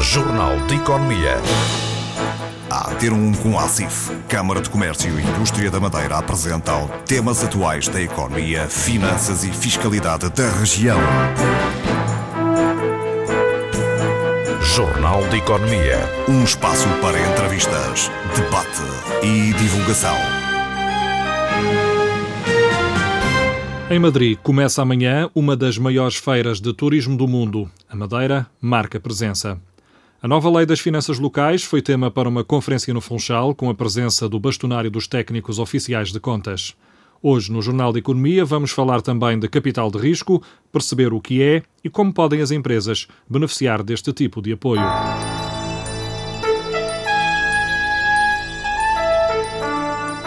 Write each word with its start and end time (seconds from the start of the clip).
Jornal 0.00 0.56
de 0.66 0.76
Economia. 0.76 1.36
A 2.70 2.94
ter 2.94 3.12
um 3.12 3.32
com 3.34 3.58
a 3.58 3.64
ACIF, 3.64 4.10
Câmara 4.28 4.62
de 4.62 4.70
Comércio 4.70 5.20
e 5.20 5.22
Indústria 5.22 5.70
da 5.70 5.78
Madeira 5.78 6.16
apresentam 6.16 6.88
temas 7.06 7.44
atuais 7.44 7.86
da 7.86 8.00
economia, 8.00 8.66
finanças 8.66 9.44
e 9.44 9.52
fiscalidade 9.52 10.30
da 10.30 10.48
região. 10.52 10.98
Jornal 14.62 15.28
de 15.28 15.36
Economia. 15.36 15.98
Um 16.28 16.44
espaço 16.44 16.88
para 17.02 17.20
entrevistas, 17.20 18.10
debate 18.34 18.82
e 19.22 19.52
divulgação. 19.52 20.16
Em 23.90 23.98
Madrid 23.98 24.38
começa 24.42 24.80
amanhã 24.80 25.28
uma 25.34 25.56
das 25.56 25.76
maiores 25.76 26.14
feiras 26.16 26.60
de 26.60 26.72
turismo 26.72 27.16
do 27.16 27.26
mundo. 27.26 27.68
A 27.88 27.96
Madeira 27.96 28.46
marca 28.60 29.00
presença. 29.00 29.60
A 30.22 30.28
nova 30.28 30.50
lei 30.50 30.66
das 30.66 30.80
finanças 30.80 31.18
locais 31.18 31.64
foi 31.64 31.80
tema 31.80 32.10
para 32.10 32.28
uma 32.28 32.44
conferência 32.44 32.92
no 32.92 33.00
Funchal 33.00 33.54
com 33.54 33.70
a 33.70 33.74
presença 33.74 34.28
do 34.28 34.38
bastonário 34.38 34.90
dos 34.90 35.06
técnicos 35.06 35.58
oficiais 35.58 36.12
de 36.12 36.20
contas. 36.20 36.76
Hoje, 37.22 37.50
no 37.50 37.62
Jornal 37.62 37.90
de 37.90 38.00
Economia, 38.00 38.44
vamos 38.44 38.70
falar 38.70 39.00
também 39.00 39.38
de 39.38 39.48
capital 39.48 39.90
de 39.90 39.96
risco, 39.96 40.42
perceber 40.70 41.14
o 41.14 41.22
que 41.22 41.42
é 41.42 41.62
e 41.82 41.88
como 41.88 42.12
podem 42.12 42.42
as 42.42 42.50
empresas 42.50 43.08
beneficiar 43.26 43.82
deste 43.82 44.12
tipo 44.12 44.42
de 44.42 44.52
apoio. 44.52 44.82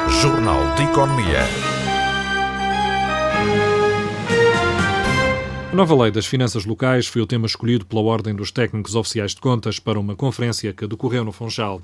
Jornal 0.09 0.73
de 0.75 0.83
Economia. 0.85 1.72
A 5.73 5.75
nova 5.75 5.95
lei 6.03 6.11
das 6.11 6.27
finanças 6.27 6.65
locais 6.65 7.07
foi 7.07 7.19
o 7.19 7.25
tema 7.25 7.47
escolhido 7.47 7.83
pela 7.83 8.03
Ordem 8.03 8.35
dos 8.35 8.51
Técnicos 8.51 8.93
Oficiais 8.93 9.33
de 9.33 9.41
Contas 9.41 9.79
para 9.79 9.99
uma 9.99 10.15
conferência 10.15 10.71
que 10.71 10.85
decorreu 10.85 11.25
no 11.25 11.31
Funchal. 11.31 11.81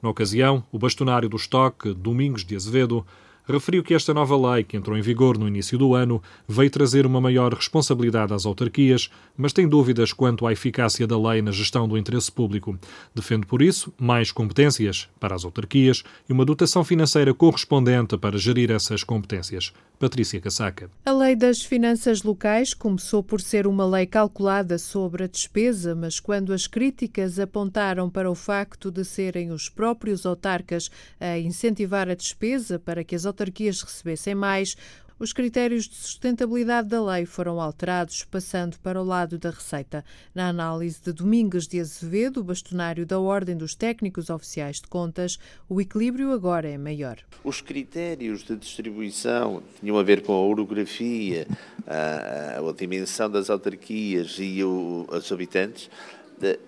Na 0.00 0.08
ocasião, 0.08 0.64
o 0.72 0.78
bastonário 0.78 1.28
do 1.28 1.36
estoque, 1.36 1.92
Domingos 1.92 2.46
de 2.46 2.56
Azevedo, 2.56 3.04
referiu 3.52 3.82
que 3.82 3.94
esta 3.94 4.12
nova 4.12 4.54
lei, 4.54 4.64
que 4.64 4.76
entrou 4.76 4.96
em 4.96 5.00
vigor 5.00 5.38
no 5.38 5.46
início 5.46 5.78
do 5.78 5.94
ano, 5.94 6.22
veio 6.48 6.70
trazer 6.70 7.06
uma 7.06 7.20
maior 7.20 7.52
responsabilidade 7.52 8.32
às 8.32 8.46
autarquias, 8.46 9.10
mas 9.36 9.52
tem 9.52 9.68
dúvidas 9.68 10.12
quanto 10.12 10.46
à 10.46 10.52
eficácia 10.52 11.06
da 11.06 11.18
lei 11.18 11.42
na 11.42 11.50
gestão 11.50 11.88
do 11.88 11.96
interesse 11.96 12.30
público. 12.30 12.78
Defende, 13.14 13.46
por 13.46 13.62
isso, 13.62 13.92
mais 13.98 14.32
competências 14.32 15.08
para 15.20 15.34
as 15.34 15.44
autarquias 15.44 16.02
e 16.28 16.32
uma 16.32 16.44
dotação 16.44 16.84
financeira 16.84 17.32
correspondente 17.34 18.16
para 18.16 18.38
gerir 18.38 18.70
essas 18.70 19.04
competências. 19.04 19.72
Patrícia 19.98 20.38
Casaca. 20.38 20.90
A 21.06 21.12
Lei 21.12 21.34
das 21.34 21.62
Finanças 21.62 22.22
Locais 22.22 22.74
começou 22.74 23.22
por 23.22 23.40
ser 23.40 23.66
uma 23.66 23.86
lei 23.86 24.04
calculada 24.04 24.76
sobre 24.76 25.24
a 25.24 25.26
despesa, 25.26 25.94
mas 25.94 26.20
quando 26.20 26.52
as 26.52 26.66
críticas 26.66 27.38
apontaram 27.38 28.10
para 28.10 28.30
o 28.30 28.34
facto 28.34 28.90
de 28.90 29.04
serem 29.04 29.50
os 29.50 29.70
próprios 29.70 30.26
autarcas 30.26 30.90
a 31.18 31.38
incentivar 31.38 32.10
a 32.10 32.14
despesa 32.14 32.78
para 32.78 33.02
que 33.02 33.14
as 33.14 33.24
autarquias 33.36 33.82
recebessem 33.82 34.34
mais, 34.34 34.74
os 35.18 35.32
critérios 35.32 35.88
de 35.88 35.94
sustentabilidade 35.94 36.88
da 36.88 37.02
lei 37.02 37.24
foram 37.24 37.58
alterados, 37.58 38.24
passando 38.24 38.78
para 38.80 39.00
o 39.00 39.04
lado 39.04 39.38
da 39.38 39.48
receita. 39.48 40.04
Na 40.34 40.48
análise 40.48 41.00
de 41.02 41.10
Domingos 41.10 41.66
de 41.66 41.80
Azevedo, 41.80 42.44
bastonário 42.44 43.06
da 43.06 43.18
Ordem 43.18 43.56
dos 43.56 43.74
Técnicos 43.74 44.28
Oficiais 44.28 44.76
de 44.76 44.88
Contas, 44.88 45.38
o 45.70 45.80
equilíbrio 45.80 46.32
agora 46.32 46.68
é 46.68 46.76
maior. 46.76 47.16
Os 47.42 47.62
critérios 47.62 48.42
de 48.42 48.56
distribuição 48.56 49.62
tinham 49.80 49.98
a 49.98 50.02
ver 50.02 50.20
com 50.22 50.34
a 50.34 50.40
orografia, 50.40 51.46
a, 51.86 52.58
a, 52.58 52.72
dimensão 52.72 53.30
das 53.30 53.48
autarquias 53.48 54.36
e 54.38 54.62
o, 54.62 55.06
os 55.10 55.32
habitantes. 55.32 55.90
De, 56.38 56.58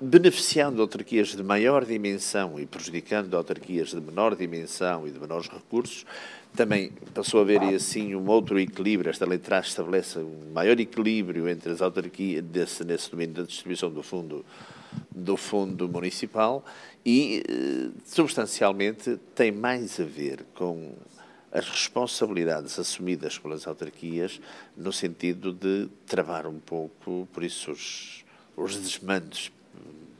beneficiando 0.00 0.80
autarquias 0.80 1.28
de 1.28 1.42
maior 1.42 1.84
dimensão 1.84 2.58
e 2.58 2.66
prejudicando 2.66 3.36
autarquias 3.36 3.88
de 3.88 4.00
menor 4.00 4.36
dimensão 4.36 5.06
e 5.06 5.10
de 5.10 5.18
menores 5.18 5.48
recursos, 5.48 6.06
também 6.54 6.92
passou 7.12 7.40
a 7.40 7.42
haver 7.42 7.62
assim 7.74 8.14
um 8.14 8.26
outro 8.28 8.58
equilíbrio. 8.58 9.10
Esta 9.10 9.26
lei 9.26 9.38
traz, 9.38 9.66
estabelece 9.66 10.18
um 10.18 10.52
maior 10.52 10.78
equilíbrio 10.78 11.48
entre 11.48 11.72
as 11.72 11.82
autarquias 11.82 12.44
desse, 12.44 12.84
nesse 12.84 13.10
domínio 13.10 13.34
da 13.34 13.42
distribuição 13.42 13.90
do 13.90 14.02
fundo, 14.02 14.44
do 15.10 15.36
fundo 15.36 15.88
municipal 15.88 16.64
e, 17.04 17.42
eh, 17.48 17.90
substancialmente, 18.04 19.18
tem 19.34 19.50
mais 19.50 19.98
a 19.98 20.04
ver 20.04 20.44
com 20.54 20.94
as 21.50 21.68
responsabilidades 21.68 22.78
assumidas 22.78 23.38
pelas 23.38 23.66
autarquias 23.66 24.40
no 24.76 24.92
sentido 24.92 25.52
de 25.52 25.88
travar 26.06 26.46
um 26.46 26.58
pouco, 26.58 27.26
por 27.32 27.42
isso, 27.42 27.72
os, 27.72 28.24
os 28.56 28.76
desmandos 28.76 29.50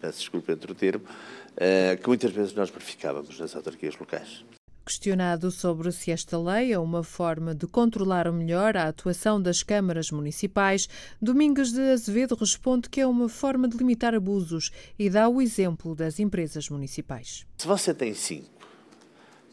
peço 0.00 0.20
desculpa 0.20 0.52
entre 0.52 0.70
o 0.70 0.74
termo, 0.74 1.04
uh, 1.04 2.00
que 2.00 2.08
muitas 2.08 2.32
vezes 2.32 2.54
nós 2.54 2.70
verificávamos 2.70 3.38
nas 3.38 3.54
autarquias 3.54 3.96
locais. 3.98 4.44
Questionado 4.88 5.50
sobre 5.50 5.92
se 5.92 6.10
esta 6.10 6.38
lei 6.38 6.72
é 6.72 6.78
uma 6.78 7.04
forma 7.04 7.54
de 7.54 7.66
controlar 7.66 8.32
melhor 8.32 8.74
a 8.74 8.88
atuação 8.88 9.38
das 9.40 9.62
câmaras 9.62 10.10
municipais, 10.10 10.88
Domingos 11.20 11.72
de 11.72 11.92
Azevedo 11.92 12.34
responde 12.34 12.88
que 12.88 13.02
é 13.02 13.06
uma 13.06 13.28
forma 13.28 13.68
de 13.68 13.76
limitar 13.76 14.14
abusos 14.14 14.70
e 14.98 15.10
dá 15.10 15.28
o 15.28 15.42
exemplo 15.42 15.94
das 15.94 16.18
empresas 16.18 16.70
municipais. 16.70 17.44
Se 17.58 17.66
você 17.66 17.92
tem 17.92 18.14
cinco, 18.14 18.48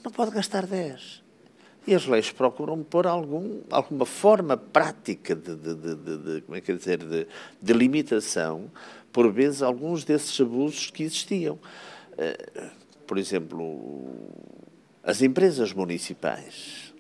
não 0.02 0.10
pode 0.10 0.32
gastar 0.32 0.66
dez. 0.66 1.25
E 1.88 1.94
as 1.94 2.08
leis 2.08 2.32
procuram 2.32 2.84
pôr 2.84 3.06
algum, 3.06 3.62
alguma 3.70 4.06
forma 4.06 4.58
prática 4.58 5.36
de, 5.36 5.56
de, 5.56 5.76
de, 5.76 6.18
de 6.18 6.42
como 6.42 6.58
é 6.58 6.62
que 6.62 6.74
dizer, 6.74 6.98
de, 6.98 7.28
de 7.62 7.74
limitação 7.74 8.72
por 9.16 9.32
vezes, 9.32 9.62
alguns 9.62 10.04
desses 10.04 10.38
abusos 10.42 10.92
que 10.92 11.04
existiam. 11.04 11.58
Eh, 12.18 12.70
por 13.08 13.18
exemplo, 13.18 14.30
as 15.02 15.22
empresas 15.22 15.72
municipais, 15.72 16.94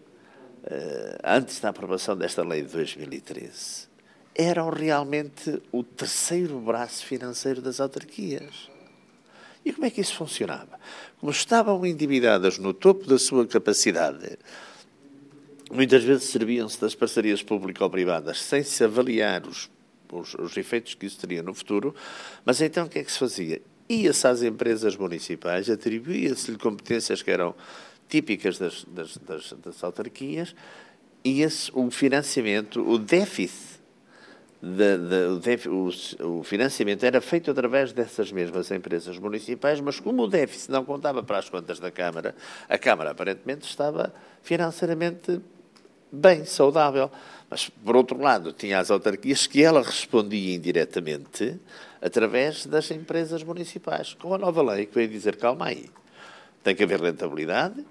eh, 0.63 1.17
antes 1.21 1.59
da 1.59 1.69
aprovação 1.69 2.15
desta 2.15 2.41
lei 2.41 2.61
de 2.61 2.71
2013, 2.71 3.89
eram 4.33 4.69
realmente 4.69 5.61
o 5.73 5.83
terceiro 5.83 6.57
braço 6.61 7.05
financeiro 7.05 7.61
das 7.61 7.81
autarquias. 7.81 8.69
E 9.65 9.73
como 9.73 9.85
é 9.85 9.89
que 9.89 9.99
isso 9.99 10.15
funcionava? 10.15 10.79
Como 11.19 11.33
estavam 11.33 11.85
endividadas 11.85 12.57
no 12.57 12.73
topo 12.73 13.05
da 13.07 13.19
sua 13.19 13.45
capacidade, 13.45 14.37
muitas 15.71 16.03
vezes 16.03 16.25
serviam-se 16.25 16.79
das 16.79 16.95
parcerias 16.95 17.41
público-privadas 17.41 18.41
sem 18.41 18.63
se 18.63 18.83
avaliar 18.83 19.47
os 19.47 19.69
os, 20.13 20.33
os 20.35 20.57
efeitos 20.57 20.93
que 20.93 21.05
isso 21.05 21.19
teria 21.19 21.41
no 21.41 21.53
futuro, 21.53 21.95
mas 22.43 22.61
então 22.61 22.85
o 22.85 22.89
que 22.89 22.99
é 22.99 23.03
que 23.03 23.11
se 23.11 23.19
fazia? 23.19 23.61
Ia-se 23.87 24.27
às 24.27 24.41
empresas 24.41 24.95
municipais, 24.95 25.69
atribuía-se-lhe 25.69 26.57
competências 26.57 27.21
que 27.21 27.31
eram 27.31 27.55
típicas 28.09 28.57
das, 28.57 28.85
das, 28.85 29.17
das, 29.17 29.53
das 29.53 29.83
autarquias, 29.83 30.55
e 31.23 31.41
esse, 31.41 31.71
o 31.73 31.89
financiamento, 31.89 32.87
o 32.87 32.97
déficit, 32.97 33.75
de, 34.61 34.97
de, 34.97 35.27
o, 35.27 35.39
déficit 35.39 36.21
o, 36.23 36.39
o, 36.39 36.43
financiamento 36.43 37.03
era 37.03 37.19
feito 37.21 37.51
através 37.51 37.93
dessas 37.93 38.31
mesmas 38.31 38.71
empresas 38.71 39.17
municipais, 39.17 39.79
mas 39.79 39.99
como 39.99 40.23
o 40.23 40.27
déficit 40.27 40.71
não 40.71 40.85
contava 40.85 41.21
para 41.21 41.39
as 41.39 41.49
contas 41.49 41.79
da 41.79 41.91
Câmara, 41.91 42.35
a 42.69 42.77
Câmara 42.77 43.11
aparentemente 43.11 43.67
estava 43.67 44.13
financeiramente 44.41 45.41
bem, 46.11 46.45
saudável. 46.45 47.09
Mas, 47.49 47.69
por 47.69 47.95
outro 47.95 48.19
lado, 48.19 48.51
tinha 48.51 48.79
as 48.79 48.89
autarquias 48.89 49.47
que 49.47 49.63
ela 49.63 49.81
respondia 49.81 50.55
indiretamente 50.55 51.59
através 52.01 52.65
das 52.65 52.91
empresas 52.91 53.43
municipais, 53.43 54.13
com 54.13 54.33
a 54.33 54.37
nova 54.37 54.61
lei 54.61 54.85
que 54.85 54.95
veio 54.95 55.07
dizer, 55.07 55.37
calma 55.37 55.67
aí, 55.67 55.89
tem 56.63 56.75
que 56.75 56.83
haver 56.83 57.01
rentabilidade 57.01 57.85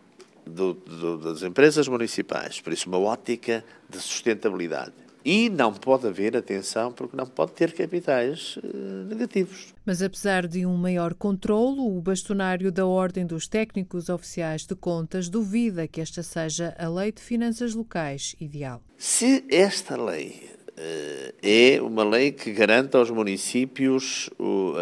do, 0.46 0.74
do, 0.74 1.18
das 1.18 1.42
empresas 1.42 1.88
municipais, 1.88 2.60
por 2.60 2.72
isso 2.72 2.88
uma 2.88 2.98
ótica 2.98 3.64
de 3.88 3.98
sustentabilidade. 3.98 5.03
E 5.24 5.48
não 5.48 5.72
pode 5.72 6.06
haver, 6.06 6.36
atenção, 6.36 6.92
porque 6.92 7.16
não 7.16 7.26
pode 7.26 7.52
ter 7.52 7.72
capitais 7.72 8.56
uh, 8.58 9.06
negativos. 9.08 9.74
Mas 9.86 10.02
apesar 10.02 10.46
de 10.46 10.66
um 10.66 10.76
maior 10.76 11.14
controlo, 11.14 11.96
o 11.96 12.00
bastonário 12.02 12.70
da 12.70 12.84
Ordem 12.84 13.24
dos 13.24 13.48
Técnicos 13.48 14.10
Oficiais 14.10 14.66
de 14.66 14.74
Contas 14.74 15.30
duvida 15.30 15.88
que 15.88 16.02
esta 16.02 16.22
seja 16.22 16.76
a 16.78 16.88
lei 16.88 17.10
de 17.10 17.22
finanças 17.22 17.74
locais 17.74 18.36
ideal. 18.38 18.82
Se 18.98 19.46
esta 19.50 19.96
lei 19.96 20.50
uh, 20.76 21.34
é 21.42 21.80
uma 21.80 22.04
lei 22.04 22.30
que 22.30 22.52
garanta 22.52 22.98
aos 22.98 23.08
municípios 23.08 24.28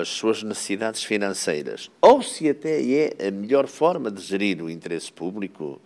as 0.01 0.09
suas 0.09 0.43
necessidades 0.43 1.05
financeiras, 1.05 1.89
ou 2.01 2.21
se 2.21 2.49
até 2.49 2.83
é 2.83 3.29
a 3.29 3.31
melhor 3.31 3.69
forma 3.69 4.11
de 4.11 4.21
gerir 4.21 4.61
o 4.61 4.69
interesse 4.69 5.13
público, 5.13 5.81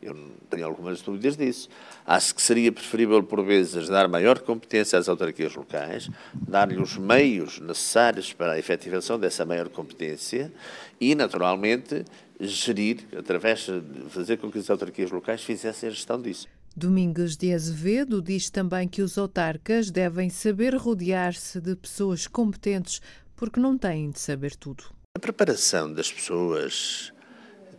eu 0.00 0.14
tenho 0.48 0.66
algumas 0.66 1.02
dúvidas 1.02 1.36
disso. 1.36 1.68
Acho 2.06 2.34
que 2.34 2.42
seria 2.42 2.70
preferível, 2.70 3.22
por 3.22 3.44
vezes, 3.44 3.88
dar 3.88 4.08
maior 4.08 4.38
competência 4.40 4.98
às 4.98 5.08
autarquias 5.08 5.54
locais, 5.54 6.08
dar-lhe 6.34 6.80
os 6.80 6.96
meios 6.96 7.58
necessários 7.60 8.32
para 8.32 8.52
a 8.52 8.58
efetivação 8.58 9.18
dessa 9.18 9.44
maior 9.44 9.68
competência 9.68 10.52
e, 11.00 11.14
naturalmente, 11.14 12.04
gerir, 12.40 13.06
através 13.16 13.60
de 13.60 14.08
fazer 14.10 14.36
com 14.36 14.50
que 14.50 14.58
as 14.58 14.70
autarquias 14.70 15.10
locais 15.10 15.42
fizessem 15.42 15.88
a 15.88 15.92
gestão 15.92 16.20
disso. 16.20 16.46
Domingos 16.76 17.36
de 17.36 17.52
Azevedo 17.52 18.22
diz 18.22 18.50
também 18.50 18.86
que 18.86 19.02
os 19.02 19.18
autarcas 19.18 19.90
devem 19.90 20.30
saber 20.30 20.76
rodear-se 20.76 21.60
de 21.60 21.74
pessoas 21.74 22.28
competentes 22.28 23.00
porque 23.34 23.58
não 23.58 23.76
têm 23.76 24.10
de 24.10 24.20
saber 24.20 24.54
tudo. 24.54 24.84
A 25.16 25.20
preparação 25.20 25.92
das 25.92 26.12
pessoas 26.12 27.12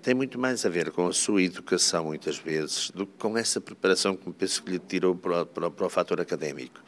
tem 0.09 0.15
muito 0.15 0.39
mais 0.39 0.65
a 0.65 0.69
ver 0.69 0.89
com 0.89 1.05
a 1.05 1.13
sua 1.13 1.39
educação, 1.43 2.05
muitas 2.05 2.35
vezes, 2.35 2.89
do 2.89 3.05
que 3.05 3.13
com 3.19 3.37
essa 3.37 3.61
preparação 3.61 4.15
que 4.15 4.27
me 4.27 4.33
penso 4.33 4.63
que 4.63 4.71
lhe 4.71 4.79
tirou 4.79 5.13
para, 5.13 5.45
para, 5.45 5.69
para, 5.69 5.85
o 5.85 5.89
fator 5.89 6.19
académico. 6.19 6.81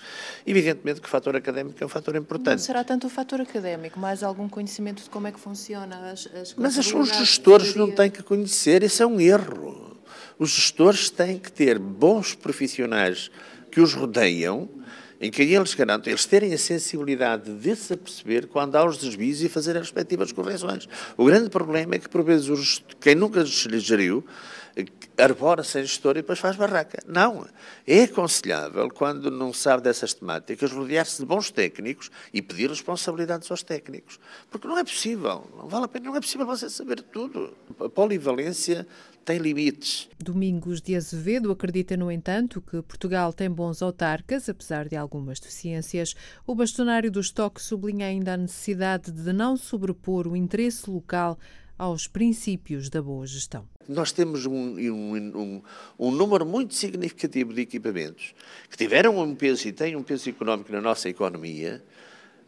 Evidentemente 0.44 1.00
que 1.00 1.06
o 1.06 1.10
fator 1.10 1.36
académico 1.36 1.78
é 1.84 1.86
um 1.86 1.90
fator 1.90 2.16
importante. 2.16 2.58
Não 2.58 2.66
será 2.66 2.84
tanto 2.84 3.06
o 3.06 3.12
fator 3.12 3.40
académico, 3.40 4.00
mais 4.00 4.24
algum 4.24 4.50
conhecimento 4.50 5.04
de 5.04 5.10
como 5.12 5.28
é 5.28 5.32
que 5.32 5.40
funciona 5.40 6.10
as, 6.10 6.28
as 6.34 6.56
Mas 6.56 6.80
as, 6.80 6.92
os 6.92 7.10
gestores 7.10 7.76
não 7.76 7.92
têm 7.92 8.10
que 8.10 8.24
conhecer, 8.24 8.82
isso 8.82 9.04
é 9.04 9.06
um 9.06 9.22
erro. 9.22 10.02
Os 10.40 10.50
gestores 10.50 11.12
têm 11.12 11.38
que 11.38 11.52
ter 11.52 11.78
bons 11.78 12.34
profissionais 12.34 13.30
que 13.70 13.80
os 13.80 13.94
rodeiam 13.94 14.68
em 15.22 15.30
que 15.30 15.44
eles 15.44 15.76
garantem, 15.76 16.12
eles 16.12 16.26
terem 16.26 16.52
a 16.52 16.58
sensibilidade 16.58 17.54
de 17.54 17.76
se 17.76 17.94
aperceber 17.94 18.48
quando 18.48 18.76
há 18.76 18.84
os 18.84 18.98
desvios 18.98 19.44
e 19.44 19.48
fazer 19.48 19.78
as 19.78 19.84
respectivas 19.84 20.32
correções. 20.32 20.90
O 21.16 21.24
grande 21.26 21.48
problema 21.48 21.94
é 21.94 22.00
que, 22.00 22.10
por 22.10 22.24
vezes, 22.24 22.84
quem 23.00 23.14
nunca 23.14 23.46
geriu, 23.46 24.26
arbora 25.22 25.64
sem 25.64 25.84
gestor 25.84 26.12
e 26.12 26.22
depois 26.22 26.40
faz 26.40 26.56
barraca. 26.56 27.00
Não. 27.08 27.48
É 27.86 28.04
aconselhável, 28.04 28.90
quando 28.90 29.30
não 29.30 29.54
sabe 29.54 29.84
dessas 29.84 30.14
temáticas, 30.14 30.72
rodear-se 30.72 31.22
de 31.22 31.26
bons 31.26 31.52
técnicos 31.52 32.10
e 32.34 32.42
pedir 32.42 32.70
responsabilidades 32.70 33.50
aos 33.52 33.64
técnicos. 33.64 34.20
Porque 34.50 34.68
não 34.68 34.78
é 34.78 34.84
possível. 34.84 35.48
Não 35.58 35.68
vale 35.68 35.86
a 35.86 35.88
pena. 35.88 36.06
Não 36.06 36.16
é 36.16 36.22
possível 36.22 36.46
você 36.46 36.70
saber 36.70 37.02
tudo. 37.02 37.54
A 37.80 37.90
polivalência 37.90 38.88
tem 39.24 39.38
limites. 39.38 40.10
Domingos 40.20 40.82
de 40.82 40.96
Azevedo 40.96 41.52
acredita, 41.52 41.96
no 41.96 42.12
entanto, 42.12 42.62
que 42.62 42.82
Portugal 42.82 43.32
tem 43.32 43.50
bons 43.50 43.82
autarcas, 43.82 44.50
apesar 44.50 44.88
de 44.88 44.96
algumas 44.96 45.40
deficiências. 45.40 46.16
O 46.46 46.56
bastonário 46.56 47.12
do 47.12 47.20
estoque 47.20 47.62
sublinha 47.62 48.08
ainda 48.08 48.34
a 48.34 48.38
necessidade 48.38 49.12
de 49.12 49.34
não 49.34 49.56
sobrepor 49.56 50.28
o 50.28 50.36
interesse 50.36 50.90
local 50.90 51.38
aos 51.82 52.06
princípios 52.06 52.92
da 52.92 53.02
boa 53.02 53.26
gestão. 53.26 53.68
Nós 53.90 54.12
temos 54.12 54.46
um, 54.46 54.54
um, 54.54 55.16
um, 55.16 55.62
um, 55.98 56.12
número 56.12 56.46
muito 56.46 56.76
significativo 56.76 57.52
de 57.56 57.62
equipamentos 57.62 58.36
que 58.70 58.78
tiveram 58.78 59.18
um 59.18 59.34
peso 59.34 59.68
e 59.68 59.72
têm 59.72 59.96
um 59.96 60.04
peso 60.04 60.30
económico 60.30 60.72
na 60.72 60.80
nossa 60.80 61.10
economia, 61.10 61.84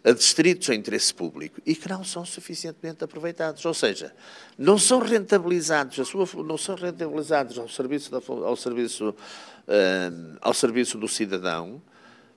a 0.03 0.11
distritos 0.11 0.69
em 0.69 0.75
interesse 0.75 1.11
público 1.11 1.59
e 1.65 1.73
que 1.73 1.89
não 1.89 2.03
são 2.03 2.23
suficientemente 2.23 3.03
aproveitados, 3.03 3.65
ou 3.65 3.73
seja, 3.73 4.13
não 4.55 4.77
são 4.77 4.99
rentabilizados, 4.99 5.99
a 5.99 6.05
sua, 6.05 6.27
não 6.43 6.57
são 6.57 6.75
rentabilizados 6.75 7.57
ao 7.57 7.67
serviço, 7.67 8.11
da, 8.11 8.21
ao, 8.45 8.55
serviço, 8.55 9.09
uh, 9.09 10.37
ao 10.41 10.53
serviço 10.53 10.95
do 10.95 11.07
cidadão 11.07 11.81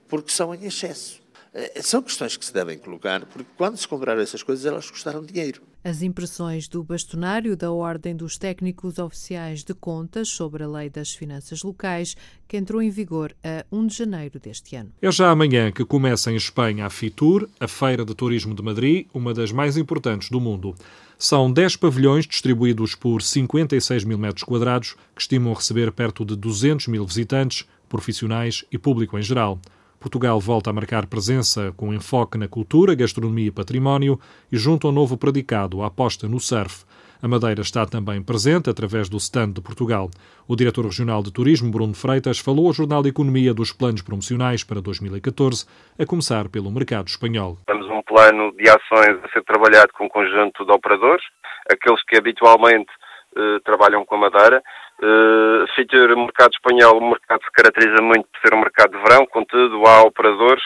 porque 0.09 0.33
são 0.33 0.55
em 0.55 0.65
excesso. 0.65 1.21
Uh, 1.53 1.83
são 1.83 2.01
questões 2.01 2.39
que 2.39 2.45
se 2.47 2.55
devem 2.55 2.79
colocar, 2.79 3.27
porque 3.27 3.51
quando 3.55 3.77
se 3.77 3.87
compraram 3.87 4.23
essas 4.23 4.43
coisas, 4.43 4.65
elas 4.65 4.91
custaram 4.91 5.23
dinheiro. 5.23 5.61
As 5.87 6.03
impressões 6.03 6.67
do 6.67 6.83
bastonário 6.83 7.57
da 7.57 7.71
Ordem 7.71 8.17
dos 8.17 8.37
Técnicos 8.37 8.99
Oficiais 8.99 9.63
de 9.63 9.73
Contas 9.73 10.29
sobre 10.29 10.65
a 10.65 10.67
Lei 10.67 10.91
das 10.91 11.13
Finanças 11.13 11.63
Locais, 11.63 12.17
que 12.49 12.57
entrou 12.57 12.83
em 12.83 12.91
vigor 12.91 13.33
a 13.45 13.65
1 13.71 13.87
de 13.87 13.97
janeiro 13.99 14.41
deste 14.41 14.75
ano. 14.75 14.91
É 15.01 15.13
já 15.13 15.31
amanhã 15.31 15.71
que 15.71 15.85
começa 15.85 16.33
em 16.33 16.35
Espanha 16.35 16.87
a 16.87 16.91
FITUR, 16.91 17.49
a 17.61 17.69
Feira 17.69 18.05
de 18.05 18.17
Turismo 18.17 18.53
de 18.53 18.65
Madrid, 18.65 19.07
uma 19.15 19.33
das 19.33 19.53
mais 19.53 19.77
importantes 19.77 20.29
do 20.29 20.41
mundo. 20.41 20.75
São 21.17 21.53
10 21.53 21.77
pavilhões 21.77 22.27
distribuídos 22.27 22.97
por 22.97 23.23
56 23.23 24.03
mil 24.03 24.19
metros 24.19 24.43
quadrados, 24.43 24.97
que 25.15 25.23
estimam 25.23 25.55
receber 25.55 25.93
perto 25.93 26.25
de 26.25 26.35
200 26.35 26.89
mil 26.89 27.07
visitantes, 27.07 27.65
profissionais 27.89 28.65
e 28.73 28.77
público 28.77 29.17
em 29.17 29.23
geral. 29.23 29.61
Portugal 30.01 30.39
volta 30.41 30.71
a 30.71 30.73
marcar 30.73 31.07
presença 31.07 31.73
com 31.77 31.93
enfoque 31.93 32.39
na 32.39 32.49
cultura, 32.49 32.95
gastronomia 32.95 33.49
e 33.49 33.51
património 33.51 34.19
e 34.51 34.57
junto 34.57 34.87
ao 34.87 34.93
novo 34.93 35.17
predicado, 35.17 35.83
a 35.83 35.87
aposta 35.87 36.29
no 36.29 36.39
surf. 36.39 36.85
A 37.23 37.29
Madeira 37.29 37.63
está 37.63 37.87
também 37.87 38.23
presente 38.23 38.69
através 38.69 39.09
do 39.09 39.17
stand 39.17 39.53
de 39.53 39.63
Portugal. 39.63 40.11
O 40.47 40.55
diretor 40.55 40.85
regional 40.85 41.23
de 41.23 41.33
turismo, 41.33 41.71
Bruno 41.71 41.95
Freitas, 41.95 42.39
falou 42.39 42.67
ao 42.67 42.73
Jornal 42.73 43.03
de 43.03 43.09
Economia 43.09 43.55
dos 43.55 43.73
planos 43.73 44.03
promocionais 44.03 44.63
para 44.63 44.83
2014, 44.83 45.67
a 45.99 46.05
começar 46.05 46.49
pelo 46.49 46.71
mercado 46.71 47.09
espanhol. 47.09 47.57
Temos 47.67 47.89
um 47.89 48.03
plano 48.03 48.53
de 48.53 48.69
ações 48.69 49.19
a 49.25 49.29
ser 49.33 49.43
trabalhado 49.45 49.93
com 49.95 50.05
um 50.05 50.09
conjunto 50.09 50.65
de 50.65 50.73
operadores, 50.73 51.25
aqueles 51.71 52.03
que 52.05 52.17
habitualmente 52.17 52.93
eh, 53.37 53.59
trabalham 53.65 54.05
com 54.05 54.15
a 54.17 54.19
Madeira, 54.19 54.63
Uh, 55.03 55.67
o 56.15 56.19
mercado 56.21 56.53
espanhol, 56.53 56.99
o 56.99 57.11
mercado 57.11 57.43
se 57.45 57.51
caracteriza 57.53 58.03
muito 58.03 58.27
por 58.29 58.41
ser 58.41 58.55
um 58.55 58.61
mercado 58.61 58.93
de 58.93 59.03
verão, 59.03 59.27
contudo 59.27 59.87
há 59.87 60.03
operadores 60.03 60.63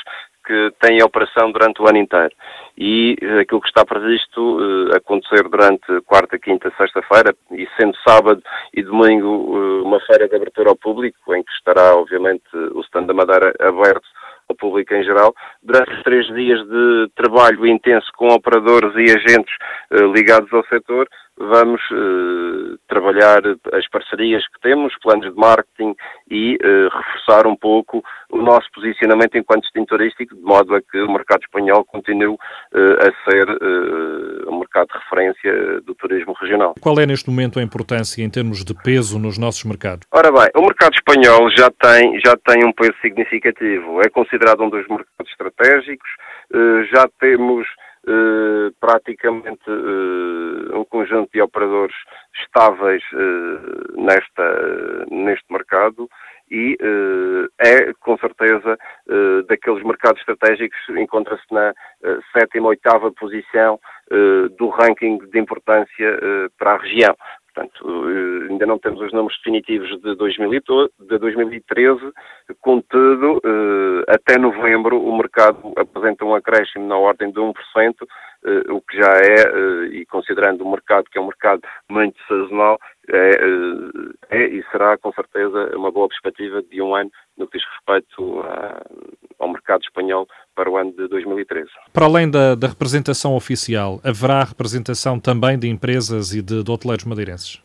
que 0.50 0.72
têm 0.80 1.02
operação 1.02 1.52
durante 1.52 1.80
o 1.80 1.88
ano 1.88 1.98
inteiro. 1.98 2.34
E 2.76 3.16
uh, 3.22 3.40
aquilo 3.40 3.60
que 3.60 3.68
está 3.68 3.84
previsto 3.84 4.58
uh, 4.58 4.96
acontecer 4.96 5.48
durante 5.48 6.00
quarta, 6.06 6.38
quinta, 6.38 6.72
sexta-feira, 6.76 7.34
e 7.52 7.68
sendo 7.76 7.96
sábado 8.06 8.42
e 8.74 8.82
domingo 8.82 9.28
uh, 9.28 9.84
uma 9.84 10.00
feira 10.00 10.28
de 10.28 10.34
abertura 10.34 10.70
ao 10.70 10.76
público, 10.76 11.34
em 11.34 11.42
que 11.42 11.52
estará 11.52 11.94
obviamente 11.94 12.44
o 12.74 12.80
stand 12.80 13.06
da 13.06 13.14
Madeira 13.14 13.54
aberto 13.60 14.08
ao 14.48 14.56
público 14.56 14.92
em 14.92 15.04
geral, 15.04 15.32
durante 15.62 16.02
três 16.02 16.26
dias 16.34 16.58
de 16.66 17.08
trabalho 17.14 17.64
intenso 17.64 18.10
com 18.16 18.26
operadores 18.28 18.92
e 18.96 19.16
agentes 19.16 19.54
ligados 20.12 20.52
ao 20.52 20.64
setor, 20.66 21.06
vamos 21.40 21.80
uh, 21.90 22.78
trabalhar 22.86 23.40
as 23.72 23.88
parcerias 23.88 24.46
que 24.48 24.60
temos, 24.60 24.92
planos 25.02 25.32
de 25.32 25.40
marketing 25.40 25.94
e 26.30 26.56
uh, 26.56 26.88
reforçar 26.94 27.46
um 27.46 27.56
pouco 27.56 28.02
o 28.30 28.36
nosso 28.42 28.70
posicionamento 28.74 29.36
enquanto 29.36 29.62
destino 29.62 29.86
turístico, 29.86 30.36
de 30.36 30.42
modo 30.42 30.74
a 30.74 30.82
que 30.82 31.00
o 31.00 31.10
mercado 31.10 31.40
espanhol 31.42 31.84
continue 31.84 32.34
uh, 32.34 32.38
a 33.00 33.30
ser 33.30 33.46
um 34.48 34.58
mercado 34.58 34.88
de 34.88 34.98
referência 34.98 35.80
do 35.82 35.94
turismo 35.94 36.34
regional. 36.40 36.74
Qual 36.80 36.98
é 37.00 37.06
neste 37.06 37.30
momento 37.30 37.58
a 37.58 37.62
importância 37.62 38.22
em 38.22 38.30
termos 38.30 38.64
de 38.64 38.74
peso 38.74 39.18
nos 39.18 39.38
nossos 39.38 39.64
mercados? 39.64 40.06
Ora 40.12 40.30
bem, 40.30 40.48
o 40.54 40.62
mercado 40.62 40.94
espanhol 40.94 41.50
já 41.56 41.70
tem, 41.70 42.20
já 42.24 42.36
tem 42.46 42.64
um 42.64 42.72
peso 42.72 42.94
significativo, 43.00 44.00
é 44.00 44.08
considerado 44.10 44.62
um 44.62 44.70
dos 44.70 44.86
mercados 44.88 45.30
estratégicos, 45.30 46.08
já 46.92 47.08
temos 47.18 47.66
Uh, 48.10 48.74
praticamente 48.80 49.70
uh, 49.70 50.80
um 50.80 50.84
conjunto 50.84 51.30
de 51.32 51.40
operadores 51.40 51.94
estáveis 52.42 53.04
uh, 53.12 54.02
nesta, 54.02 55.06
neste 55.12 55.44
mercado 55.48 56.10
e 56.50 56.76
é, 57.60 57.92
com 58.00 58.18
certeza, 58.18 58.76
daqueles 59.46 59.84
mercados 59.84 60.18
estratégicos, 60.18 60.76
encontra-se 60.98 61.44
na 61.52 61.72
sétima, 62.32 62.70
oitava 62.70 63.12
posição 63.12 63.78
do 64.58 64.68
ranking 64.70 65.18
de 65.30 65.38
importância 65.38 66.18
para 66.58 66.72
a 66.72 66.78
região. 66.78 67.14
Portanto, 67.52 68.08
eh, 68.08 68.48
ainda 68.50 68.66
não 68.66 68.78
temos 68.78 69.00
os 69.00 69.12
números 69.12 69.36
definitivos 69.38 69.88
de, 70.00 70.14
2013, 70.14 72.12
contudo, 72.60 73.40
eh, 73.44 74.04
até 74.14 74.38
novembro 74.38 75.00
o 75.00 75.16
mercado 75.16 75.72
apresenta 75.76 76.24
um 76.24 76.34
acréscimo 76.34 76.86
na 76.86 76.96
ordem 76.96 77.30
de 77.32 77.40
1%, 77.40 78.06
eh, 78.44 78.72
o 78.72 78.80
que 78.80 78.96
já 78.96 79.12
é, 79.16 79.86
e 79.92 80.06
considerando 80.06 80.64
o 80.64 80.70
mercado 80.70 81.04
que 81.10 81.18
é 81.18 81.20
um 81.20 81.26
mercado 81.26 81.62
muito 81.88 82.16
sazonal, 82.28 82.78
é, 83.08 83.30
é 84.30 84.46
e 84.46 84.62
será 84.70 84.96
com 84.96 85.12
certeza 85.12 85.76
uma 85.76 85.90
boa 85.90 86.08
perspectiva 86.08 86.62
de 86.62 86.80
um 86.80 86.94
ano 86.94 87.10
no 87.36 87.48
que 87.48 87.58
diz 87.58 87.66
respeito 87.66 88.40
a, 88.40 88.80
ao 89.40 89.48
mercado 89.48 89.82
espanhol 89.82 90.28
para 90.54 90.70
o 90.70 90.76
ano 90.76 90.92
de 90.92 91.08
2013. 91.08 91.68
Para 91.92 92.06
além 92.06 92.30
da, 92.30 92.54
da 92.54 92.68
representação 92.68 93.34
oficial, 93.34 94.00
haverá 94.04 94.44
representação 94.44 95.18
também 95.18 95.58
de 95.58 95.68
empresas 95.68 96.32
e 96.34 96.42
de, 96.42 96.62
de 96.62 96.70
hoteleiros 96.70 97.04
madeirenses? 97.04 97.62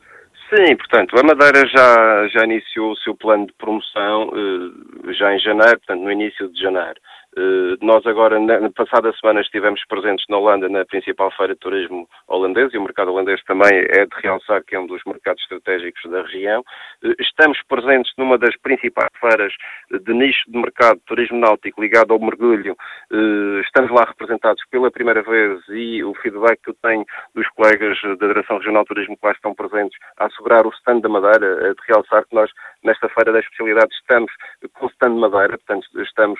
Sim, 0.49 0.75
portanto, 0.77 1.17
a 1.19 1.23
Madeira 1.23 1.67
já, 1.67 2.27
já 2.27 2.45
iniciou 2.45 2.91
o 2.91 2.97
seu 2.97 3.15
plano 3.15 3.47
de 3.47 3.53
promoção 3.53 4.31
eh, 4.33 5.13
já 5.13 5.33
em 5.33 5.39
janeiro, 5.39 5.77
portanto, 5.79 6.01
no 6.01 6.11
início 6.11 6.47
de 6.49 6.61
janeiro. 6.61 6.95
Eh, 7.37 7.77
nós 7.81 8.05
agora, 8.05 8.39
na 8.39 8.69
passada 8.71 9.11
semana, 9.19 9.41
estivemos 9.41 9.81
presentes 9.87 10.25
na 10.29 10.37
Holanda, 10.37 10.69
na 10.69 10.85
principal 10.85 11.29
feira 11.31 11.53
de 11.53 11.59
turismo 11.59 12.07
holandês, 12.27 12.73
e 12.73 12.77
o 12.77 12.81
mercado 12.81 13.11
holandês 13.11 13.43
também 13.43 13.71
é 13.73 14.05
de 14.05 14.21
realçar 14.21 14.63
que 14.63 14.75
é 14.75 14.79
um 14.79 14.87
dos 14.87 15.01
mercados 15.05 15.41
estratégicos 15.43 16.09
da 16.09 16.21
região. 16.21 16.63
Eh, 17.03 17.13
estamos 17.19 17.61
presentes 17.67 18.11
numa 18.17 18.37
das 18.37 18.55
principais 18.57 19.09
feiras 19.19 19.53
de 19.91 20.13
nicho 20.13 20.49
de 20.49 20.57
mercado 20.57 20.97
de 20.97 21.05
turismo 21.05 21.37
náutico 21.37 21.81
ligado 21.81 22.13
ao 22.13 22.19
mergulho. 22.19 22.75
Eh, 23.11 23.61
estamos 23.65 23.91
lá 23.91 24.05
representados 24.05 24.63
pela 24.71 24.89
primeira 24.89 25.21
vez 25.21 25.61
e 25.69 26.03
o 26.03 26.13
feedback 26.15 26.61
que 26.63 26.69
eu 26.69 26.77
tenho 26.81 27.05
dos 27.33 27.47
colegas 27.49 27.99
da 28.17 28.27
Direção 28.27 28.57
Regional 28.57 28.83
de 28.83 28.87
Turismo 28.87 29.17
que 29.17 29.25
lá 29.25 29.33
estão 29.33 29.53
presentes 29.53 29.97
a 30.17 30.27
assegurar 30.27 30.65
o 30.65 30.69
stand 30.69 31.01
da 31.01 31.09
Madeira, 31.09 31.73
de 31.73 31.81
realçar 31.87 32.25
que 32.25 32.33
nós, 32.35 32.49
nesta 32.83 33.09
feira 33.09 33.33
da 33.33 33.39
especialidade, 33.39 33.93
estamos 33.93 34.31
com 34.73 34.85
o 34.85 34.89
stand 34.89 35.15
Madeira, 35.15 35.57
portanto, 35.57 35.87
estamos 36.01 36.39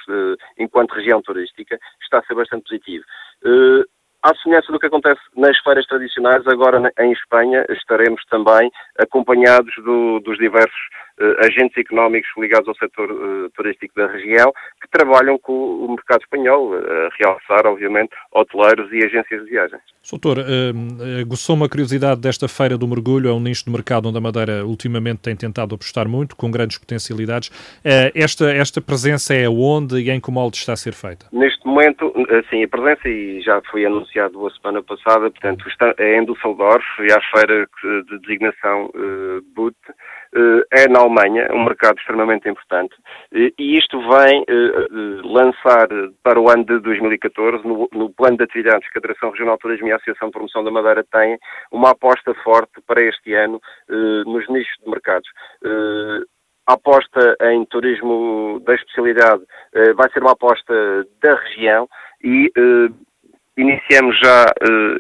enquanto 0.58 0.85
enquanto 0.86 0.98
região 0.98 1.22
turística, 1.22 1.78
está 2.02 2.20
a 2.20 2.24
ser 2.24 2.36
bastante 2.36 2.64
positivo. 2.64 3.04
Uh, 3.44 3.84
à 4.26 4.36
semelhança 4.42 4.72
do 4.72 4.80
que 4.80 4.88
acontece 4.88 5.22
nas 5.38 5.56
feiras 5.60 5.86
tradicionais, 5.86 6.46
agora 6.48 6.92
em 7.00 7.12
Espanha 7.12 7.64
estaremos 7.70 8.24
também 8.26 8.72
acompanhados 8.98 9.72
do, 9.84 10.20
dos 10.22 10.38
diversos 10.40 10.82
uh, 11.20 11.46
agentes 11.46 11.78
económicos 11.78 12.30
ligados 12.36 12.68
ao 12.68 12.76
setor 12.76 13.12
uh, 13.12 13.50
turístico 13.52 13.94
da 13.96 14.08
região 14.08 14.52
que 14.82 14.90
trabalham 14.90 15.38
com 15.38 15.54
o 15.54 15.90
mercado 15.90 16.22
espanhol, 16.22 16.74
a 16.74 17.10
realçar, 17.20 17.68
obviamente, 17.68 18.10
hoteleiros 18.32 18.92
e 18.92 19.06
agências 19.06 19.44
de 19.44 19.50
viagens. 19.52 19.82
Doutor, 20.10 20.40
uh, 20.40 21.22
aguçou 21.22 21.56
uma 21.56 21.70
curiosidade 21.70 22.20
desta 22.20 22.48
feira 22.48 22.78
do 22.78 22.88
mergulho, 22.88 23.30
é 23.30 23.34
um 23.34 23.40
nicho 23.40 23.66
de 23.66 23.72
mercado 23.72 24.10
onde 24.10 24.18
a 24.18 24.22
Madeira 24.22 24.66
ultimamente 24.66 25.20
tem 25.20 25.36
tentado 25.36 25.76
apostar 25.76 26.08
muito, 26.08 26.36
com 26.36 26.50
grandes 26.50 26.80
potencialidades. 26.80 27.50
Uh, 27.50 28.10
esta, 28.16 28.52
esta 28.52 28.82
presença 28.82 29.36
é 29.36 29.48
onde 29.48 30.00
e 30.00 30.10
em 30.10 30.20
que 30.20 30.32
molde 30.32 30.58
está 30.58 30.74
a 30.74 30.78
ser 30.78 30.94
feita? 30.94 31.28
Neste 31.32 31.66
momento, 31.66 32.12
sim, 32.50 32.64
a 32.64 32.68
presença, 32.68 33.08
e 33.08 33.42
já 33.42 33.62
foi 33.70 33.86
anunciado 34.16 34.48
a 34.48 34.52
semana 34.52 34.84
passada, 34.84 35.30
portanto, 35.30 35.66
é 35.98 36.18
em 36.18 36.26
Düsseldorf, 36.26 36.86
e 37.00 37.12
à 37.12 37.22
feira 37.32 37.68
de 38.08 38.20
designação 38.20 38.90
uh, 38.96 39.42
é 40.72 40.88
na 40.88 41.00
Alemanha, 41.00 41.50
um 41.54 41.64
mercado 41.64 41.98
extremamente 41.98 42.50
importante, 42.50 42.96
e 43.32 43.78
isto 43.78 44.00
vem 44.10 44.44
lançar 45.24 45.88
para 46.24 46.40
o 46.40 46.50
ano 46.50 46.66
de 46.66 46.80
2014, 46.80 47.66
no, 47.66 47.88
no 47.94 48.10
plano 48.10 48.38
de 48.38 48.44
atividades 48.44 48.90
que 48.90 48.98
a 48.98 49.02
Direção 49.02 49.32
Regional 49.32 49.56
de 49.56 49.62
Turismo 49.62 49.88
e 49.88 49.92
a 49.92 49.96
Associação 49.96 50.28
de 50.28 50.34
Promoção 50.34 50.64
da 50.64 50.72
Madeira 50.72 51.06
têm, 51.10 51.38
uma 51.72 51.92
aposta 51.92 52.34
forte 52.44 52.82
para 52.86 53.02
este 53.02 53.34
ano 53.34 53.62
nos 54.26 54.48
nichos 54.50 54.76
de 54.84 54.90
mercados. 54.90 55.30
A 56.68 56.74
aposta 56.74 57.38
em 57.42 57.64
turismo 57.66 58.62
da 58.66 58.76
especialidade 58.76 59.44
vai 59.96 60.12
ser 60.12 60.22
uma 60.22 60.34
aposta 60.34 61.08
da 61.24 61.36
região 61.36 61.88
e 62.22 62.52
iniciamos 63.58 64.18
já 64.20 64.46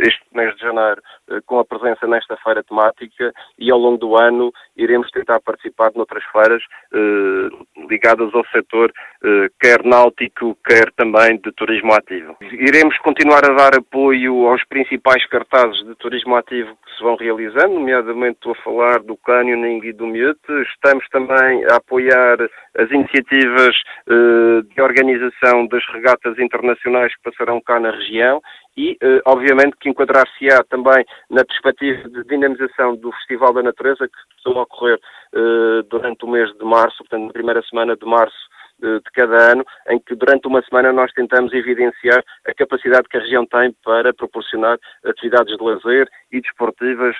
este 0.02 0.25
mês 0.36 0.54
de 0.56 0.62
janeiro 0.62 1.02
eh, 1.30 1.40
com 1.46 1.60
a 1.60 1.66
presença 1.66 2.06
nesta 2.06 2.38
feira 2.38 2.64
temática 2.64 3.34
e 3.58 3.72
ao 3.72 3.80
longo 3.80 3.98
do 3.98 4.16
ano 4.16 4.52
iremos 4.76 5.10
tentar 5.12 5.40
participar 5.40 5.92
noutras 5.96 6.24
feiras 6.32 6.62
eh, 6.94 7.86
ligadas 7.90 8.34
ao 8.34 8.46
setor 8.48 8.92
eh, 9.24 9.48
quer 9.60 9.84
náutico, 9.84 10.58
quer 10.66 10.92
também 10.96 11.38
de 11.38 11.52
turismo 11.54 11.94
ativo. 11.94 12.36
Iremos 12.42 12.98
continuar 13.00 13.50
a 13.50 13.54
dar 13.54 13.78
apoio 13.78 14.48
aos 14.48 14.64
principais 14.66 15.26
cartazes 15.28 15.84
de 15.86 15.96
turismo 15.96 16.36
ativo 16.36 16.76
que 16.86 16.96
se 16.96 17.04
vão 17.04 17.16
realizando, 17.16 17.74
nomeadamente 17.74 18.36
estou 18.36 18.52
a 18.52 18.64
falar 18.64 19.00
do 19.00 19.18
Canyoning 19.18 19.82
e 19.84 19.94
do 19.94 20.06
Mute. 20.06 20.52
Estamos 20.74 21.08
também 21.10 21.66
a 21.66 21.78
apoiar 21.78 22.38
as 22.78 22.92
iniciativas 22.92 23.76
de 24.08 24.82
organização 24.82 25.68
das 25.68 25.84
regatas 25.94 26.38
internacionais 26.38 27.16
que 27.16 27.32
passarão 27.32 27.62
cá 27.62 27.80
na 27.80 27.92
região 27.92 28.42
e, 28.78 28.98
obviamente, 29.26 29.78
que 29.80 29.90
enquadrar-se-á 29.90 30.64
também 30.70 31.06
na 31.30 31.46
perspectiva 31.46 32.10
de 32.10 32.24
dinamização 32.26 32.96
do 32.96 33.12
Festival 33.14 33.54
da 33.54 33.64
Natureza, 33.64 34.08
que 34.08 34.36
costuma 34.36 34.62
ocorrer 34.62 35.00
uh, 35.34 35.84
durante 35.84 36.26
o 36.26 36.28
mês 36.28 36.52
de 36.58 36.66
março, 36.66 36.98
portanto, 37.00 37.28
na 37.28 37.34
primeira 37.34 37.62
semana 37.64 37.96
de 37.96 38.06
março 38.06 38.36
uh, 38.84 39.00
de 39.00 39.12
cada 39.14 39.54
ano, 39.54 39.66
em 39.90 40.00
que 40.00 40.16
durante 40.16 40.48
uma 40.48 40.62
semana 40.64 40.92
nós 40.92 41.12
tentamos 41.14 41.54
evidenciar 41.54 42.24
a 42.48 42.54
capacidade 42.54 43.08
que 43.10 43.18
a 43.18 43.22
região 43.22 43.46
tem 43.46 43.74
para 43.84 44.14
proporcionar 44.14 44.78
atividades 45.06 45.56
de 45.56 45.64
lazer 45.64 46.10
e 46.32 46.42
desportivas 46.42 47.16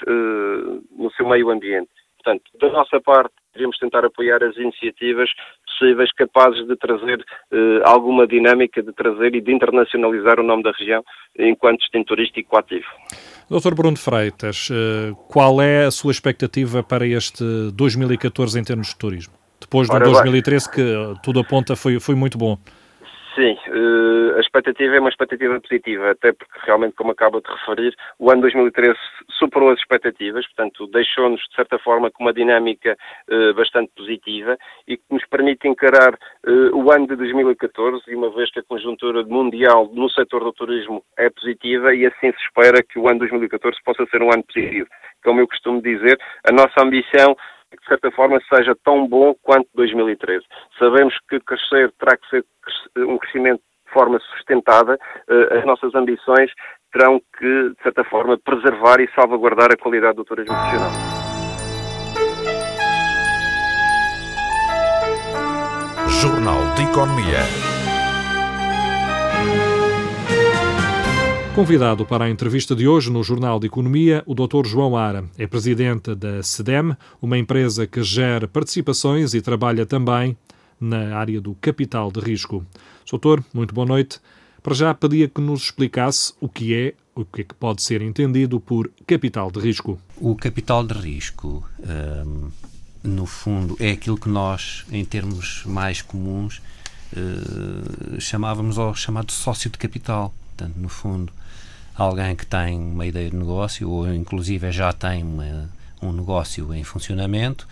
no 0.98 1.12
seu 1.12 1.28
meio 1.28 1.50
ambiente. 1.50 1.90
Portanto, 2.26 2.44
da 2.60 2.70
nossa 2.70 3.00
parte, 3.00 3.34
devemos 3.54 3.78
tentar 3.78 4.04
apoiar 4.04 4.44
as 4.44 4.58
iniciativas 4.58 5.30
possíveis 5.78 6.12
capazes 6.14 6.66
de 6.68 6.76
trazer 6.76 7.24
eh, 7.52 7.82
alguma 7.84 8.28
dinâmica, 8.28 8.82
de 8.82 8.94
trazer 8.94 9.36
e 9.36 9.42
de 9.42 9.54
internacionalizar 9.54 10.40
o 10.40 10.44
nome 10.44 10.64
da 10.64 10.72
região 10.72 11.04
enquanto 11.38 11.80
destino 11.80 12.06
turístico 12.06 12.58
ativo. 12.58 12.86
Dr. 13.50 13.76
Bruno 13.76 13.98
Freitas, 13.98 14.70
eh, 14.72 15.14
qual 15.30 15.62
é 15.62 15.86
a 15.86 15.92
sua 15.92 16.12
expectativa 16.12 16.82
para 16.82 17.06
este 17.06 17.44
2014 17.74 18.60
em 18.60 18.64
termos 18.64 18.90
de 18.90 18.98
turismo? 18.98 19.34
Depois 19.60 19.90
do 19.90 20.00
2013, 20.00 20.72
que 20.72 20.82
tudo 21.24 21.40
aponta 21.40 21.76
foi, 21.76 22.00
foi 22.00 22.16
muito 22.16 22.38
bom. 22.38 22.58
Sim, 23.36 23.58
uh, 23.68 24.38
a 24.38 24.40
expectativa 24.40 24.96
é 24.96 25.00
uma 25.00 25.10
expectativa 25.10 25.60
positiva, 25.60 26.12
até 26.12 26.32
porque 26.32 26.58
realmente, 26.64 26.96
como 26.96 27.12
acaba 27.12 27.42
de 27.42 27.52
referir, 27.52 27.94
o 28.18 28.32
ano 28.32 28.44
2013 28.44 28.98
superou 29.38 29.72
as 29.72 29.80
expectativas, 29.80 30.48
portanto, 30.48 30.88
deixou-nos, 30.88 31.42
de 31.42 31.54
certa 31.54 31.78
forma, 31.78 32.10
com 32.10 32.24
uma 32.24 32.34
dinâmica 32.34 32.96
uh, 33.30 33.54
bastante 33.54 33.92
positiva 33.94 34.58
e 34.88 34.96
que 34.96 35.04
nos 35.12 35.26
permite 35.28 35.68
encarar 35.68 36.14
uh, 36.14 36.78
o 36.78 36.90
ano 36.90 37.08
de 37.08 37.18
2014, 37.18 38.04
e 38.08 38.16
uma 38.16 38.34
vez 38.34 38.50
que 38.52 38.60
a 38.60 38.64
conjuntura 38.64 39.22
mundial 39.26 39.92
no 39.94 40.10
setor 40.10 40.42
do 40.42 40.54
turismo 40.54 41.04
é 41.18 41.30
positiva, 41.30 41.94
e 41.94 42.06
assim 42.06 42.32
se 42.32 42.42
espera 42.46 42.82
que 42.82 42.98
o 42.98 43.10
ano 43.10 43.20
2014 43.20 43.78
possa 43.84 44.06
ser 44.06 44.22
um 44.22 44.32
ano 44.32 44.46
positivo. 44.46 44.88
Como 45.26 45.42
eu 45.42 45.48
costumo 45.48 45.82
dizer, 45.82 46.18
a 46.48 46.54
nossa 46.54 46.82
ambição 46.82 47.36
de 47.72 47.88
certa 47.88 48.12
forma 48.12 48.40
seja 48.54 48.76
tão 48.84 49.08
bom 49.08 49.36
quanto 49.42 49.68
2013. 49.76 50.44
Sabemos 50.80 51.16
que 51.30 51.40
crescer 51.40 51.92
terá 52.00 52.18
que 52.18 52.30
ser 52.30 52.46
um 52.98 53.18
crescimento 53.18 53.62
de 53.86 53.94
forma 53.94 54.20
sustentada. 54.20 54.98
Eh, 55.30 55.58
as 55.60 55.66
nossas 55.66 55.94
ambições 55.96 56.52
terão 56.92 57.20
que, 57.38 57.70
de 57.70 57.84
certa 57.84 58.04
forma, 58.06 58.38
preservar 58.38 59.00
e 59.02 59.10
salvaguardar 59.14 59.72
a 59.72 59.78
qualidade 59.78 60.16
do 60.16 60.24
turismo 60.24 60.56
profissional. 60.56 60.92
Jornal 66.22 66.74
de 66.76 66.84
Economia. 66.84 67.75
Convidado 71.56 72.06
para 72.06 72.26
a 72.26 72.30
entrevista 72.30 72.76
de 72.76 72.86
hoje 72.86 73.10
no 73.10 73.24
Jornal 73.24 73.62
de 73.62 73.68
Economia, 73.68 74.22
o 74.26 74.36
Dr. 74.36 74.66
João 74.66 74.98
Ara. 74.98 75.24
É 75.38 75.48
presidente 75.48 76.14
da 76.14 76.44
SEDEM, 76.44 76.98
uma 77.22 77.38
empresa 77.38 77.88
que 77.88 78.04
gera 78.04 78.46
participações 78.46 79.34
e 79.34 79.42
trabalha 79.42 79.86
também 79.86 80.38
na 80.78 81.16
área 81.16 81.40
do 81.40 81.56
capital 81.56 82.12
de 82.12 82.20
risco. 82.20 82.66
Doutor, 83.10 83.42
muito 83.54 83.74
boa 83.74 83.88
noite. 83.88 84.20
Para 84.62 84.76
já 84.76 84.94
pedia 84.94 85.30
que 85.30 85.40
nos 85.40 85.62
explicasse 85.64 86.34
o 86.42 86.50
que 86.50 86.76
é, 86.76 86.94
o 87.16 87.24
que 87.24 87.40
é 87.40 87.44
que 87.46 87.56
pode 87.56 87.82
ser 87.82 88.02
entendido 88.02 88.60
por 88.60 88.92
capital 89.08 89.50
de 89.50 89.62
risco. 89.62 89.98
O 90.18 90.36
capital 90.36 90.86
de 90.86 90.94
risco, 90.94 91.64
hum, 91.80 92.50
no 93.02 93.26
fundo, 93.26 93.78
é 93.80 93.92
aquilo 93.92 94.18
que 94.18 94.28
nós, 94.28 94.84
em 94.92 95.06
termos 95.06 95.64
mais 95.66 96.02
comuns, 96.02 96.62
hum, 97.16 98.20
chamávamos 98.20 98.78
ao 98.78 98.94
chamado 98.94 99.32
sócio 99.32 99.70
de 99.70 99.78
capital. 99.78 100.34
Portanto, 100.56 100.78
no 100.78 100.90
fundo, 100.90 101.34
alguém 101.96 102.36
que 102.36 102.46
tem 102.46 102.78
uma 102.78 103.06
ideia 103.06 103.30
de 103.30 103.36
negócio 103.36 103.90
ou 103.90 104.14
inclusive 104.14 104.72
já 104.72 104.94
tem 104.94 105.24
uma, 105.24 105.70
um 106.02 106.12
negócio 106.12 106.74
em 106.74 106.84
funcionamento, 106.84 107.68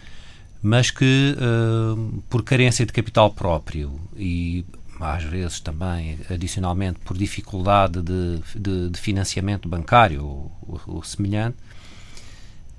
mas 0.61 0.91
que 0.91 1.35
uh, 1.37 2.23
por 2.29 2.43
carência 2.43 2.85
de 2.85 2.91
capital 2.91 3.31
próprio 3.31 3.99
e 4.15 4.65
às 4.99 5.23
vezes 5.23 5.59
também 5.59 6.19
adicionalmente 6.29 6.99
por 6.99 7.17
dificuldade 7.17 8.01
de, 8.01 8.39
de, 8.55 8.89
de 8.89 8.99
financiamento 8.99 9.67
bancário 9.67 10.23
ou, 10.23 10.81
ou, 10.87 11.03
semelhante, 11.03 11.57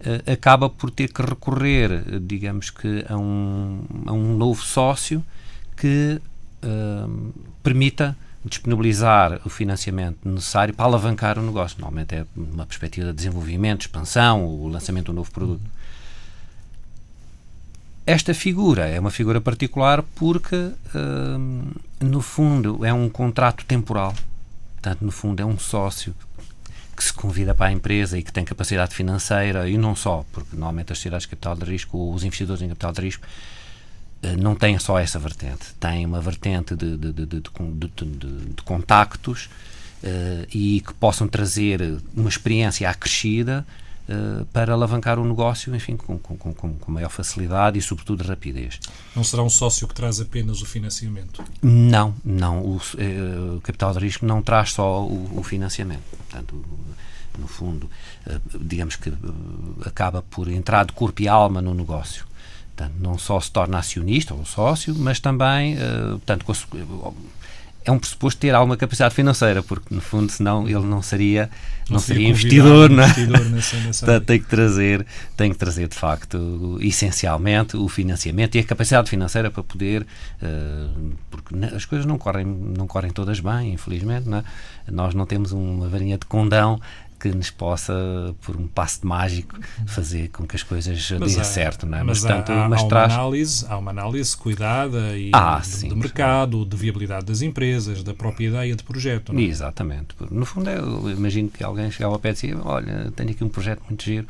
uh, 0.00 0.32
acaba 0.32 0.70
por 0.70 0.90
ter 0.90 1.12
que 1.12 1.20
recorrer, 1.23 2.20
digamos 2.20 2.70
que, 2.70 3.04
a 3.08 3.16
um, 3.16 3.84
a 4.06 4.12
um 4.12 4.37
novo 4.37 4.62
sócio 4.62 5.25
que 5.76 6.20
uh, 6.62 7.32
permita 7.62 8.16
disponibilizar 8.45 9.41
o 9.45 9.49
financiamento 9.49 10.19
necessário 10.29 10.75
para 10.75 10.85
alavancar 10.85 11.39
o 11.39 11.43
negócio. 11.43 11.79
Normalmente 11.81 12.15
é 12.15 12.27
uma 12.37 12.67
perspectiva 12.67 13.09
de 13.09 13.15
desenvolvimento, 13.15 13.83
expansão, 13.83 14.45
o 14.45 14.69
lançamento 14.69 15.07
de 15.07 15.11
um 15.13 15.15
novo 15.15 15.31
produto. 15.31 15.63
Esta 18.07 18.35
figura 18.35 18.87
é 18.87 19.01
uma 19.01 19.11
figura 19.11 19.41
particular 19.41 20.03
porque, 20.15 20.73
hum, 20.95 21.73
no 22.01 22.21
fundo, 22.21 22.85
é 22.85 22.93
um 22.93 23.09
contrato 23.09 23.65
temporal. 23.65 24.15
Portanto, 24.75 25.03
no 25.03 25.11
fundo, 25.11 25.41
é 25.41 25.45
um 25.47 25.59
sócio 25.59 26.15
que 26.95 27.03
se 27.03 27.13
convida 27.13 27.55
para 27.55 27.67
a 27.67 27.73
empresa 27.73 28.19
e 28.19 28.23
que 28.23 28.33
tem 28.33 28.45
capacidade 28.45 28.95
financeira, 28.95 29.69
e 29.69 29.79
não 29.79 29.97
só, 29.97 30.25
porque 30.33 30.55
normalmente 30.55 30.93
as 30.93 30.99
sociedades 30.99 31.25
de 31.25 31.31
capital 31.31 31.57
de 31.57 31.65
risco 31.65 31.97
ou 31.97 32.15
os 32.15 32.23
investidores 32.25 32.63
em 32.63 32.69
capital 32.69 32.93
de 32.93 33.01
risco 33.01 33.27
não 34.38 34.54
tem 34.54 34.78
só 34.78 34.99
essa 34.99 35.19
vertente, 35.19 35.75
tem 35.78 36.07
uma 36.07 36.21
vertente 36.21 36.75
de, 36.75 36.97
de, 36.97 37.12
de, 37.12 37.26
de 37.26 38.62
contactos 38.64 39.49
uh, 40.04 40.47
e 40.52 40.81
que 40.81 40.93
possam 40.95 41.26
trazer 41.26 41.99
uma 42.14 42.28
experiência 42.28 42.88
acrescida 42.88 43.66
uh, 44.09 44.45
para 44.47 44.73
alavancar 44.75 45.19
o 45.19 45.25
negócio, 45.25 45.75
enfim, 45.75 45.97
com, 45.97 46.19
com, 46.19 46.37
com, 46.37 46.75
com, 46.75 46.93
maior 46.93 47.09
facilidade 47.09 47.78
e, 47.78 47.83
sobretudo, 47.83 48.23
rapidez. 48.23 48.78
Não 49.16 49.25
será 49.25 49.43
um 49.43 49.50
sócio 49.50 49.88
que 49.88 49.95
traz 49.95 50.21
apenas 50.21 50.61
o 50.61 50.66
financiamento? 50.66 51.43
Não, 51.62 52.14
não. 52.25 52.61
O, 52.61 52.76
uh, 52.76 53.57
o 53.57 53.61
capital 53.62 53.93
de 53.95 54.00
risco 54.00 54.26
não 54.26 54.43
traz 54.43 54.73
só 54.73 55.02
o, 55.02 55.38
o 55.38 55.43
financiamento. 55.43 56.02
Portanto, 56.16 56.64
no 57.37 57.49
fundo, 57.49 57.90
digamos 58.61 58.95
que 58.95 59.12
acaba 59.85 60.23
por 60.23 60.47
entrar 60.47 60.85
de 60.85 60.93
corpo 60.93 61.21
e 61.21 61.26
alma 61.26 61.61
no 61.61 61.75
negócio. 61.75 62.25
Portanto, 62.76 62.95
não 63.00 63.16
só 63.16 63.38
se 63.40 63.50
torna 63.52 63.78
acionista 63.78 64.35
ou 64.35 64.45
sócio, 64.45 64.95
mas 64.99 65.21
também, 65.21 65.76
uh, 65.76 66.19
portanto, 66.25 66.45
é 67.85 67.90
um 67.93 67.99
pressuposto 67.99 68.40
ter 68.40 68.54
alguma 68.54 68.76
capacidade 68.78 69.14
financeira, 69.14 69.62
porque 69.62 69.95
no 69.95 70.00
fundo, 70.00 70.33
senão 70.33 70.66
ele 70.66 70.81
não 70.87 71.02
seria 71.02 71.50
não, 71.88 71.95
Não 71.97 71.99
seria 72.00 72.28
investidor, 72.28 72.88
não 72.88 73.02
é? 73.02 73.07
investidor 73.07 73.45
nessa- 73.50 73.76
nessa 74.07 74.21
tem 74.23 74.40
que 74.40 74.47
trazer, 74.47 75.07
tem 75.37 75.52
que 75.52 75.59
trazer 75.59 75.87
de 75.87 75.95
facto, 75.95 76.78
essencialmente, 76.81 77.76
o 77.76 77.87
financiamento 77.88 78.54
e 78.54 78.59
a 78.59 78.64
capacidade 78.64 79.11
financeira 79.11 79.50
para 79.50 79.62
poder, 79.62 80.07
eh, 80.40 80.87
porque 81.31 81.54
as 81.76 81.85
coisas 81.85 82.07
não 82.07 82.16
correm, 82.16 82.47
não 82.47 82.87
correm 82.87 83.11
todas 83.12 83.38
bem, 83.38 83.75
infelizmente, 83.75 84.26
não 84.26 84.38
é? 84.38 84.45
Nós 84.90 85.14
não 85.14 85.26
temos 85.26 85.52
uma 85.52 85.87
varinha 85.87 86.16
de 86.16 86.25
condão 86.25 86.81
que 87.18 87.28
nos 87.28 87.50
possa, 87.50 87.92
por 88.42 88.56
um 88.56 88.66
passo 88.66 89.00
de 89.00 89.06
mágico, 89.06 89.59
fazer 89.87 90.28
com 90.28 90.47
que 90.47 90.56
as 90.56 90.62
coisas 90.62 91.12
há- 91.38 91.44
certo, 91.44 91.87
não 91.87 91.99
é? 91.99 92.02
Mas, 92.02 92.21
portanto, 92.21 92.50
há, 92.52 92.64
há 92.64 92.68
mas 92.68 92.80
uma 92.83 92.88
traz- 92.88 93.12
análise, 93.14 93.66
há 93.68 93.78
uma 93.78 93.90
análise 93.90 94.37
cuidada 94.37 95.16
e 95.16 95.30
Ah, 95.33 95.59
de, 95.61 95.66
sim, 95.66 95.88
de 95.88 95.94
mercado, 95.94 96.64
de 96.64 96.76
viabilidade 96.76 97.26
das 97.26 97.40
empresas, 97.42 98.02
da 98.02 98.12
própria 98.14 98.49
ideia 98.49 98.75
de 98.76 98.83
projeto. 98.83 99.33
Não 99.33 99.40
é? 99.40 99.44
Exatamente. 99.44 100.14
No 100.30 100.44
fundo, 100.44 100.68
eu 100.71 101.11
imagino 101.11 101.49
que 101.49 101.62
alguém 101.64 101.90
chegava 101.90 102.14
ao 102.14 102.18
pé 102.18 102.30
e 102.30 102.33
dizia: 102.33 102.59
Olha, 102.62 103.11
tenho 103.16 103.30
aqui 103.30 103.42
um 103.44 103.49
projeto 103.49 103.83
muito 103.88 104.04
giro, 104.04 104.26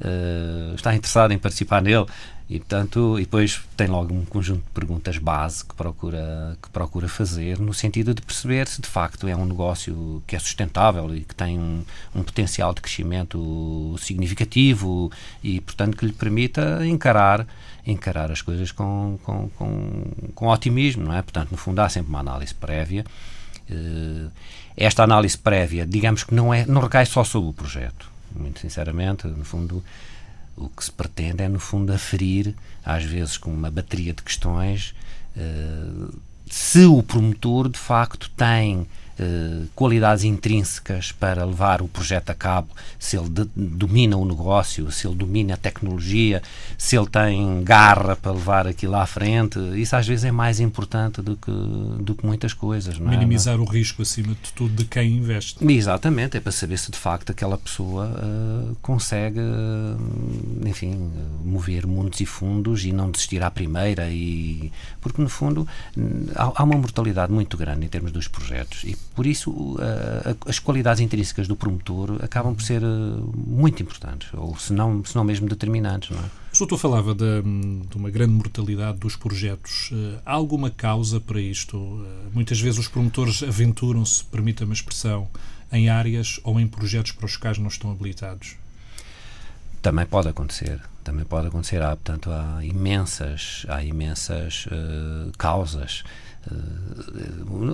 eh, 0.00 0.72
está 0.74 0.94
interessado 0.94 1.32
em 1.32 1.38
participar 1.38 1.82
nele. 1.82 2.06
E, 2.48 2.60
portanto, 2.60 3.18
e 3.18 3.22
depois 3.22 3.60
tem 3.76 3.88
logo 3.88 4.14
um 4.14 4.24
conjunto 4.24 4.62
de 4.62 4.70
perguntas 4.70 5.18
base 5.18 5.64
que 5.64 5.74
procura, 5.74 6.56
que 6.62 6.70
procura 6.70 7.08
fazer, 7.08 7.58
no 7.58 7.74
sentido 7.74 8.14
de 8.14 8.22
perceber 8.22 8.68
se 8.68 8.80
de 8.80 8.86
facto 8.86 9.26
é 9.26 9.34
um 9.34 9.44
negócio 9.44 10.22
que 10.28 10.36
é 10.36 10.38
sustentável 10.38 11.12
e 11.12 11.22
que 11.22 11.34
tem 11.34 11.58
um, 11.58 11.82
um 12.14 12.22
potencial 12.22 12.72
de 12.72 12.80
crescimento 12.80 13.96
significativo 13.98 15.10
e, 15.42 15.60
portanto, 15.60 15.96
que 15.96 16.06
lhe 16.06 16.12
permita 16.12 16.86
encarar 16.86 17.46
encarar 17.84 18.32
as 18.32 18.42
coisas 18.42 18.72
com, 18.72 19.18
com, 19.22 19.48
com, 19.50 20.02
com 20.34 20.48
otimismo, 20.48 21.04
não 21.04 21.14
é? 21.14 21.22
Portanto, 21.22 21.50
no 21.52 21.56
fundo, 21.56 21.78
há 21.80 21.88
sempre 21.88 22.08
uma 22.08 22.18
análise 22.18 22.52
prévia. 22.52 23.04
Eh, 23.70 24.28
esta 24.76 25.04
análise 25.04 25.38
prévia, 25.38 25.86
digamos 25.86 26.24
que 26.24 26.34
não, 26.34 26.52
é, 26.52 26.66
não 26.66 26.80
recai 26.80 27.06
só 27.06 27.24
sobre 27.24 27.50
o 27.50 27.52
projeto. 27.52 28.10
Muito 28.38 28.60
sinceramente, 28.60 29.26
no 29.26 29.44
fundo, 29.44 29.82
o 30.56 30.68
que 30.68 30.84
se 30.84 30.92
pretende 30.92 31.42
é, 31.42 31.48
no 31.48 31.60
fundo, 31.60 31.92
aferir, 31.92 32.54
às 32.84 33.04
vezes 33.04 33.36
com 33.36 33.50
uma 33.50 33.70
bateria 33.70 34.12
de 34.12 34.22
questões, 34.22 34.94
eh, 35.36 36.08
se 36.50 36.84
o 36.84 37.02
promotor, 37.02 37.68
de 37.68 37.78
facto, 37.78 38.30
tem 38.36 38.86
eh, 39.18 39.62
qualidades 39.74 40.24
intrínsecas 40.24 41.12
para 41.12 41.44
levar 41.44 41.80
o 41.82 41.88
projeto 41.88 42.30
a 42.30 42.34
cabo, 42.34 42.68
se 42.98 43.16
ele 43.16 43.28
de- 43.28 43.48
domina 43.56 44.16
o 44.16 44.24
negócio, 44.24 44.90
se 44.92 45.06
ele 45.06 45.16
domina 45.16 45.54
a 45.54 45.56
tecnologia, 45.56 46.42
se 46.76 46.96
ele 46.96 47.06
tem 47.06 47.62
garra 47.64 48.16
para 48.16 48.32
levar 48.32 48.66
aquilo 48.66 48.94
à 48.96 49.06
frente, 49.06 49.58
isso 49.76 49.96
às 49.96 50.06
vezes 50.06 50.24
é 50.24 50.32
mais 50.32 50.60
importante 50.60 51.22
do 51.22 51.36
que, 51.36 51.50
do 52.02 52.14
que 52.14 52.26
muitas 52.26 52.52
coisas. 52.52 52.98
Não 52.98 53.08
é? 53.08 53.16
Minimizar 53.16 53.60
o 53.60 53.64
risco, 53.64 54.02
acima 54.02 54.28
de 54.28 54.52
tudo, 54.54 54.74
de 54.74 54.84
quem 54.84 55.16
investe. 55.16 55.64
Exatamente, 55.66 56.36
é 56.36 56.40
para 56.40 56.52
saber 56.52 56.78
se 56.78 56.90
de 56.90 56.98
facto 56.98 57.30
aquela 57.30 57.56
pessoa 57.58 58.10
eh, 58.18 58.74
consegue, 58.82 59.40
eh, 59.40 60.68
enfim, 60.68 61.10
mover 61.44 61.86
mundos 61.86 62.20
e 62.20 62.26
fundos 62.26 62.84
e 62.84 62.92
não 62.92 63.10
desistir 63.10 63.42
à 63.42 63.50
primeira 63.50 64.08
e 64.10 64.70
porque 65.00 65.20
no 65.22 65.28
fundo 65.28 65.66
há, 66.34 66.52
há 66.56 66.64
uma 66.64 66.76
mortalidade 66.76 67.32
muito 67.32 67.56
grande 67.56 67.86
em 67.86 67.88
termos 67.88 68.12
dos 68.12 68.28
projetos 68.28 68.84
e 68.84 68.96
por 69.16 69.26
isso 69.26 69.76
a- 69.80 70.50
as 70.50 70.58
qualidades 70.60 71.00
intrínsecas 71.00 71.48
do 71.48 71.56
promotor 71.56 72.18
acabam 72.22 72.54
por 72.54 72.62
ser 72.62 72.82
eh, 72.82 72.86
muito 73.34 73.82
importantes 73.82 74.28
ou 74.34 74.56
se 74.58 74.72
não, 74.72 75.02
se 75.04 75.16
não 75.16 75.24
mesmo 75.24 75.48
determinantes, 75.48 76.10
não 76.10 76.18
é? 76.22 76.26
O 76.54 76.58
doutor 76.58 76.78
falava 76.78 77.14
de, 77.14 77.42
de 77.90 77.96
uma 77.96 78.08
grande 78.10 78.32
mortalidade 78.32 78.98
dos 78.98 79.16
projetos. 79.16 79.90
Eh, 79.92 80.18
Há 80.24 80.32
alguma 80.34 80.70
causa 80.70 81.18
para 81.20 81.40
isto? 81.40 81.76
Eh, 82.06 82.28
Muitas 82.34 82.60
vezes 82.60 82.78
os 82.78 82.88
promotores 82.88 83.42
aventuram-se, 83.42 84.22
permita-me 84.24 84.70
a 84.72 84.74
expressão, 84.74 85.26
em 85.72 85.88
áreas 85.88 86.38
ou 86.44 86.60
em 86.60 86.66
projetos 86.68 87.10
para 87.12 87.26
os 87.26 87.36
quais 87.36 87.58
não 87.58 87.68
estão 87.68 87.90
habilitados. 87.90 88.54
Também 89.82 90.04
pode 90.06 90.28
acontecer, 90.28 90.80
também 91.04 91.24
pode 91.24 91.46
acontecer. 91.48 91.80
Há, 91.82 91.90
portanto, 91.96 92.30
há 92.30 92.64
imensas, 92.64 93.64
há 93.68 93.82
imensas 93.84 94.66
eh, 94.70 95.30
causas, 95.38 96.02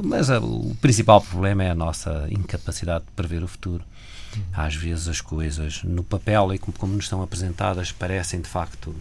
mas 0.05 0.31
ah, 0.31 0.41
o 0.41 0.75
principal 0.81 1.21
problema 1.21 1.64
é 1.64 1.71
a 1.71 1.75
nossa 1.75 2.26
incapacidade 2.31 3.05
de 3.05 3.11
prever 3.12 3.43
o 3.43 3.49
futuro. 3.49 3.85
Às 4.52 4.75
vezes 4.75 5.08
as 5.08 5.21
coisas 5.21 5.82
no 5.82 6.02
papel 6.02 6.54
e 6.54 6.58
como, 6.58 6.76
como 6.76 6.95
nos 6.95 7.04
estão 7.04 7.23
apresentadas 7.23 7.93
parecem 7.93 8.41
de 8.41 8.49
facto 8.49 8.95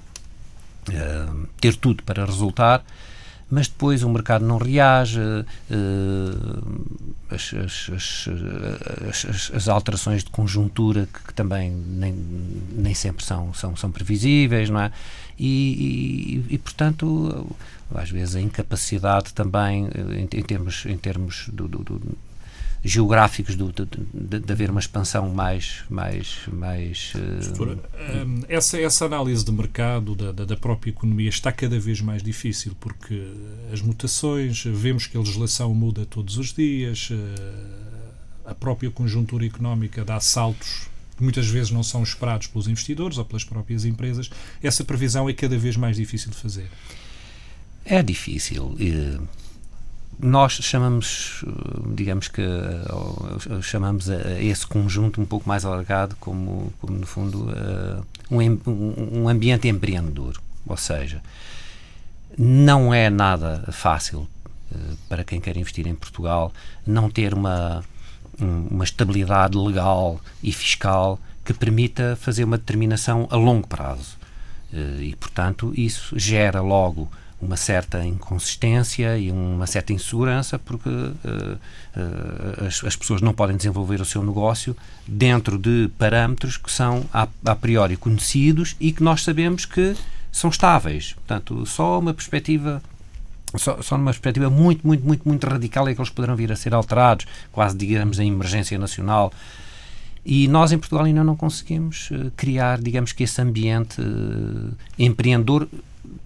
eh, 0.90 1.30
ter 1.60 1.76
tudo 1.76 2.04
para 2.04 2.26
resultar, 2.26 2.84
mas 3.50 3.68
depois 3.68 4.04
o 4.04 4.10
mercado 4.10 4.46
não 4.46 4.58
reage, 4.58 5.20
eh, 5.20 5.46
as, 7.54 7.90
as- 7.94 9.26
as- 9.26 9.52
as- 9.54 9.68
alterações 9.68 10.24
de 10.24 10.30
conjuntura 10.30 11.08
que, 11.12 11.24
que 11.28 11.34
também 11.34 11.72
nem, 11.72 12.14
nem 12.74 12.94
sempre 12.94 13.24
são, 13.26 13.54
são, 13.54 13.76
são 13.76 13.92
previsíveis, 13.92 14.70
não 14.70 14.80
é? 14.82 14.92
E, 15.40 16.44
e- 16.50 16.56
e, 16.56 16.58
portanto, 16.58 17.48
às 17.96 18.10
vezes 18.10 18.36
a 18.36 18.42
incapacidade 18.42 19.34
também 19.34 19.88
eh, 19.88 20.20
em, 20.20 20.40
em 20.40 20.44
termos, 20.44 20.86
em 20.86 20.98
termos 20.98 21.50
do- 21.52 21.68
do- 21.68 21.84
do- 21.84 22.18
geográficos 22.84 23.56
do- 23.56 23.72
de, 23.72 23.86
de- 24.14 24.40
de 24.40 24.52
haver 24.52 24.72
uma 24.72 24.80
expansão 24.80 25.30
mais 25.30 25.84
mais 25.90 26.40
mais 26.52 27.14
hum, 27.16 28.42
essa, 28.50 28.80
essa 28.80 29.06
análise 29.06 29.46
de 29.46 29.52
mercado 29.52 30.16
da, 30.16 30.32
da, 30.32 30.46
da 30.46 30.58
própria 30.58 30.90
economia 30.90 31.30
está 31.30 31.52
cada 31.52 31.80
vez 31.80 32.02
mais 32.02 32.24
difícil 32.24 32.76
porque 32.80 33.22
as 33.72 33.82
mutações, 33.82 34.64
vemos 34.66 35.06
que 35.06 35.16
a 35.16 35.20
legislação 35.20 35.74
muda 35.76 36.06
todos 36.08 36.38
os 36.38 36.54
dias, 36.54 37.10
eh, 37.12 38.50
a 38.50 38.56
própria 38.56 38.90
conjuntura 38.90 39.46
económica 39.46 40.04
dá 40.04 40.20
saltos 40.20 40.88
que 41.16 41.24
muitas 41.24 41.48
vezes 41.48 41.70
não 41.72 41.84
são 41.84 42.02
esperados 42.02 42.48
pelos 42.48 42.68
investidores 42.68 43.18
ou 43.20 43.26
pelas 43.26 43.44
próprias 43.44 43.86
empresas. 43.86 44.28
Essa 44.64 44.84
previsão 44.84 45.30
é 45.30 45.34
cada 45.34 45.56
vez 45.58 45.78
mais 45.78 45.98
difícil 45.98 46.32
de 46.32 46.38
fazer. 46.38 46.68
É 47.86 48.02
difícil. 48.02 48.76
eh, 48.80 49.20
Nós 50.20 50.54
chamamos, 50.54 51.44
digamos 51.96 52.28
que, 52.28 52.42
eh, 52.42 53.62
chamamos 53.64 54.08
a 54.10 54.16
a 54.18 54.42
esse 54.44 54.68
conjunto 54.68 55.20
um 55.20 55.26
pouco 55.26 55.50
mais 55.50 55.66
alargado 55.66 56.16
como, 56.20 56.72
como 56.80 56.96
no 56.98 57.08
fundo, 57.08 57.50
eh, 57.52 58.02
um, 58.30 59.22
um 59.24 59.28
ambiente 59.30 59.68
empreendedor. 59.68 60.40
Ou 60.68 60.78
seja, 60.78 61.22
não 62.38 62.94
é 62.94 63.10
nada 63.10 63.68
fácil 63.72 64.28
eh, 64.74 64.78
para 65.10 65.24
quem 65.24 65.42
quer 65.42 65.58
investir 65.58 65.88
em 65.88 65.96
Portugal 65.96 66.54
não 66.86 67.10
ter 67.10 67.34
uma, 67.34 67.84
um- 68.40 68.68
uma 68.70 68.84
estabilidade 68.84 69.58
legal 69.58 70.22
e 70.44 70.52
fiscal 70.52 71.20
que 71.44 71.54
permita 71.54 72.16
fazer 72.22 72.44
uma 72.44 72.60
determinação 72.60 73.28
a 73.32 73.36
longo 73.36 73.68
prazo. 73.68 74.18
Eh, 74.72 74.98
E, 75.02 75.16
portanto, 75.16 75.74
isso 75.76 76.18
gera 76.20 76.62
logo 76.62 77.10
uma 77.42 77.58
certa 77.58 78.06
inconsistência 78.06 79.18
e 79.18 79.32
uma 79.32 79.66
certa 79.66 79.92
insegurança, 79.92 80.60
porque 80.60 80.90
eh, 80.90 81.58
eh, 81.96 82.68
as, 82.68 82.84
as 82.84 82.96
pessoas 82.96 83.22
não 83.22 83.34
podem 83.34 83.58
desenvolver 83.58 84.00
o 84.00 84.06
seu 84.06 84.24
negócio 84.24 84.78
dentro 85.08 85.58
de 85.58 85.90
parâmetros 85.98 86.58
que 86.58 86.72
são 86.72 87.04
a, 87.12 87.28
a 87.46 87.56
priori 87.56 87.98
conhecidos 87.98 88.76
e 88.80 88.92
que 88.92 89.02
nós 89.02 89.24
sabemos 89.24 89.66
que 89.66 89.96
são 90.32 90.50
estáveis. 90.50 91.14
Portanto, 91.14 91.66
só 91.66 92.00
uma 92.00 92.14
perspectiva 92.14 92.82
só, 93.58 93.82
só 93.82 93.98
numa 93.98 94.12
perspectiva 94.12 94.50
muito, 94.50 94.86
muito, 94.86 95.06
muito, 95.06 95.28
muito 95.28 95.46
radical 95.46 95.88
é 95.88 95.94
que 95.94 96.00
eles 96.00 96.12
poderão 96.12 96.36
vir 96.36 96.52
a 96.52 96.56
ser 96.56 96.74
alterados, 96.74 97.26
quase 97.52 97.76
digamos 97.76 98.20
em 98.20 98.30
emergência 98.30 98.78
nacional. 98.78 99.34
E 100.24 100.48
nós 100.48 100.72
em 100.72 100.78
Portugal 100.78 101.06
ainda 101.06 101.24
não 101.24 101.36
conseguimos 101.36 102.10
eh, 102.12 102.30
criar, 102.38 102.80
digamos 102.80 103.12
que 103.12 103.24
esse 103.24 103.42
ambiente 103.42 104.00
empreendedor 104.98 105.68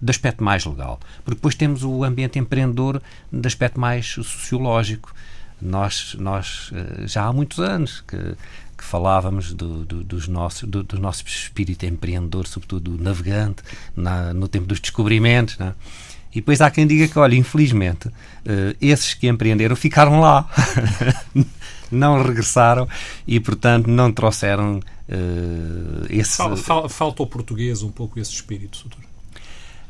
de 0.00 0.10
aspecto 0.10 0.42
mais 0.42 0.64
legal. 0.64 0.98
Porque 1.24 1.36
depois 1.36 1.54
temos 1.54 1.82
o 1.82 2.04
ambiente 2.04 2.38
empreendedor 2.38 3.00
de 3.32 3.46
aspecto 3.46 3.78
mais 3.80 4.06
sociológico. 4.06 5.14
Nós, 5.60 6.14
nós 6.18 6.70
eh, 6.74 7.06
já 7.06 7.24
há 7.24 7.32
muitos 7.32 7.58
anos 7.60 8.02
que, 8.06 8.16
que 8.76 8.84
falávamos 8.84 9.52
do, 9.54 9.84
do, 9.86 10.04
dos 10.04 10.28
nossos, 10.28 10.68
do, 10.68 10.82
do 10.82 10.98
nosso 11.00 11.24
espírito 11.26 11.86
empreendedor, 11.86 12.46
sobretudo 12.46 12.96
do 12.96 13.02
navegante, 13.02 13.62
na, 13.96 14.34
no 14.34 14.48
tempo 14.48 14.66
dos 14.66 14.78
descobrimentos. 14.80 15.58
É? 15.60 15.72
E 16.32 16.40
depois 16.40 16.60
há 16.60 16.70
quem 16.70 16.86
diga 16.86 17.08
que, 17.08 17.18
olha, 17.18 17.34
infelizmente, 17.34 18.10
eh, 18.44 18.76
esses 18.80 19.14
que 19.14 19.26
empreenderam 19.28 19.74
ficaram 19.74 20.20
lá, 20.20 20.46
não 21.90 22.22
regressaram 22.22 22.86
e, 23.26 23.40
portanto, 23.40 23.86
não 23.86 24.12
trouxeram 24.12 24.80
eh, 25.08 26.06
esse. 26.10 26.36
Fal- 26.36 26.56
fal- 26.56 26.88
Falta 26.90 27.22
ao 27.22 27.26
português 27.26 27.82
um 27.82 27.90
pouco 27.90 28.20
esse 28.20 28.32
espírito, 28.32 28.80
doutor. 28.82 29.05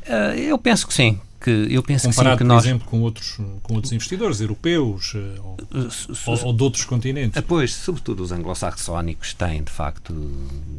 Eh, 0.07 0.39
eu 0.51 0.57
penso 0.57 0.87
que 0.87 0.93
sim. 0.93 1.19
Que, 1.39 1.67
eu 1.69 1.83
penso 1.83 2.07
que 2.07 2.13
sim, 2.13 2.17
Comparado, 2.17 2.37
que 2.39 2.43
por 2.43 2.47
nós. 2.47 2.65
exemplo, 2.65 2.87
com 2.87 3.01
outros, 3.01 3.37
com 3.61 3.75
outros 3.75 3.93
investidores 3.93 4.41
europeus 4.41 5.13
eh, 5.15 5.39
ou, 5.39 5.57
eh, 5.71 5.87
ou, 6.25 6.45
ou 6.47 6.53
de 6.53 6.63
outros 6.63 6.83
continentes. 6.83 7.39
Pois, 7.47 7.73
sobretudo 7.75 8.23
os 8.23 8.31
anglo-saxónicos 8.31 9.33
têm, 9.35 9.61
de 9.63 9.71
facto, 9.71 10.13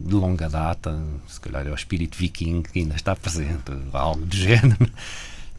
de 0.04 0.14
longa 0.14 0.48
data, 0.48 1.00
se 1.28 1.40
calhar 1.40 1.64
é 1.66 1.70
o 1.70 1.74
espírito 1.74 2.18
viking 2.18 2.62
que 2.62 2.80
ainda 2.80 2.96
está 2.96 3.14
presente, 3.14 3.72
algo 3.92 4.26
do 4.26 4.34
género. 4.36 4.90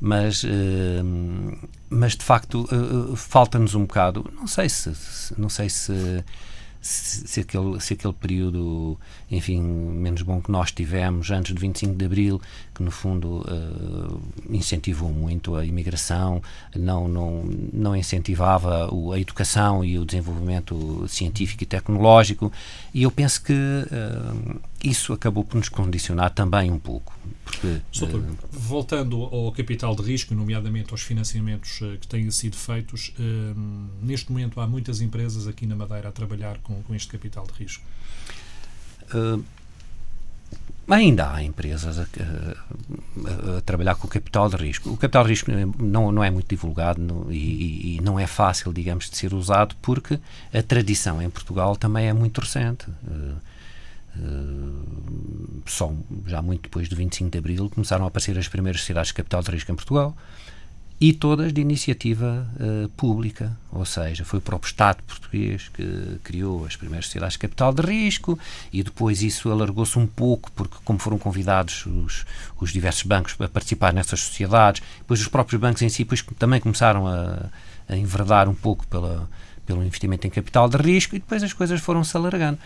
mas, 0.01 0.43
mas 1.89 2.15
de 2.17 2.23
facto 2.23 2.67
falta-nos 3.15 3.75
um 3.75 3.82
bocado, 3.82 4.29
não 4.36 4.47
sei 4.47 4.67
se, 4.67 4.91
não 5.38 5.47
sei 5.49 5.69
se 5.69 6.23
se, 6.82 7.27
se, 7.27 7.39
aquele, 7.41 7.79
se 7.79 7.93
aquele 7.93 8.13
período, 8.13 8.97
enfim, 9.29 9.62
menos 9.62 10.21
bom 10.21 10.41
que 10.41 10.51
nós 10.51 10.71
tivemos 10.71 11.29
antes 11.29 11.53
do 11.53 11.60
25 11.60 11.95
de 11.95 12.05
Abril, 12.05 12.41
que 12.79 12.83
no 12.83 12.91
fundo 12.91 13.41
uh, 13.41 14.21
incentivou 14.49 15.11
muito 15.11 15.53
a 15.57 15.65
imigração, 15.65 16.41
não, 16.73 17.09
não, 17.09 17.43
não 17.73 17.93
incentivava 17.93 18.89
o, 18.93 19.11
a 19.11 19.19
educação 19.19 19.83
e 19.83 19.99
o 19.99 20.05
desenvolvimento 20.05 21.05
científico 21.09 21.63
e 21.63 21.65
tecnológico, 21.65 22.51
e 22.93 23.03
eu 23.03 23.11
penso 23.11 23.43
que 23.43 23.53
uh, 23.53 24.61
isso 24.81 25.11
acabou 25.11 25.43
por 25.43 25.57
nos 25.57 25.67
condicionar 25.67 26.29
também 26.31 26.71
um 26.71 26.79
pouco. 26.79 27.13
Porque, 27.43 27.81
Soutor, 27.91 28.21
uh, 28.21 28.37
voltando 28.49 29.23
ao 29.23 29.51
capital 29.51 29.93
de 29.93 30.01
risco, 30.03 30.33
nomeadamente 30.33 30.91
aos 30.91 31.01
financiamentos 31.01 31.79
que 31.99 32.07
têm 32.07 32.31
sido 32.31 32.55
feitos, 32.55 33.13
neste 34.01 34.31
momento 34.31 34.61
há 34.61 34.67
muitas 34.67 35.01
empresas 35.01 35.47
aqui 35.47 35.65
na 35.65 35.75
Madeira 35.75 36.07
a 36.07 36.11
trabalhar 36.11 36.59
com, 36.59 36.81
com 36.83 36.95
este 36.95 37.09
capital 37.09 37.45
de 37.45 37.61
risco. 37.61 37.83
Ainda 40.89 41.32
há 41.32 41.43
empresas 41.43 41.99
a, 41.99 42.02
a, 42.04 43.58
a, 43.58 43.62
trabalhar 43.62 43.95
com 43.95 44.08
capital 44.08 44.49
de 44.49 44.56
risco. 44.56 44.89
O 44.89 44.97
capital 44.97 45.23
de 45.23 45.30
risco 45.30 45.52
não, 45.78 46.12
não 46.12 46.23
é 46.23 46.32
muito 46.32 46.49
divulgado 46.49 46.99
no, 47.02 47.32
e, 47.32 47.97
e, 47.97 48.02
não 48.02 48.19
é 48.19 48.25
fácil, 48.25 48.73
digamos, 48.73 49.10
de 49.10 49.15
ser 49.15 49.34
usado 49.34 49.75
porque 49.82 50.19
a 50.54 50.63
tradição 50.63 51.21
em 51.21 51.30
Portugal 51.30 51.75
também 51.75 52.08
é 52.08 52.13
muito 52.13 52.41
recente. 52.41 52.88
Uh, 53.08 53.36
uh, 54.17 55.62
só 55.67 55.93
já 56.25 56.41
muito 56.41 56.63
depois 56.63 56.89
do 56.89 56.95
25 56.95 57.30
de 57.30 57.38
Abril 57.38 57.69
começaram 57.69 58.06
a 58.06 58.08
aparecer 58.08 58.38
as 58.38 58.47
primeiras 58.47 58.82
sociedades 58.82 59.10
de 59.10 59.13
capital 59.13 59.43
de 59.43 59.52
risco 59.52 59.71
em 59.71 59.75
Portugal 59.75 60.15
e 61.01 61.13
todas 61.13 61.53
de 61.53 61.62
iniciativa 61.62 62.45
uh, 62.59 62.89
pública, 62.89 63.57
ou 63.71 63.85
seja, 63.85 64.25
foi 64.25 64.39
o 64.39 64.41
próprio 64.41 64.67
Estado 64.67 65.01
português 65.03 65.69
que 65.69 66.19
criou 66.23 66.65
as 66.65 66.75
primeiras 66.75 67.05
sociedades 67.05 67.33
de 67.33 67.39
capital 67.39 67.73
de 67.73 67.81
risco 67.81 68.38
e 68.73 68.83
depois 68.83 69.21
isso 69.21 69.49
alargou-se 69.49 69.97
um 69.97 70.05
pouco, 70.05 70.51
porque 70.51 70.75
como 70.83 70.99
foram 70.99 71.17
convidados 71.17 71.85
os, 71.85 72.25
os 72.59 72.73
diversos 72.73 73.03
bancos 73.03 73.35
a 73.39 73.47
participar 73.47 73.93
nessas 73.93 74.19
sociedades, 74.19 74.83
depois 74.97 75.21
os 75.21 75.29
próprios 75.29 75.62
bancos 75.62 75.81
em 75.81 75.89
si 75.89 76.03
depois 76.03 76.21
também 76.38 76.59
começaram 76.59 77.07
a, 77.07 77.45
a 77.88 77.95
enverdar 77.95 78.49
um 78.49 78.55
pouco 78.55 78.85
pela, 78.88 79.29
pelo 79.65 79.83
investimento 79.83 80.27
em 80.27 80.29
capital 80.29 80.67
de 80.67 80.77
risco 80.77 81.15
e 81.15 81.19
depois 81.19 81.41
as 81.41 81.53
coisas 81.53 81.79
foram-se 81.79 82.15
alargando. 82.17 82.59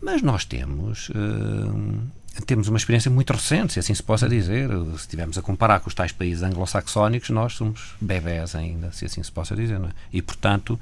Mas 0.00 0.22
nós 0.22 0.44
temos... 0.44 1.08
Uh, 1.08 2.21
temos 2.40 2.68
uma 2.68 2.78
experiência 2.78 3.10
muito 3.10 3.32
recente, 3.32 3.74
se 3.74 3.78
assim 3.78 3.94
se 3.94 4.02
possa 4.02 4.28
dizer. 4.28 4.68
Se 4.68 5.00
estivermos 5.00 5.36
a 5.36 5.42
comparar 5.42 5.80
com 5.80 5.88
os 5.88 5.94
tais 5.94 6.12
países 6.12 6.42
anglo-saxónicos, 6.42 7.30
nós 7.30 7.54
somos 7.54 7.94
bebés 8.00 8.54
ainda, 8.54 8.90
se 8.92 9.04
assim 9.04 9.22
se 9.22 9.30
possa 9.30 9.54
dizer. 9.54 9.80
É? 9.80 9.88
E, 10.12 10.22
portanto, 10.22 10.80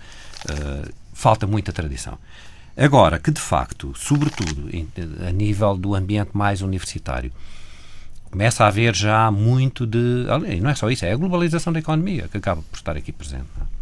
uh, 0.49 0.93
falta 1.13 1.47
muita 1.47 1.73
tradição. 1.73 2.19
Agora, 2.77 3.19
que 3.19 3.31
de 3.31 3.41
facto, 3.41 3.93
sobretudo 3.97 4.71
a 5.27 5.33
nível 5.33 5.77
do 5.77 5.95
ambiente 5.95 6.31
mais 6.33 6.63
universitário, 6.63 7.33
começa 8.31 8.65
a 8.65 8.69
haver 8.69 8.95
já 8.95 9.31
muito 9.31 9.87
de. 9.87 10.27
Não 10.63 10.71
é 10.71 10.75
só 10.75 10.89
isso, 10.89 11.05
é 11.05 11.13
a 11.13 11.17
globalização 11.17 11.73
da 11.73 11.81
economia 11.81 12.29
que 12.29 12.39
acaba 12.39 12.63
por 12.63 12.77
estar 12.77 12.97
aqui 12.97 13.13
presente. 13.13 13.47
Não 13.57 13.65
é? 13.65 13.80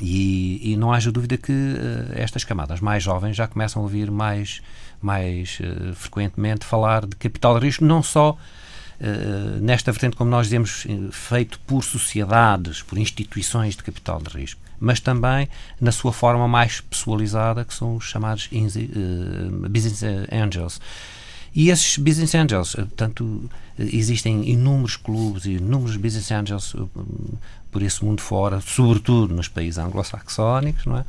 E, 0.00 0.72
e, 0.72 0.76
não 0.76 0.92
haja 0.92 1.12
dúvida 1.12 1.36
que 1.36 1.52
uh, 1.52 2.12
estas 2.14 2.42
camadas 2.42 2.80
mais 2.80 3.02
jovens 3.02 3.36
já 3.36 3.46
começam 3.46 3.82
a 3.82 3.84
ouvir 3.84 4.10
mais, 4.10 4.62
mais 5.00 5.58
uh, 5.60 5.94
frequentemente 5.94 6.64
falar 6.64 7.04
de 7.04 7.14
capital 7.16 7.58
de 7.58 7.66
risco, 7.66 7.84
não 7.84 8.02
só 8.02 8.30
uh, 8.32 9.60
nesta 9.60 9.92
vertente, 9.92 10.16
como 10.16 10.30
nós 10.30 10.46
dizemos, 10.46 10.86
feito 11.12 11.60
por 11.66 11.84
sociedades, 11.84 12.82
por 12.82 12.96
instituições 12.96 13.76
de 13.76 13.82
capital 13.82 14.22
de 14.22 14.30
risco, 14.30 14.60
mas 14.78 15.00
também 15.00 15.48
na 15.78 15.92
sua 15.92 16.12
forma 16.14 16.48
mais 16.48 16.80
pessoalizada, 16.80 17.62
que 17.62 17.74
são 17.74 17.96
os 17.96 18.04
chamados 18.04 18.48
business 19.68 20.02
angels. 20.32 20.80
E 21.54 21.68
esses 21.68 21.98
business 21.98 22.34
angels, 22.34 22.74
portanto, 22.76 23.50
existem 23.76 24.48
inúmeros 24.48 24.96
clubes 24.96 25.44
e 25.46 25.54
inúmeros 25.54 25.96
business 25.96 26.30
angels 26.30 26.76
por 27.70 27.82
esse 27.82 28.04
mundo 28.04 28.20
fora, 28.20 28.60
sobretudo 28.60 29.34
nos 29.34 29.48
países 29.48 29.78
anglo-saxónicos, 29.78 30.86
não 30.86 30.98
é? 30.98 31.04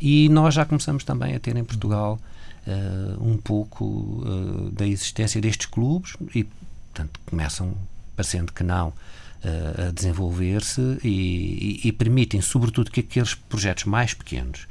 E 0.00 0.28
nós 0.28 0.54
já 0.54 0.64
começamos 0.64 1.04
também 1.04 1.34
a 1.34 1.40
ter 1.40 1.56
em 1.56 1.64
Portugal 1.64 2.18
uh, 2.66 3.24
um 3.26 3.36
pouco 3.36 3.84
uh, 3.84 4.70
da 4.70 4.86
existência 4.86 5.40
destes 5.40 5.66
clubes 5.66 6.14
e, 6.34 6.44
portanto, 6.44 7.18
começam, 7.26 7.74
parecendo 8.14 8.52
que 8.52 8.62
não, 8.62 8.88
uh, 8.88 9.88
a 9.88 9.90
desenvolver-se 9.90 10.98
e, 11.02 11.80
e, 11.82 11.88
e, 11.88 11.92
permitem, 11.92 12.40
sobretudo, 12.40 12.90
que 12.90 13.00
aqueles 13.00 13.34
projetos 13.34 13.84
mais 13.84 14.12
pequenos, 14.12 14.66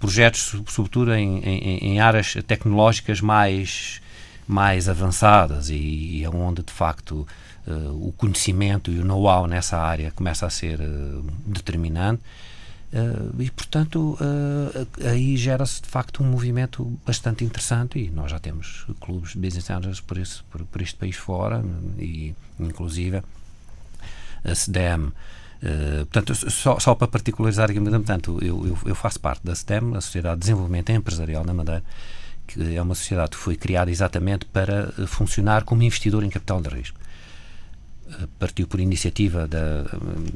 projetos, 0.00 0.56
sobretudo 0.66 1.14
em, 1.14 1.38
em, 1.38 1.78
em 1.92 2.00
áreas 2.00 2.34
tecnológicas 2.46 3.20
mais, 3.20 4.00
mais 4.48 4.88
avançadas 4.88 5.70
e, 5.70 5.74
e 5.74 6.26
onde, 6.26 6.62
de 6.62 6.72
facto, 6.72 7.26
o 7.68 8.12
conhecimento 8.16 8.90
e 8.90 9.00
o 9.00 9.04
know-how 9.04 9.46
nessa 9.46 9.78
área 9.78 10.12
começa 10.12 10.46
a 10.46 10.50
ser 10.50 10.80
uh, 10.80 11.22
determinante. 11.44 12.22
Uh, 12.92 13.42
e, 13.42 13.50
portanto, 13.50 14.16
aí 15.04 15.36
gera-se 15.36 15.82
de 15.82 15.88
facto 15.88 16.22
um 16.22 16.26
movimento 16.26 16.84
bastante 17.04 17.44
interessante. 17.44 17.98
E 17.98 18.10
nós 18.10 18.30
já 18.30 18.38
temos 18.38 18.86
clubes 19.00 19.32
de 19.32 19.38
business 19.38 19.68
angels 19.70 20.00
por, 20.00 20.16
esse, 20.16 20.42
por, 20.44 20.64
por 20.64 20.80
este 20.80 20.96
país 20.96 21.16
fora, 21.16 21.64
e 21.98 22.34
inclusive 22.60 23.22
a 24.44 24.54
SDEM. 24.54 25.12
Uh, 25.56 26.04
portanto, 26.10 26.34
só, 26.50 26.78
só 26.78 26.94
para 26.94 27.08
particularizar 27.08 27.70
aqui, 27.70 27.80
portanto, 27.80 28.38
eu, 28.42 28.66
eu, 28.66 28.78
eu, 28.86 28.94
faço 28.94 29.18
parte 29.18 29.44
da 29.44 29.54
STEM, 29.54 29.96
a 29.96 30.00
Sociedade 30.00 30.36
de 30.36 30.40
Desenvolvimento 30.42 30.90
Empresarial 30.90 31.44
na 31.44 31.54
Madeira, 31.54 31.82
que 32.46 32.76
é 32.76 32.80
uma 32.80 32.94
sociedade 32.94 33.30
que 33.30 33.36
foi 33.36 33.56
criada 33.56 33.90
exatamente 33.90 34.44
para 34.44 34.92
funcionar 35.06 35.64
como 35.64 35.82
investidor 35.82 36.22
em 36.22 36.30
capital 36.30 36.60
de 36.60 36.68
risco 36.68 37.05
partiu 38.38 38.66
por 38.66 38.80
iniciativa 38.80 39.46
da, 39.46 39.84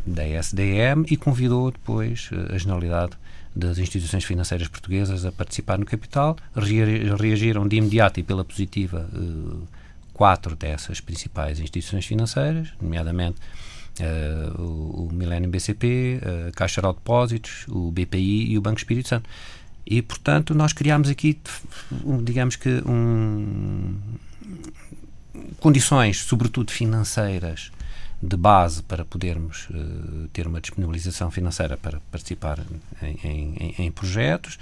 da 0.06 0.26
SDM 0.26 1.04
e 1.10 1.16
convidou 1.16 1.70
depois 1.70 2.30
eh, 2.32 2.54
a 2.54 2.58
generalidade 2.58 3.12
das 3.54 3.78
instituições 3.78 4.24
financeiras 4.24 4.68
portuguesas 4.68 5.24
a 5.24 5.32
participar 5.32 5.78
no 5.78 5.86
capital. 5.86 6.36
Reagiram 7.18 7.66
de 7.66 7.76
imediato 7.76 8.20
e 8.20 8.22
pela 8.22 8.44
positiva 8.44 9.08
eh, 9.14 9.66
quatro 10.12 10.54
dessas 10.54 11.00
principais 11.00 11.58
instituições 11.58 12.04
financeiras, 12.04 12.68
nomeadamente 12.80 13.38
uh, 14.00 14.60
o, 14.60 15.06
o 15.06 15.12
Millennium 15.12 15.50
BCP, 15.50 16.20
a 16.48 16.52
Caixa 16.52 16.82
de 16.82 16.88
Depósitos, 16.88 17.64
o 17.68 17.90
BPI 17.90 18.52
e 18.52 18.58
o 18.58 18.60
Banco 18.60 18.76
Espírito 18.76 19.08
Santo. 19.08 19.28
E, 19.86 20.02
portanto, 20.02 20.54
nós 20.54 20.74
criámos 20.74 21.08
aqui, 21.08 21.40
digamos 22.22 22.56
que, 22.56 22.68
um, 22.86 23.96
condições, 25.58 26.18
sobretudo 26.24 26.70
financeiras, 26.70 27.70
de 28.22 28.36
base 28.36 28.82
para 28.82 29.04
podermos 29.04 29.68
uh, 29.70 30.28
ter 30.32 30.46
uma 30.46 30.60
disponibilização 30.60 31.30
financeira 31.30 31.76
para 31.76 32.00
participar 32.10 32.58
em, 33.02 33.18
em, 33.24 33.74
em 33.78 33.90
projetos. 33.90 34.58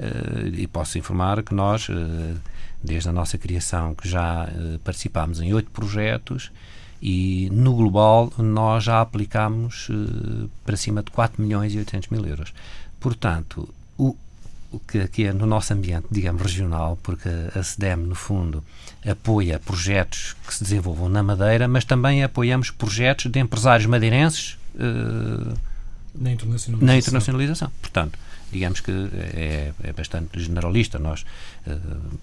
Uh, 0.00 0.48
e 0.54 0.66
posso 0.66 0.98
informar 0.98 1.42
que 1.42 1.54
nós, 1.54 1.88
uh, 1.88 2.40
desde 2.82 3.08
a 3.08 3.12
nossa 3.12 3.36
criação, 3.36 3.94
que 3.94 4.08
já 4.08 4.48
participámos 4.82 5.40
em 5.40 5.52
oito 5.52 5.70
projetos 5.70 6.50
e 7.00 7.50
no 7.50 7.74
global 7.74 8.32
nós 8.38 8.84
já 8.84 9.00
aplicámos 9.00 9.88
para 10.64 10.76
cima 10.76 11.02
de 11.02 11.10
4 11.10 11.42
milhões 11.42 11.74
e 11.74 11.78
800 11.78 12.08
mil 12.08 12.26
euros. 12.26 12.52
Portanto, 13.00 13.68
que 14.86 14.98
aqui 14.98 15.24
é 15.24 15.32
no 15.32 15.46
nosso 15.46 15.72
ambiente, 15.72 16.06
digamos, 16.10 16.42
regional, 16.42 16.98
porque 17.02 17.28
a 17.54 17.62
SEDEM, 17.62 17.96
no 17.96 18.14
fundo, 18.14 18.62
apoia 19.06 19.58
projetos 19.58 20.34
que 20.46 20.54
se 20.54 20.62
desenvolvam 20.62 21.08
na 21.08 21.22
Madeira, 21.22 21.68
mas 21.68 21.84
também 21.84 22.22
apoiamos 22.22 22.70
projetos 22.70 23.30
de 23.30 23.38
empresários 23.38 23.86
madeirenses 23.86 24.56
uh, 24.74 25.54
na, 26.14 26.32
internacionalização. 26.32 26.86
na 26.86 26.96
internacionalização. 26.96 27.72
Portanto, 27.80 28.18
digamos 28.50 28.80
que 28.80 28.90
é, 28.90 29.72
é 29.82 29.92
bastante 29.92 30.40
generalista. 30.40 30.98
Nós 30.98 31.24
uh, 31.66 32.18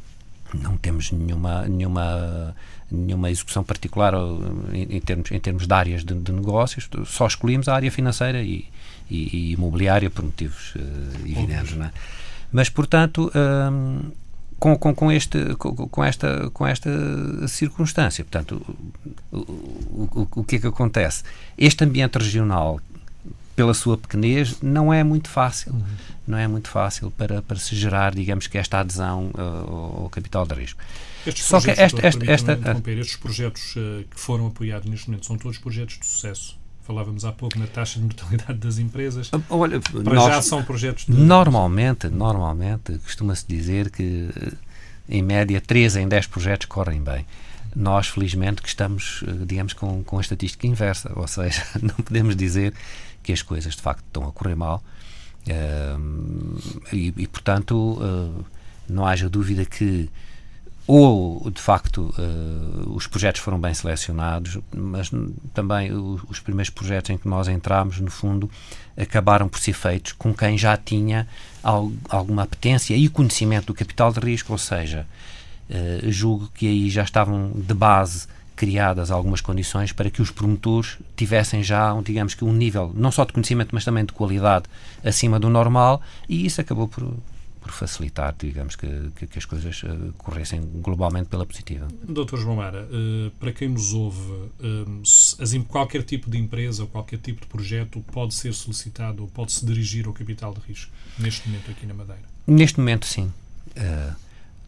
não 0.53 0.77
temos 0.77 1.11
nenhuma, 1.11 1.67
nenhuma, 1.67 2.55
nenhuma 2.89 3.29
execução 3.29 3.63
particular 3.63 4.13
em, 4.73 4.97
em, 4.97 5.01
termos, 5.01 5.31
em 5.31 5.39
termos 5.39 5.67
de 5.67 5.73
áreas 5.73 6.03
de, 6.03 6.13
de 6.13 6.31
negócios, 6.31 6.89
só 7.05 7.27
escolhemos 7.27 7.67
a 7.67 7.75
área 7.75 7.91
financeira 7.91 8.41
e, 8.41 8.65
e, 9.09 9.37
e 9.37 9.51
imobiliária 9.53 10.09
por 10.09 10.23
motivos 10.23 10.73
uh, 10.75 11.27
evidentes. 11.27 11.75
Não 11.75 11.85
é? 11.85 11.91
Mas, 12.51 12.69
portanto, 12.69 13.31
hum, 13.35 14.11
com, 14.61 14.77
com, 14.77 14.93
com, 14.93 15.11
este, 15.11 15.55
com, 15.55 15.75
com, 15.75 16.03
esta, 16.03 16.49
com 16.51 16.67
esta 16.67 16.89
circunstância, 17.47 18.23
portanto, 18.23 18.61
o, 19.31 19.37
o, 19.37 20.27
o 20.35 20.43
que 20.43 20.57
é 20.57 20.59
que 20.59 20.67
acontece? 20.67 21.23
Este 21.57 21.83
ambiente 21.83 22.19
regional, 22.19 22.79
pela 23.55 23.73
sua 23.73 23.97
pequenez, 23.97 24.61
não 24.61 24.93
é 24.93 25.03
muito 25.03 25.29
fácil. 25.29 25.73
Uhum. 25.73 25.83
Não 26.27 26.37
é 26.37 26.47
muito 26.47 26.69
fácil 26.69 27.09
para, 27.11 27.41
para 27.41 27.57
se 27.57 27.75
gerar, 27.75 28.13
digamos 28.13 28.45
que, 28.45 28.57
esta 28.57 28.79
adesão 28.79 29.31
uh, 29.33 30.03
ao 30.03 30.09
capital 30.09 30.45
de 30.45 30.53
risco. 30.53 30.79
Estes 31.25 31.45
Só 31.45 31.59
que 31.59 31.71
esta, 31.71 32.05
esta, 32.05 32.31
esta, 32.31 32.91
estes 32.91 33.15
projetos 33.15 33.75
uh, 33.75 34.05
que 34.09 34.19
foram 34.19 34.47
apoiados 34.47 34.87
neste 34.87 35.09
momento 35.09 35.25
são 35.25 35.37
todos 35.37 35.57
projetos 35.57 35.97
de 35.97 36.05
sucesso? 36.05 36.60
Falávamos 36.83 37.25
há 37.25 37.31
pouco 37.31 37.57
na 37.59 37.67
taxa 37.67 37.99
de 37.99 38.05
mortalidade 38.05 38.59
das 38.59 38.77
empresas. 38.77 39.29
Ah, 39.31 39.39
olha, 39.49 39.79
Para 39.79 40.13
nós, 40.13 40.33
já 40.33 40.41
são 40.41 40.63
projetos 40.63 41.05
de... 41.05 41.11
Normalmente, 41.11 42.07
normalmente, 42.07 42.97
costuma-se 42.99 43.45
dizer 43.47 43.91
que 43.91 44.29
em 45.07 45.21
média 45.21 45.59
3 45.61 45.97
em 45.97 46.07
10 46.07 46.27
projetos 46.27 46.65
correm 46.65 47.01
bem. 47.01 47.25
Nós, 47.75 48.07
felizmente, 48.07 48.61
que 48.61 48.67
estamos, 48.67 49.23
eh, 49.27 49.45
digamos, 49.45 49.73
com, 49.73 50.03
com 50.03 50.17
a 50.17 50.21
estatística 50.21 50.65
inversa, 50.67 51.11
ou 51.15 51.27
seja, 51.27 51.63
não 51.81 51.95
podemos 51.95 52.35
dizer 52.35 52.73
que 53.21 53.31
as 53.31 53.41
coisas 53.41 53.75
de 53.75 53.81
facto 53.81 54.03
estão 54.07 54.27
a 54.27 54.31
correr 54.31 54.55
mal 54.55 54.83
uh, 55.47 56.59
e, 56.91 57.13
e, 57.15 57.27
portanto, 57.27 57.75
uh, 58.01 58.45
não 58.89 59.05
haja 59.05 59.29
dúvida 59.29 59.63
que 59.63 60.09
ou 60.87 61.49
de 61.49 61.61
facto 61.61 62.13
uh, 62.17 62.93
os 62.93 63.07
projetos 63.07 63.41
foram 63.41 63.59
bem 63.59 63.73
selecionados, 63.73 64.57
mas 64.75 65.11
também 65.53 65.91
os 65.93 66.39
primeiros 66.39 66.69
projetos 66.69 67.11
em 67.11 67.17
que 67.17 67.27
nós 67.27 67.47
entramos, 67.47 67.99
no 67.99 68.11
fundo, 68.11 68.49
acabaram 68.97 69.47
por 69.47 69.59
ser 69.59 69.73
feitos 69.73 70.13
com 70.13 70.33
quem 70.33 70.57
já 70.57 70.75
tinha 70.75 71.27
alguma 72.09 72.43
apetência 72.43 72.95
e 72.95 73.07
conhecimento 73.07 73.67
do 73.67 73.73
capital 73.73 74.11
de 74.11 74.19
risco, 74.19 74.51
ou 74.51 74.57
seja, 74.57 75.05
uh, 75.69 76.11
julgo 76.11 76.49
que 76.53 76.67
aí 76.67 76.89
já 76.89 77.03
estavam 77.03 77.51
de 77.53 77.73
base 77.73 78.27
criadas 78.55 79.09
algumas 79.09 79.41
condições 79.41 79.91
para 79.91 80.11
que 80.11 80.21
os 80.21 80.29
promotores 80.29 80.97
tivessem 81.15 81.63
já, 81.63 81.99
digamos 82.03 82.35
que 82.35 82.43
um 82.43 82.53
nível 82.53 82.91
não 82.93 83.11
só 83.11 83.25
de 83.25 83.33
conhecimento, 83.33 83.69
mas 83.73 83.83
também 83.83 84.05
de 84.05 84.13
qualidade 84.13 84.65
acima 85.03 85.39
do 85.39 85.49
normal, 85.49 86.01
e 86.29 86.45
isso 86.45 86.61
acabou 86.61 86.87
por, 86.87 87.11
por 87.71 87.73
facilitar, 87.73 88.35
digamos, 88.37 88.75
que, 88.75 88.87
que, 89.15 89.25
que 89.25 89.39
as 89.39 89.45
coisas 89.45 89.81
uh, 89.83 90.13
corressem 90.17 90.61
globalmente 90.61 91.29
pela 91.29 91.45
positiva. 91.45 91.87
Doutor 92.03 92.37
João 92.37 92.57
Mara, 92.57 92.83
uh, 92.83 93.31
para 93.39 93.53
quem 93.53 93.69
nos 93.69 93.93
ouve, 93.93 94.19
as, 95.01 95.53
qualquer 95.69 96.03
tipo 96.03 96.29
de 96.29 96.37
empresa 96.37 96.83
ou 96.83 96.89
qualquer 96.89 97.17
tipo 97.19 97.41
de 97.41 97.47
projeto 97.47 98.03
pode 98.11 98.33
ser 98.33 98.53
solicitado 98.53 99.23
ou 99.23 99.29
pode-se 99.29 99.65
dirigir 99.65 100.05
ao 100.05 100.13
capital 100.13 100.53
de 100.53 100.59
risco, 100.67 100.91
neste 101.17 101.47
momento 101.47 101.71
aqui 101.71 101.85
na 101.85 101.93
Madeira? 101.93 102.23
Neste 102.45 102.79
momento, 102.79 103.05
sim. 103.05 103.31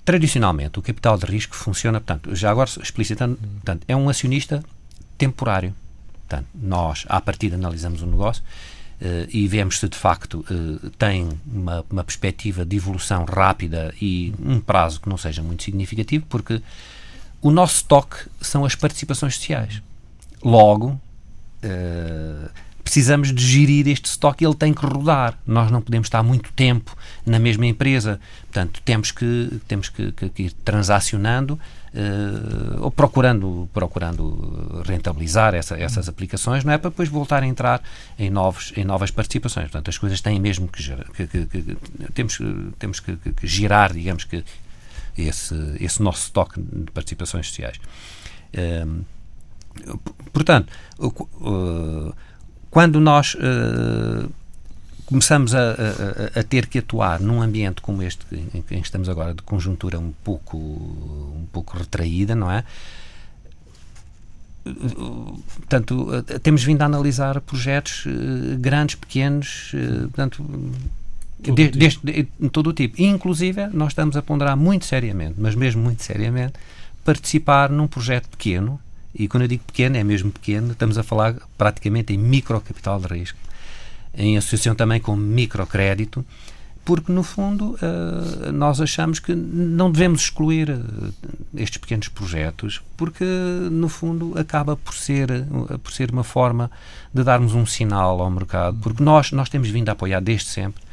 tradicionalmente, 0.05 0.79
o 0.79 0.81
capital 0.81 1.17
de 1.17 1.25
risco 1.25 1.55
funciona, 1.55 1.99
portanto, 1.99 2.33
já 2.33 2.49
agora 2.49 2.69
explicitando, 2.81 3.35
portanto, 3.35 3.83
é 3.87 3.95
um 3.95 4.07
acionista 4.07 4.63
temporário. 5.17 5.75
Portanto, 6.27 6.47
nós, 6.55 7.05
à 7.09 7.19
partida, 7.19 7.55
analisamos 7.55 8.01
o 8.01 8.05
negócio 8.05 8.41
e 9.29 9.47
vemos 9.47 9.79
se 9.79 9.89
de 9.89 9.97
facto 9.97 10.45
uh, 10.49 10.89
tem 10.91 11.29
uma, 11.45 11.85
uma, 11.89 12.03
perspectiva 12.03 12.63
de 12.63 12.77
evolução 12.77 13.25
rápida 13.25 13.93
e 14.01 14.33
um 14.39 14.61
prazo 14.61 15.01
que 15.01 15.09
não 15.09 15.17
seja 15.17 15.43
muito 15.43 15.63
significativo, 15.63 16.25
porque 16.29 16.61
o 17.41 17.51
nosso 17.51 17.77
estoque 17.77 18.17
são 18.39 18.63
as 18.63 18.75
participações 18.75 19.35
sociais. 19.35 19.81
Logo, 20.41 20.91
uh, 21.63 22.49
precisamos 22.93 23.33
de 23.33 23.43
gerir 23.43 23.87
este 23.87 24.05
estoque, 24.05 24.45
ele 24.45 24.53
tem 24.53 24.71
que 24.71 24.85
rodar. 24.85 25.35
Nós 25.47 25.71
não 25.71 25.81
podemos 25.81 26.05
estar 26.05 26.21
muito 26.21 26.53
tempo 26.53 26.95
na 27.25 27.39
mesma 27.39 27.65
empresa, 27.65 28.19
portanto, 28.43 28.79
temos 28.85 29.09
que, 29.11 29.59
temos 29.67 29.89
que, 29.89 30.11
que, 30.11 30.29
que 30.29 30.43
ir 30.43 30.51
transacionando 30.63 31.55
uh, 31.55 32.83
ou 32.83 32.91
procurando, 32.91 33.67
procurando 33.73 34.83
rentabilizar 34.85 35.55
essa, 35.55 35.75
essas 35.75 36.07
aplicações, 36.07 36.63
não 36.63 36.71
é 36.71 36.77
para 36.77 36.91
depois 36.91 37.09
voltar 37.09 37.41
a 37.41 37.47
entrar 37.47 37.81
em, 38.19 38.29
novos, 38.29 38.71
em 38.77 38.83
novas 38.83 39.09
participações. 39.09 39.71
Portanto, 39.71 39.89
as 39.89 39.97
coisas 39.97 40.21
têm 40.21 40.39
mesmo 40.39 40.67
que, 40.67 40.83
que, 41.15 41.25
que, 41.25 41.45
que 41.47 41.77
temos, 42.13 42.37
temos 42.77 42.99
que, 42.99 43.15
que, 43.15 43.47
girar, 43.47 43.91
digamos 43.91 44.23
que, 44.23 44.43
esse, 45.17 45.55
esse 45.79 45.99
nosso 45.99 46.25
estoque 46.25 46.61
de 46.61 46.91
participações 46.91 47.47
sociais. 47.47 47.77
Uh, 48.53 49.03
portanto, 50.31 50.71
uh, 50.99 52.13
quando 52.73 52.99
nós 52.99 53.35
uh, 53.35 54.27
começamos 55.05 55.53
a, 55.53 55.59
a, 55.59 56.39
a, 56.39 56.43
ter 56.43 56.65
que 56.65 56.79
atuar 56.79 57.19
num 57.19 57.39
ambiente 57.39 57.83
como 57.83 58.01
este 58.01 58.25
em 58.51 58.63
que 58.63 58.73
estamos 58.73 59.07
agora, 59.07 59.35
de 59.35 59.43
conjuntura 59.43 59.99
um 59.99 60.11
pouco, 60.23 60.57
um 60.57 61.45
pouco 61.51 61.77
retraída, 61.77 62.33
não 62.33 62.49
é? 62.49 62.63
Portanto, 64.63 66.07
temos 66.41 66.63
vindo 66.63 66.81
a 66.81 66.85
analisar 66.85 67.39
projetos 67.41 68.07
uh, 68.07 68.57
grandes, 68.57 68.95
pequenos, 68.95 69.71
portanto, 70.05 70.43
todo 71.43 71.55
de, 71.55 71.67
deste, 71.69 72.03
de, 72.03 72.49
todo 72.49 72.71
o 72.71 72.73
tipo. 72.73 72.99
Inclusive, 72.99 73.67
nós 73.67 73.89
estamos 73.89 74.17
a 74.17 74.21
ponderar 74.23 74.57
muito 74.57 74.85
seriamente, 74.85 75.35
mas 75.37 75.53
mesmo 75.53 75.83
muito 75.83 76.01
seriamente, 76.01 76.53
participar 77.05 77.69
num 77.69 77.85
projeto 77.85 78.29
pequeno, 78.29 78.79
e 79.13 79.27
quando 79.27 79.43
eu 79.43 79.47
digo 79.47 79.63
pequeno, 79.63 79.97
é 79.97 80.03
mesmo 80.03 80.31
pequeno, 80.31 80.71
estamos 80.71 80.97
a 80.97 81.03
falar 81.03 81.35
praticamente 81.57 82.13
em 82.13 82.17
microcapital 82.17 82.99
de 82.99 83.07
risco 83.07 83.37
em 84.13 84.37
associação 84.37 84.75
também 84.75 84.99
com 84.99 85.15
microcrédito, 85.15 86.23
porque 86.85 87.11
no 87.11 87.23
fundo 87.23 87.75
uh, 87.75 88.51
nós 88.51 88.81
achamos 88.81 89.17
que 89.17 89.33
não 89.33 89.89
devemos 89.89 90.21
excluir 90.21 90.69
uh, 90.69 91.13
estes 91.55 91.77
pequenos 91.77 92.09
projetos, 92.09 92.81
porque 92.97 93.23
no 93.71 93.87
fundo 93.87 94.37
acaba 94.37 94.75
por 94.75 94.93
ser, 94.93 95.31
uh, 95.31 95.79
por 95.79 95.91
ser 95.91 96.11
uma 96.11 96.23
forma 96.23 96.69
de 97.13 97.23
darmos 97.23 97.53
um 97.53 97.65
sinal 97.65 98.21
ao 98.21 98.29
mercado, 98.29 98.77
porque 98.81 99.01
nós, 99.01 99.31
nós 99.31 99.49
temos 99.49 99.69
vindo 99.69 99.89
a 99.89 99.93
apoiar 99.93 100.19
desde 100.19 100.49
sempre 100.49 100.83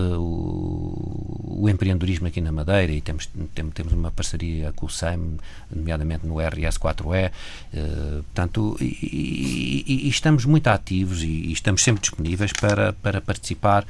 o, 0.00 1.60
o, 1.62 1.68
empreendedorismo 1.68 2.26
aqui 2.28 2.40
na 2.40 2.52
Madeira 2.52 2.92
e 2.92 3.00
temos, 3.00 3.28
temos, 3.54 3.74
temos 3.74 3.92
uma 3.92 4.10
parceria 4.10 4.72
com 4.72 4.86
o 4.86 4.88
SEM, 4.88 5.38
nomeadamente 5.74 6.26
no 6.26 6.34
RS4E, 6.34 7.30
uh, 7.30 8.22
portanto, 8.22 8.76
e, 8.80 9.84
e, 9.86 10.06
e, 10.06 10.08
estamos 10.08 10.44
muito 10.44 10.68
ativos 10.68 11.22
e, 11.22 11.26
e, 11.26 11.52
estamos 11.52 11.82
sempre 11.82 12.00
disponíveis 12.00 12.52
para, 12.52 12.92
para 12.92 13.20
participar 13.20 13.86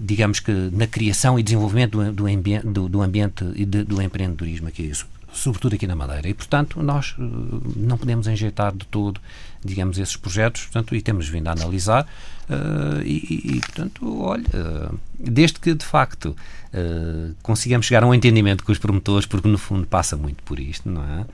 digamos 0.00 0.40
que 0.40 0.50
na 0.72 0.86
criação 0.86 1.38
e 1.38 1.42
desenvolvimento 1.42 2.02
do, 2.02 2.12
do, 2.12 2.26
ambiente, 2.26 2.66
do, 2.66 2.88
do 2.88 3.02
ambiente 3.02 3.44
e 3.54 3.66
de, 3.66 3.84
do 3.84 4.00
empreendedorismo 4.00 4.68
aqui, 4.68 4.90
sobretudo 5.32 5.74
aqui 5.74 5.86
na 5.86 5.96
Madeira. 5.96 6.28
E, 6.28 6.34
portanto, 6.34 6.82
nós 6.82 7.14
uh, 7.18 7.62
não 7.76 7.96
podemos 7.98 8.26
enjeitar 8.26 8.74
de 8.74 8.86
todo, 8.86 9.20
digamos, 9.64 9.98
esses 9.98 10.16
projetos, 10.16 10.62
portanto, 10.62 10.94
e 10.94 11.02
temos 11.02 11.28
vindo 11.28 11.48
a 11.48 11.52
analisar 11.52 12.06
Uh, 12.52 13.02
e, 13.02 13.56
e, 13.56 13.60
portanto, 13.60 14.20
olha, 14.20 14.44
uh, 14.44 14.98
desde 15.18 15.58
que 15.58 15.74
de 15.74 15.84
facto 15.84 16.36
uh, 16.74 17.34
consigamos 17.42 17.86
chegar 17.86 18.02
a 18.02 18.06
um 18.06 18.12
entendimento 18.14 18.64
com 18.64 18.72
os 18.72 18.78
promotores, 18.78 19.26
porque 19.26 19.48
no 19.48 19.56
fundo 19.56 19.86
passa 19.86 20.16
muito 20.16 20.42
por 20.42 20.58
isto, 20.58 20.88
não 20.88 21.02
é? 21.02 21.26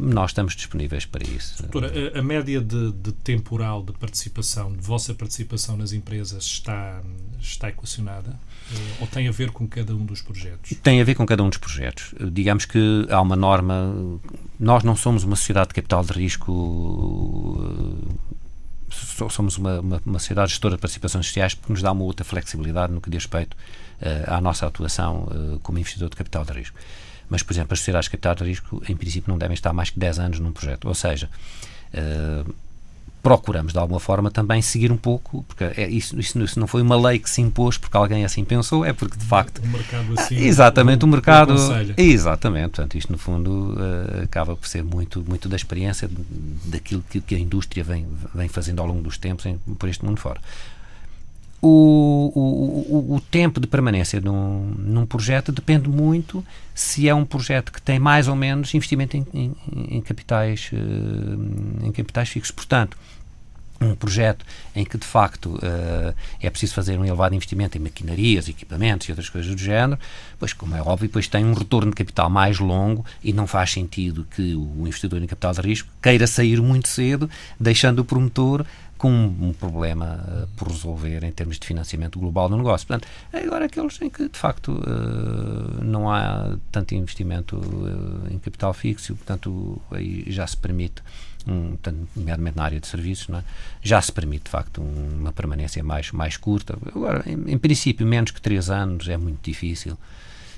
nós 0.00 0.32
estamos 0.32 0.54
disponíveis 0.54 1.06
para 1.06 1.26
isso. 1.26 1.62
Doutora, 1.62 2.18
a 2.18 2.22
média 2.22 2.60
de, 2.60 2.92
de, 2.92 3.10
temporal 3.10 3.82
de 3.82 3.90
participação, 3.92 4.70
de 4.70 4.82
vossa 4.82 5.14
participação 5.14 5.78
nas 5.78 5.94
empresas, 5.94 6.44
está, 6.44 7.00
está 7.40 7.70
equacionada? 7.70 8.38
Ou 9.00 9.06
tem 9.06 9.28
a 9.28 9.32
ver 9.32 9.50
com 9.50 9.68
cada 9.68 9.94
um 9.94 10.04
dos 10.04 10.22
projetos? 10.22 10.76
Tem 10.82 11.00
a 11.00 11.04
ver 11.04 11.14
com 11.14 11.26
cada 11.26 11.42
um 11.42 11.48
dos 11.48 11.58
projetos. 11.58 12.14
Digamos 12.32 12.64
que 12.64 13.06
há 13.10 13.20
uma 13.20 13.36
norma. 13.36 13.94
Nós 14.58 14.82
não 14.82 14.96
somos 14.96 15.24
uma 15.24 15.36
sociedade 15.36 15.68
de 15.68 15.74
capital 15.74 16.04
de 16.04 16.12
risco 16.12 16.52
somos 19.30 19.58
uma, 19.58 19.80
uma, 19.80 20.02
uma 20.04 20.18
sociedade 20.18 20.52
gestora 20.52 20.76
de 20.76 20.80
participações 20.80 21.26
sociais 21.26 21.54
porque 21.54 21.72
nos 21.72 21.82
dá 21.82 21.92
uma 21.92 22.04
outra 22.04 22.24
flexibilidade 22.24 22.92
no 22.92 23.00
que 23.00 23.10
diz 23.10 23.24
respeito 23.24 23.54
uh, 23.54 24.32
à 24.32 24.40
nossa 24.40 24.66
atuação 24.66 25.24
uh, 25.24 25.58
como 25.60 25.78
investidor 25.78 26.08
de 26.10 26.16
capital 26.16 26.44
de 26.44 26.52
risco. 26.52 26.78
Mas, 27.28 27.42
por 27.42 27.52
exemplo, 27.52 27.72
as 27.72 27.78
sociedades 27.78 28.06
de 28.06 28.10
capital 28.10 28.34
de 28.34 28.44
risco, 28.44 28.82
em 28.88 28.96
princípio, 28.96 29.30
não 29.30 29.38
devem 29.38 29.54
estar 29.54 29.72
mais 29.72 29.90
que 29.90 29.98
10 29.98 30.18
anos 30.18 30.40
num 30.40 30.52
projeto. 30.52 30.86
Ou 30.86 30.94
seja, 30.94 31.30
uh, 31.94 32.54
procuramos 33.24 33.72
de 33.72 33.78
alguma 33.78 33.98
forma 33.98 34.30
também 34.30 34.60
seguir 34.60 34.92
um 34.92 34.98
pouco, 34.98 35.42
porque 35.48 35.64
é, 35.64 35.88
isso, 35.88 36.20
isso, 36.20 36.38
isso, 36.42 36.60
não 36.60 36.66
foi 36.66 36.82
uma 36.82 36.94
lei 36.94 37.18
que 37.18 37.28
se 37.28 37.40
impôs 37.40 37.78
porque 37.78 37.96
alguém 37.96 38.22
assim 38.22 38.44
pensou, 38.44 38.84
é 38.84 38.92
porque 38.92 39.16
de 39.16 39.24
facto. 39.24 39.62
O 39.64 39.66
mercado 39.66 40.14
assim. 40.18 40.36
Exatamente, 40.36 41.04
o, 41.04 41.08
o 41.08 41.10
mercado. 41.10 41.54
Exatamente, 41.96 42.68
portanto, 42.72 42.98
isto 42.98 43.10
no 43.10 43.16
fundo 43.16 43.74
uh, 43.78 44.24
acaba 44.24 44.54
por 44.54 44.68
ser 44.68 44.84
muito, 44.84 45.24
muito 45.26 45.48
da 45.48 45.56
experiência 45.56 46.08
daquilo 46.66 47.02
que, 47.08 47.18
que, 47.18 47.34
a 47.34 47.38
indústria 47.38 47.82
vem, 47.82 48.06
vem 48.34 48.46
fazendo 48.46 48.80
ao 48.80 48.86
longo 48.86 49.00
dos 49.00 49.16
tempos 49.16 49.46
em, 49.46 49.56
por 49.56 49.88
este 49.88 50.04
mundo 50.04 50.20
fora. 50.20 50.38
O, 51.62 52.30
o, 52.34 53.14
o, 53.14 53.20
tempo 53.22 53.58
de 53.58 53.66
permanência 53.66 54.20
num, 54.20 54.74
num 54.76 55.06
projeto 55.06 55.50
depende 55.50 55.88
muito 55.88 56.44
se 56.74 57.08
é 57.08 57.14
um 57.14 57.24
projeto 57.24 57.72
que 57.72 57.80
tem 57.80 57.98
mais 57.98 58.28
ou 58.28 58.36
menos 58.36 58.74
investimento 58.74 59.16
em, 59.16 59.26
em, 59.32 59.56
em 59.72 60.00
capitais, 60.02 60.70
uh, 60.74 61.86
em 61.86 61.90
capitais 61.90 62.28
fixos. 62.28 62.50
Portanto, 62.50 62.98
um 63.84 63.94
projeto 63.94 64.44
em 64.74 64.84
que 64.84 64.98
de 64.98 65.06
facto 65.06 65.56
uh, 65.56 66.14
é 66.40 66.50
preciso 66.50 66.74
fazer 66.74 66.98
um 66.98 67.04
elevado 67.04 67.34
investimento 67.34 67.76
em 67.76 67.80
maquinarias, 67.80 68.48
equipamentos 68.48 69.08
e 69.08 69.12
outras 69.12 69.28
coisas 69.28 69.54
do 69.54 69.60
género, 69.60 69.98
pois 70.38 70.52
como 70.52 70.74
é 70.74 70.82
óbvio, 70.82 71.08
depois 71.08 71.28
tem 71.28 71.44
um 71.44 71.54
retorno 71.54 71.90
de 71.90 71.96
capital 71.96 72.28
mais 72.28 72.58
longo 72.58 73.04
e 73.22 73.32
não 73.32 73.46
faz 73.46 73.72
sentido 73.72 74.26
que 74.34 74.54
o 74.54 74.86
investidor 74.86 75.22
em 75.22 75.26
capital 75.26 75.52
de 75.52 75.60
risco 75.60 75.88
queira 76.02 76.26
sair 76.26 76.60
muito 76.60 76.88
cedo, 76.88 77.28
deixando 77.58 78.00
o 78.00 78.04
promotor 78.04 78.64
com 78.96 79.10
um, 79.10 79.52
problema 79.52 80.24
uh, 80.26 80.48
por 80.56 80.68
resolver 80.68 81.24
em 81.24 81.30
termos 81.30 81.58
de 81.58 81.66
financiamento 81.66 82.18
global 82.18 82.48
do 82.48 82.56
negócio. 82.56 82.86
Portanto, 82.86 83.06
é 83.32 83.40
agora 83.40 83.66
aqueles 83.66 84.00
em 84.00 84.08
que 84.08 84.28
de 84.28 84.38
facto 84.38 84.68
uh, 84.72 85.84
não 85.84 86.10
há 86.10 86.56
tanto 86.72 86.94
investimento 86.94 87.60
em 88.30 88.38
capital 88.38 88.72
fixo, 88.72 89.14
portanto 89.16 89.80
aí 89.90 90.24
já 90.28 90.46
se 90.46 90.56
permite 90.56 91.02
um, 91.46 91.76
nomeadamente 92.16 92.56
na 92.56 92.64
área 92.64 92.80
de 92.80 92.86
serviços, 92.86 93.28
é? 93.34 93.42
já 93.82 94.00
se 94.00 94.12
permite, 94.12 94.44
de 94.44 94.50
facto, 94.50 94.80
uma 94.80 95.32
permanência 95.32 95.82
mais, 95.82 96.10
mais 96.12 96.36
curta. 96.36 96.76
Agora, 96.86 97.22
em, 97.26 97.52
em, 97.52 97.58
princípio, 97.58 98.06
menos 98.06 98.30
que 98.30 98.40
três 98.40 98.70
anos 98.70 99.08
é 99.08 99.16
muito 99.16 99.42
difícil. 99.42 99.98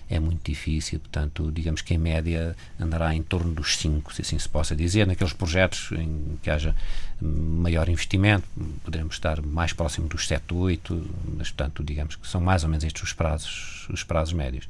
É 0.09 0.21
muito 0.21 0.41
difícil, 0.45 1.01
portanto, 1.01 1.51
digamos 1.53 1.83
que 1.83 1.93
em 1.93 1.99
média 1.99 2.55
andará 2.79 3.13
em 3.13 3.25
torno 3.25 3.53
dos 3.53 3.77
cinco, 3.77 4.15
se 4.15 4.23
assim 4.23 4.39
se 4.39 4.49
possa 4.49 4.77
dizer, 4.77 5.05
naqueles 5.05 5.33
projetos 5.33 5.91
em 5.91 6.39
que 6.41 6.49
haja 6.49 6.77
maior 7.21 7.89
investimento, 7.89 8.47
poderemos 8.85 9.17
estar 9.17 9.43
mais 9.43 9.73
próximo 9.73 10.07
dos 10.07 10.29
sete, 10.29 10.55
oito, 10.55 11.05
mas, 11.37 11.51
portanto, 11.51 11.83
digamos 11.83 12.15
que 12.15 12.29
são 12.29 12.41
mais 12.41 12.63
ou 12.63 12.71
menos 12.71 12.85
estes 12.85 13.03
os 13.03 13.13
prazos, 13.13 13.89
os 13.91 14.05
prazos 14.05 14.33
médios. 14.33 14.69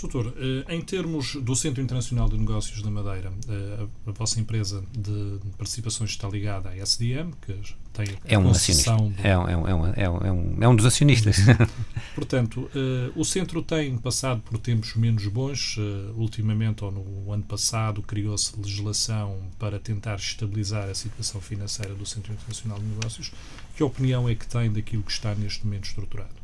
Doutor, 0.00 0.34
eh, 0.36 0.74
em 0.74 0.80
termos 0.82 1.36
do 1.36 1.56
Centro 1.56 1.82
Internacional 1.82 2.28
de 2.28 2.36
Negócios 2.36 2.82
da 2.82 2.90
Madeira, 2.90 3.32
eh, 3.48 3.86
a 4.06 4.10
vossa 4.12 4.38
empresa 4.38 4.84
de 4.96 5.38
participações 5.56 6.10
está 6.10 6.28
ligada 6.28 6.68
à 6.68 6.76
SDM, 6.76 7.32
que 7.40 7.54
tem 7.94 8.06
a 8.08 8.34
é 8.34 8.38
um 8.38 8.50
acionista. 8.50 8.94
Do... 8.94 9.14
É, 9.22 9.38
um, 9.38 9.48
é, 9.48 9.56
um, 9.56 9.66
é, 9.66 9.74
um, 9.74 9.86
é, 9.86 10.32
um, 10.32 10.56
é 10.60 10.68
um 10.68 10.76
dos 10.76 10.84
acionistas. 10.84 11.38
Portanto, 12.14 12.70
uh, 12.74 13.18
o 13.18 13.24
centro 13.24 13.62
tem 13.62 13.96
passado 13.96 14.42
por 14.42 14.58
tempos 14.58 14.94
menos 14.96 15.26
bons. 15.26 15.78
Ultimamente, 16.14 16.84
ou 16.84 16.92
no 16.92 17.32
ano 17.32 17.42
passado, 17.42 18.02
criou-se 18.02 18.54
legislação 18.58 19.38
para 19.58 19.78
tentar 19.78 20.16
estabilizar 20.16 20.88
a 20.88 20.94
situação 20.94 21.40
financeira 21.40 21.94
do 21.94 22.04
Centro 22.04 22.32
Internacional 22.32 22.78
de 22.78 22.84
Negócios. 22.84 23.32
Que 23.74 23.82
opinião 23.82 24.28
é 24.28 24.34
que 24.34 24.46
tem 24.46 24.70
daquilo 24.70 25.02
que 25.02 25.12
está 25.12 25.34
neste 25.34 25.64
momento 25.64 25.84
estruturado? 25.84 26.34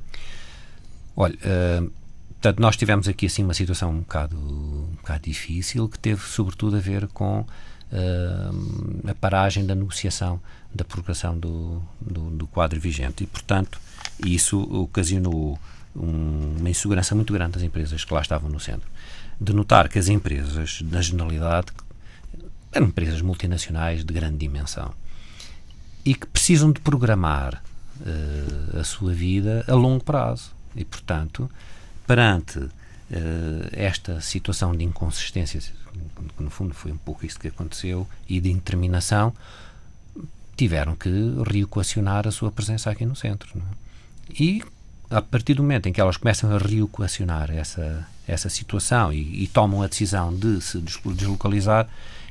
Olha, 1.14 1.36
uh 1.36 2.01
Portanto, 2.42 2.58
nós 2.58 2.76
tivemos 2.76 3.06
aqui 3.06 3.26
assim 3.26 3.44
uma 3.44 3.54
situação 3.54 3.92
um 3.92 4.00
bocado, 4.00 4.36
um 4.36 4.96
bocado 4.96 5.22
difícil 5.22 5.88
que 5.88 5.96
teve 5.96 6.22
sobretudo 6.22 6.76
a 6.76 6.80
ver 6.80 7.06
com 7.06 7.42
uh, 7.42 9.08
a 9.08 9.14
paragem 9.14 9.64
da 9.64 9.76
negociação 9.76 10.40
da 10.74 10.84
prorrogação 10.84 11.38
do, 11.38 11.80
do, 12.00 12.30
do, 12.30 12.46
quadro 12.48 12.80
vigente 12.80 13.22
e, 13.22 13.28
portanto, 13.28 13.80
isso 14.26 14.60
ocasionou 14.60 15.56
um, 15.94 16.56
uma 16.58 16.68
insegurança 16.68 17.14
muito 17.14 17.32
grande 17.32 17.52
das 17.52 17.62
empresas 17.62 18.04
que 18.04 18.12
lá 18.12 18.20
estavam 18.20 18.50
no 18.50 18.58
centro. 18.58 18.90
De 19.40 19.52
notar 19.52 19.88
que 19.88 20.00
as 20.00 20.08
empresas, 20.08 20.82
na 20.82 21.00
generalidade, 21.00 21.68
eram 22.72 22.88
empresas 22.88 23.22
multinacionais 23.22 24.04
de 24.04 24.12
grande 24.12 24.38
dimensão 24.38 24.92
e 26.04 26.12
que 26.12 26.26
precisam 26.26 26.72
de 26.72 26.80
programar 26.80 27.62
uh, 28.00 28.80
a 28.80 28.82
sua 28.82 29.12
vida 29.12 29.64
a 29.68 29.74
longo 29.74 30.02
prazo 30.02 30.50
e, 30.74 30.84
portanto, 30.84 31.48
perante 32.06 32.58
uh, 32.58 32.70
esta 33.72 34.20
situação 34.20 34.74
de 34.74 34.84
inconsistência, 34.84 35.60
que 35.60 36.42
no 36.42 36.50
fundo 36.50 36.74
foi 36.74 36.92
um 36.92 36.96
pouco 36.96 37.24
isso 37.24 37.38
que 37.38 37.48
aconteceu, 37.48 38.06
e 38.28 38.40
de 38.40 38.50
indeterminação, 38.50 39.34
tiveram 40.56 40.94
que 40.94 41.10
reequacionar 41.50 42.26
a 42.26 42.30
sua 42.30 42.50
presença 42.50 42.90
aqui 42.90 43.04
no 43.04 43.16
centro. 43.16 43.50
É? 43.58 44.42
E 44.42 44.62
a 45.10 45.20
partir 45.20 45.54
do 45.54 45.62
momento 45.62 45.88
em 45.88 45.92
que 45.92 46.00
elas 46.00 46.16
começam 46.16 46.54
a 46.54 46.58
reequacionar 46.58 47.50
essa, 47.50 48.06
essa 48.26 48.48
situação 48.48 49.12
e, 49.12 49.44
e, 49.44 49.46
tomam 49.46 49.82
a 49.82 49.86
decisão 49.86 50.34
de 50.34 50.60
se 50.60 50.78
deslocalizar, 50.78 51.86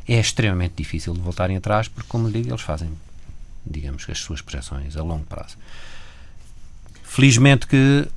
é 0.07 0.19
extremamente 0.19 0.73
difícil 0.77 1.13
de 1.13 1.19
voltarem 1.19 1.57
atrás, 1.57 1.87
porque, 1.87 2.09
como 2.09 2.27
lhe 2.27 2.41
digo, 2.41 2.49
eles 2.49 2.61
fazem, 2.61 2.89
digamos, 3.65 4.05
as 4.09 4.19
suas 4.19 4.41
projeções 4.41 4.97
a 4.97 5.03
longo 5.03 5.25
prazo. 5.25 5.57
Felizmente 7.03 7.67
que 7.67 8.07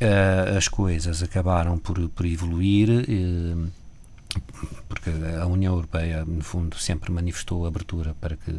uh, 0.00 0.56
as 0.56 0.68
coisas 0.68 1.22
acabaram 1.22 1.78
por, 1.78 2.08
por 2.10 2.26
evoluir, 2.26 2.88
uh, 2.88 3.68
porque 4.88 5.10
a 5.40 5.46
União 5.46 5.74
Europeia, 5.74 6.24
no 6.24 6.42
fundo, 6.42 6.76
sempre 6.78 7.10
manifestou 7.12 7.66
abertura 7.66 8.14
para 8.20 8.36
que, 8.36 8.54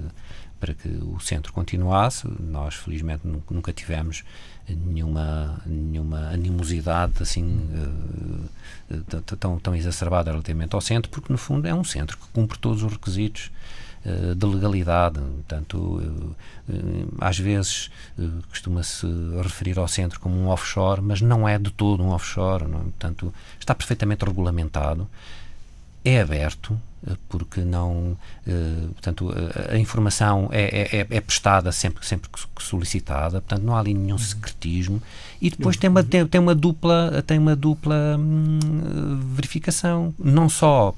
para 0.60 0.74
que 0.74 0.88
o 0.88 1.20
centro 1.20 1.54
continuasse. 1.54 2.28
Nós, 2.40 2.76
felizmente, 2.76 3.24
nunca 3.26 3.72
tivemos 3.72 4.24
nenhuma, 4.68 5.62
nenhuma 5.66 6.30
animosidade 6.30 7.14
assim 7.22 7.70
uh, 8.90 9.22
tão, 9.40 9.60
tão 9.60 9.76
exacerbada 9.76 10.32
relativamente 10.32 10.76
ao 10.76 10.82
centro, 10.82 11.10
porque, 11.10 11.32
no 11.32 11.38
fundo, 11.38 11.68
é 11.68 11.74
um 11.74 11.84
centro 11.84 12.18
que 12.18 12.28
cumpre 12.34 12.58
todos 12.60 12.84
os 12.84 12.92
requisitos 12.92 13.52
de 14.36 14.46
legalidade. 14.46 15.20
Portanto, 15.20 16.36
eh, 16.70 16.74
eh, 16.74 17.06
às 17.20 17.38
vezes 17.38 17.92
costuma-se 18.50 19.06
referir 19.42 19.78
ao 19.78 19.88
centro 19.88 20.20
como 20.20 20.36
um 20.36 20.48
offshore, 20.48 21.02
mas 21.02 21.22
não 21.22 21.48
é 21.48 21.58
de 21.60 21.72
todo 21.72 22.04
um 22.04 22.10
offshore. 22.10 22.68
Não 22.68 22.80
é? 22.80 22.84
Portanto, 22.84 23.34
está 23.60 23.76
perfeitamente 23.76 24.26
regulamentado, 24.26 25.08
é 26.04 26.20
aberto, 26.20 26.80
porque 27.30 27.62
não 27.62 28.18
portanto 28.94 29.34
a, 29.72 29.76
informação 29.76 30.50
é, 30.52 31.00
é, 31.00 31.08
é, 31.10 31.22
prestada 31.22 31.72
sempre 31.72 32.06
sempre 32.06 32.30
que 32.30 32.64
solicitada 32.64 33.42
portanto 33.42 33.64
não 33.64 33.76
há 33.76 33.80
ali 33.80 33.92
nenhum 33.92 34.20
secretismo 34.20 35.02
e 35.42 35.50
depois 35.50 35.78
tem 35.78 35.90
uma 35.90 36.04
tem, 36.04 36.28
tem 36.28 36.40
uma 36.40 36.54
dupla 36.54 37.24
tem 37.26 37.40
uma 37.40 37.56
dupla 37.56 38.18
hum, 38.20 38.60
verificação 39.34 40.14
não 40.20 40.48
só 40.48 40.94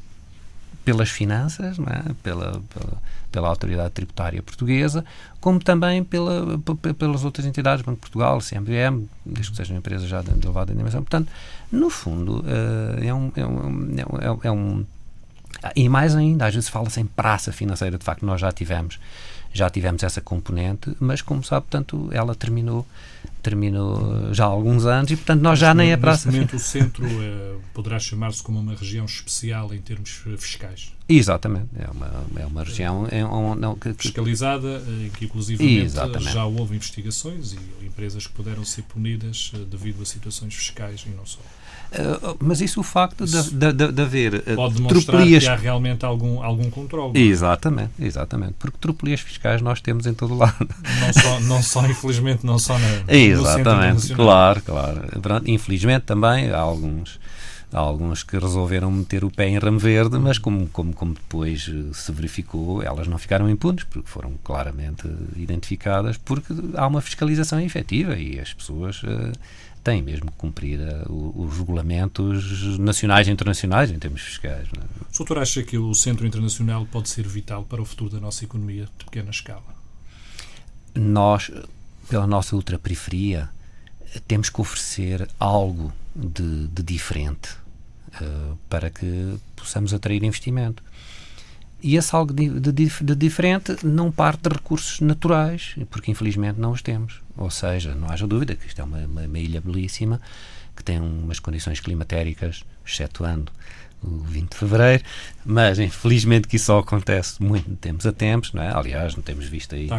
pelas 0.83 1.09
finanças, 1.09 1.77
é? 1.79 2.13
pela, 2.21 2.61
pela, 2.73 3.01
pela, 3.31 3.47
autoridade 3.47 3.91
tributária 3.91 4.41
portuguesa, 4.41 5.03
como 5.39 5.59
também 5.59 6.03
pela, 6.03 6.59
pelas 6.97 7.23
outras 7.23 7.45
entidades, 7.45 7.85
Banco 7.85 7.95
de 7.95 8.01
Portugal, 8.01 8.39
CMVM, 8.39 9.07
desde 9.25 9.51
que 9.51 9.57
sejam 9.57 9.77
empresas 9.77 10.07
já 10.07 10.21
de, 10.21 10.31
elevada 10.31 10.73
dimensão. 10.73 11.01
Portanto, 11.01 11.31
no 11.71 11.89
fundo, 11.89 12.41
uh, 12.41 13.03
é, 13.03 13.13
um, 13.13 13.31
é, 13.35 13.45
um, 13.45 13.95
é, 13.97 14.31
um, 14.31 14.39
é 14.43 14.51
um. 14.51 14.85
E 15.75 15.87
mais 15.87 16.15
ainda, 16.15 16.47
às 16.47 16.53
vezes 16.53 16.69
fala-se 16.69 16.99
em 16.99 17.05
praça 17.05 17.53
financeira, 17.53 17.97
de 17.97 18.03
facto, 18.03 18.25
nós 18.25 18.41
já 18.41 18.51
tivemos 18.51 18.99
já 19.53 19.69
tivemos 19.69 20.03
essa 20.03 20.19
componente, 20.19 20.95
mas 20.99 21.21
como 21.21 21.43
sabe, 21.43 21.67
portanto, 21.69 22.09
ela 22.11 22.33
terminou 22.33 22.85
terminou 23.41 24.33
já 24.33 24.45
há 24.45 24.47
alguns 24.47 24.85
anos 24.85 25.11
e, 25.11 25.17
portanto, 25.17 25.41
nós 25.41 25.59
já 25.59 25.73
nem 25.73 25.91
a 25.91 25.97
praça... 25.97 26.31
Neste 26.31 26.39
momento, 26.39 26.55
o 26.55 26.59
centro 26.59 27.05
eh, 27.05 27.55
poderá 27.73 27.99
chamar-se 27.99 28.41
como 28.41 28.57
uma 28.59 28.73
região 28.73 29.05
especial 29.05 29.73
em 29.73 29.81
termos 29.81 30.23
eh, 30.27 30.37
fiscais. 30.37 30.93
Exatamente. 31.09 31.67
É 31.77 31.91
uma, 31.91 32.25
é 32.37 32.45
uma 32.45 32.63
região... 32.63 33.05
É 33.11 33.25
um, 33.25 33.75
que, 33.75 33.93
Fiscalizada, 33.93 34.81
em 34.87 35.09
que, 35.09 35.25
inclusive, 35.25 35.89
já 36.21 36.45
houve 36.45 36.75
investigações 36.75 37.53
e 37.53 37.85
empresas 37.85 38.25
que 38.25 38.33
puderam 38.33 38.63
ser 38.63 38.83
punidas 38.83 39.51
devido 39.69 40.01
a 40.01 40.05
situações 40.05 40.55
fiscais 40.55 41.03
e 41.05 41.09
não 41.09 41.25
só. 41.25 41.41
Uh, 41.93 42.37
mas 42.39 42.59
isso 42.59 42.79
o 42.79 42.83
facto 42.83 43.25
de, 43.25 43.51
de, 43.51 43.71
de, 43.71 43.91
de 43.91 44.01
haver 44.01 44.33
uh, 44.35 44.55
pode 44.55 44.75
demonstrar 44.75 45.03
tropelias... 45.03 45.43
que 45.43 45.49
há 45.49 45.55
realmente 45.55 46.03
algum, 46.03 46.41
algum 46.41 46.69
controle. 46.71 47.17
É? 47.17 47.21
Exatamente, 47.21 47.91
exatamente. 47.99 48.55
Porque 48.57 48.77
tropelias 48.79 49.19
fiscais 49.19 49.61
nós 49.61 49.79
temos 49.79 50.07
em 50.07 50.13
todo 50.13 50.35
lado. 50.35 50.67
Não 50.99 51.13
só, 51.13 51.39
não 51.41 51.61
só 51.61 51.85
infelizmente, 51.85 52.45
não 52.45 52.57
só 52.57 52.77
na, 52.79 52.87
Exatamente, 53.07 54.13
claro, 54.15 54.61
claro. 54.61 55.01
Infelizmente 55.45 56.03
também 56.03 56.49
há 56.49 56.59
alguns 56.59 57.19
há 57.73 57.79
alguns 57.79 58.23
que 58.23 58.37
resolveram 58.37 58.91
meter 58.91 59.25
o 59.25 59.31
pé 59.31 59.49
em 59.49 59.57
ramo 59.57 59.79
verde, 59.79 60.17
mas 60.19 60.37
como, 60.37 60.67
como, 60.67 60.93
como 60.93 61.13
depois 61.13 61.69
se 61.93 62.11
verificou, 62.11 62.83
elas 62.83 63.07
não 63.07 63.17
ficaram 63.17 63.49
impunes, 63.49 63.83
porque 63.83 64.07
foram 64.07 64.33
claramente 64.43 65.09
identificadas, 65.35 66.17
porque 66.17 66.53
há 66.75 66.85
uma 66.85 67.01
fiscalização 67.01 67.59
efetiva 67.59 68.15
e 68.15 68.39
as 68.39 68.53
pessoas 68.53 69.01
uh, 69.03 69.31
tem 69.83 70.01
mesmo 70.01 70.31
que 70.31 70.37
cumprir 70.37 70.79
uh, 70.79 71.33
os 71.35 71.57
regulamentos 71.57 72.77
nacionais 72.79 73.27
e 73.27 73.31
internacionais 73.31 73.91
em 73.91 73.99
termos 73.99 74.21
fiscais. 74.21 74.67
Não 74.75 74.83
é? 74.83 74.85
O 74.85 75.17
doutor 75.17 75.39
acha 75.39 75.61
que 75.61 75.77
o 75.77 75.93
Centro 75.93 76.25
Internacional 76.25 76.85
pode 76.85 77.09
ser 77.09 77.27
vital 77.27 77.63
para 77.65 77.81
o 77.81 77.85
futuro 77.85 78.09
da 78.09 78.19
nossa 78.19 78.43
economia 78.43 78.85
de 78.97 79.05
pequena 79.05 79.29
escala? 79.29 79.75
Nós, 80.95 81.51
pela 82.07 82.25
nossa 82.25 82.55
ultraperiferia, 82.55 83.49
temos 84.27 84.49
que 84.49 84.61
oferecer 84.61 85.27
algo 85.39 85.91
de, 86.15 86.67
de 86.67 86.83
diferente 86.83 87.49
uh, 88.21 88.57
para 88.69 88.89
que 88.89 89.35
possamos 89.55 89.93
atrair 89.93 90.23
investimento. 90.23 90.83
E 91.83 91.97
esse 91.97 92.15
algo 92.15 92.33
de, 92.33 92.49
de, 92.49 92.71
de, 92.71 93.15
diferente 93.15 93.75
não 93.83 94.09
parte 94.09 94.43
de 94.43 94.55
recursos 94.55 95.01
naturais, 95.01 95.75
porque 95.89 96.09
infelizmente 96.09 96.57
não 96.57 96.71
os 96.71 96.81
temos. 96.81 97.19
Ou 97.37 97.49
seja, 97.49 97.93
não 97.93 98.09
haja 98.09 98.25
dúvida 98.25 98.55
que 98.55 98.65
isto 98.65 98.79
é 98.79 98.83
uma, 98.85 98.99
uma, 98.99 99.21
uma 99.21 99.39
ilha 99.39 99.59
belíssima, 99.59 100.21
que 100.75 100.83
tem 100.83 100.99
umas 100.99 101.39
condições 101.39 101.81
climatéricas, 101.81 102.63
excetuando 102.85 103.51
o 104.03 104.19
20 104.19 104.51
de 104.51 104.57
fevereiro, 104.57 105.03
mas 105.45 105.79
infelizmente 105.79 106.47
que 106.47 106.57
isso 106.57 106.65
só 106.65 106.79
acontece 106.79 107.41
muito 107.41 107.69
de 107.69 107.75
tempos 107.75 108.05
a 108.05 108.11
tempos, 108.11 108.51
não 108.53 108.61
é? 108.61 108.73
Aliás, 108.73 109.15
não 109.15 109.23
temos 109.23 109.45
visto 109.45 109.75
aí 109.75 109.89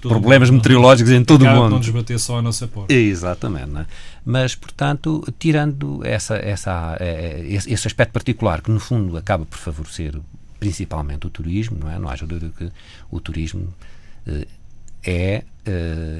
problemas 0.00 0.50
mundo, 0.50 0.58
meteorológicos 0.58 1.12
não, 1.12 1.18
em 1.18 1.24
todo 1.24 1.42
o 1.42 1.48
mundo. 1.48 1.70
não 1.70 1.78
nos 1.78 1.88
bater 1.88 2.18
só 2.18 2.38
a 2.38 2.42
nossa 2.42 2.66
porta. 2.66 2.92
Exatamente, 2.92 3.70
não 3.70 3.80
é? 3.82 3.86
Mas, 4.24 4.54
portanto, 4.54 5.24
tirando 5.38 6.00
essa, 6.04 6.36
essa, 6.36 6.96
é, 7.00 7.42
é, 7.42 7.46
esse 7.46 7.86
aspecto 7.86 8.12
particular, 8.12 8.60
que 8.60 8.70
no 8.70 8.80
fundo 8.80 9.16
acaba 9.16 9.44
por 9.44 9.58
favorecer 9.58 10.14
principalmente 10.64 11.26
o 11.26 11.30
turismo, 11.30 11.76
não 11.78 11.90
é? 11.90 11.98
Não 11.98 12.08
haja 12.08 12.26
dúvida 12.26 12.50
que 12.56 12.72
o 13.10 13.20
turismo 13.20 13.68
eh, 14.26 14.46
é 15.04 15.44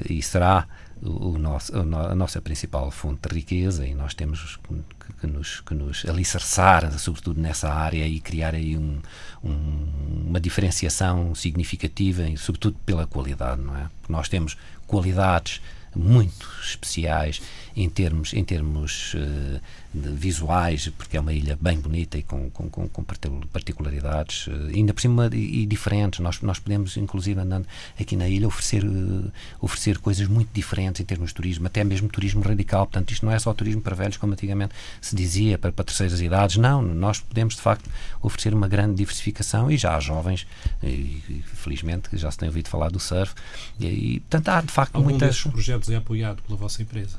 e 0.07 0.21
será 0.21 0.67
o 1.01 1.37
nosso, 1.37 1.75
a 1.77 2.15
nossa 2.15 2.41
principal 2.41 2.89
fonte 2.91 3.27
de 3.27 3.35
riqueza 3.35 3.85
e 3.85 3.93
nós 3.93 4.13
temos 4.13 4.57
que, 4.57 5.13
que, 5.21 5.27
nos, 5.27 5.61
que 5.61 5.73
nos 5.73 6.05
alicerçar, 6.05 6.91
sobretudo 6.97 7.41
nessa 7.41 7.71
área, 7.71 8.07
e 8.07 8.19
criar 8.19 8.55
aí 8.55 8.77
um, 8.77 8.99
um, 9.43 10.25
uma 10.27 10.39
diferenciação 10.39 11.35
significativa, 11.35 12.23
e 12.29 12.37
sobretudo 12.37 12.77
pela 12.85 13.05
qualidade, 13.05 13.61
não 13.61 13.75
é? 13.75 13.87
Porque 14.01 14.13
nós 14.13 14.29
temos 14.29 14.57
qualidades 14.87 15.61
muito 15.95 16.47
especiais 16.61 17.41
em 17.75 17.89
termos, 17.89 18.33
em 18.33 18.43
termos 18.43 19.13
uh, 19.15 19.59
visuais, 19.93 20.89
porque 20.97 21.17
é 21.17 21.19
uma 21.19 21.33
ilha 21.33 21.57
bem 21.59 21.77
bonita 21.77 22.17
e 22.17 22.23
com, 22.23 22.49
com, 22.49 22.69
com 22.69 23.03
particularidades, 23.51 24.47
uh, 24.47 24.67
ainda 24.73 24.93
por 24.93 25.01
cima 25.01 25.29
e, 25.33 25.63
e, 25.63 25.65
diferentes. 25.65 26.19
Nós, 26.19 26.41
nós 26.41 26.57
podemos, 26.57 26.95
inclusive, 26.95 27.39
andando 27.39 27.67
aqui 27.99 28.15
na 28.15 28.29
ilha, 28.29 28.47
oferecer, 28.47 28.85
uh, 28.85 29.31
oferecer 29.59 29.97
coisas 29.97 30.27
muito 30.27 30.49
diferentes 30.53 31.01
em 31.01 31.05
termos 31.05 31.29
de 31.29 31.35
turismo, 31.35 31.67
até 31.67 31.83
mesmo 31.83 32.07
turismo 32.07 32.41
radical. 32.41 32.85
Portanto, 32.85 33.11
isto 33.11 33.25
não 33.25 33.33
é 33.33 33.39
só 33.39 33.53
turismo 33.53 33.81
para 33.81 33.95
velhos, 33.95 34.15
como 34.15 34.31
antigamente 34.31 34.73
se 35.01 35.13
dizia, 35.13 35.57
para, 35.57 35.73
para 35.73 35.83
terceiras 35.83 36.21
idades. 36.21 36.55
Não, 36.55 36.81
nós 36.81 37.19
podemos, 37.19 37.55
de 37.55 37.61
facto, 37.61 37.89
oferecer 38.21 38.53
uma 38.53 38.69
grande 38.69 38.95
diversificação 38.95 39.69
e 39.69 39.77
já 39.77 39.97
há 39.97 39.99
jovens, 39.99 40.47
e, 40.81 40.87
e 40.87 41.43
felizmente, 41.53 42.09
já 42.13 42.31
se 42.31 42.37
tem 42.37 42.47
ouvido 42.47 42.69
falar 42.69 42.89
do 42.89 42.99
surf, 43.01 43.33
e, 43.79 43.85
e 43.85 44.19
portanto, 44.21 44.47
há, 44.49 44.61
de 44.61 44.71
facto, 44.71 44.95
Algum 44.95 45.09
muitas... 45.09 45.43
é 45.89 45.95
apoiado 45.95 46.41
pela 46.43 46.57
vossa 46.57 46.81
empresa? 46.81 47.17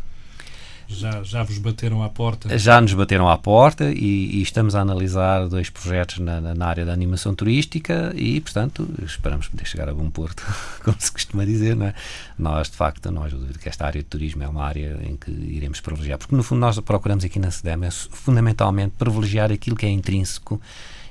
Já, 0.88 1.22
já 1.24 1.42
vos 1.42 1.58
bateram 1.58 2.02
à 2.02 2.08
porta? 2.08 2.56
Já 2.56 2.80
nos 2.80 2.94
bateram 2.94 3.28
à 3.28 3.36
porta 3.36 3.90
e, 3.90 4.38
e 4.38 4.42
estamos 4.42 4.76
a 4.76 4.80
analisar 4.80 5.48
dois 5.48 5.68
projetos 5.68 6.18
na, 6.20 6.40
na, 6.40 6.66
área 6.66 6.84
da 6.84 6.92
animação 6.92 7.34
turística 7.34 8.12
e, 8.14 8.40
portanto, 8.40 8.88
esperamos 9.04 9.48
poder 9.48 9.66
chegar 9.66 9.88
a 9.88 9.94
bom 9.94 10.08
porto, 10.08 10.44
como 10.84 10.96
se 11.00 11.10
costuma 11.10 11.44
dizer, 11.44 11.74
não 11.74 11.86
é? 11.86 11.94
Nós, 12.38 12.70
de 12.70 12.76
facto, 12.76 13.10
nós 13.10 13.32
que 13.60 13.68
esta 13.68 13.84
área 13.84 14.00
de 14.00 14.08
turismo 14.08 14.44
é 14.44 14.48
uma 14.48 14.64
área 14.64 14.98
em 15.02 15.16
que 15.16 15.30
iremos 15.30 15.80
privilegiar, 15.80 16.18
porque 16.18 16.36
no 16.36 16.44
fundo 16.44 16.60
nós 16.60 16.78
procuramos 16.78 17.24
aqui 17.24 17.40
na 17.40 17.50
SEDEM 17.50 17.84
é 17.84 17.90
fundamentalmente 17.90 18.94
privilegiar 18.96 19.50
aquilo 19.50 19.74
que 19.74 19.86
é 19.86 19.90
intrínseco 19.90 20.60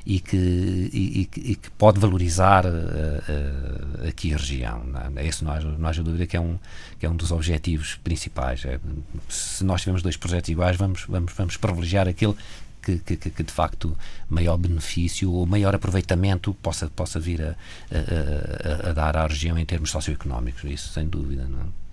e 0.06 0.20
que, 0.20 0.38
e, 0.38 1.22
e 1.36 1.56
que 1.56 1.72
pode 1.72 2.00
valorizar 2.00 2.66
uh, 2.66 2.70
uh, 2.70 4.08
aqui 4.08 4.34
a 4.34 4.38
região. 4.38 4.84
É? 5.16 5.28
Esse 5.28 5.44
não 5.44 5.52
há, 5.52 5.60
não 5.60 5.90
há 5.90 5.92
dúvida 5.94 6.28
que 6.28 6.38
é, 6.38 6.40
um, 6.40 6.60
que 7.00 7.06
é 7.06 7.10
um 7.10 7.16
dos 7.16 7.32
objetivos 7.32 7.96
principais. 7.96 8.64
É, 8.66 8.80
se 9.28 9.64
nós 9.64 9.82
tivermos 9.82 10.04
dois 10.04 10.16
projetos 10.16 10.50
iguais, 10.50 10.78
vamos, 10.78 11.06
vamos, 11.10 11.34
vamos 11.34 11.58
privilegiar 11.58 12.08
aquele 12.08 12.36
que, 12.84 13.00
que, 13.00 13.18
que, 13.18 13.44
de 13.44 13.52
facto 13.52 13.98
maior 14.30 14.58
benefício 14.58 15.32
ou 15.32 15.48
maior 15.48 15.74
aproveitamento 15.74 16.54
possa, 16.54 16.88
possa 16.88 17.20
vir 17.20 17.42
a, 17.42 17.56
a, 17.90 18.88
a, 18.88 18.90
a 18.92 18.94
dar 18.94 19.18
à 19.18 19.26
região 19.26 19.58
em 19.58 19.66
termos 19.66 19.90
socioeconómicos. 19.90 20.64
Isso 20.66 20.94
sem 20.94 21.08
dúvida. 21.08 21.46
Não 21.46 21.62
é? 21.62 21.85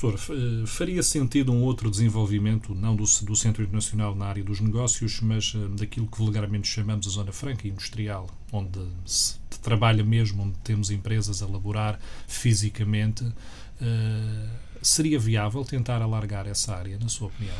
Doutor, 0.00 0.18
eh, 0.30 0.66
faria 0.66 1.02
sentido 1.02 1.52
um 1.52 1.62
outro 1.62 1.90
desenvolvimento, 1.90 2.74
não 2.74 2.96
do, 2.96 3.04
do 3.22 3.36
Centro 3.36 3.62
Internacional 3.62 4.14
na 4.14 4.26
área 4.26 4.42
dos 4.42 4.58
negócios, 4.58 5.20
mas 5.20 5.52
uh, 5.54 5.68
daquilo 5.68 6.06
que 6.06 6.16
vulgarmente 6.16 6.66
chamamos 6.66 7.06
a 7.06 7.10
Zona 7.10 7.32
Franca 7.32 7.68
Industrial, 7.68 8.26
onde 8.50 8.80
se 9.04 9.38
trabalha 9.62 10.02
mesmo, 10.02 10.42
onde 10.42 10.56
temos 10.64 10.90
empresas 10.90 11.42
a 11.42 11.46
laborar 11.46 12.00
fisicamente. 12.26 13.24
Uh, 13.24 14.48
seria 14.80 15.18
viável 15.18 15.64
tentar 15.66 16.00
alargar 16.00 16.46
essa 16.46 16.74
área, 16.74 16.98
na 16.98 17.10
sua 17.10 17.28
opinião? 17.28 17.56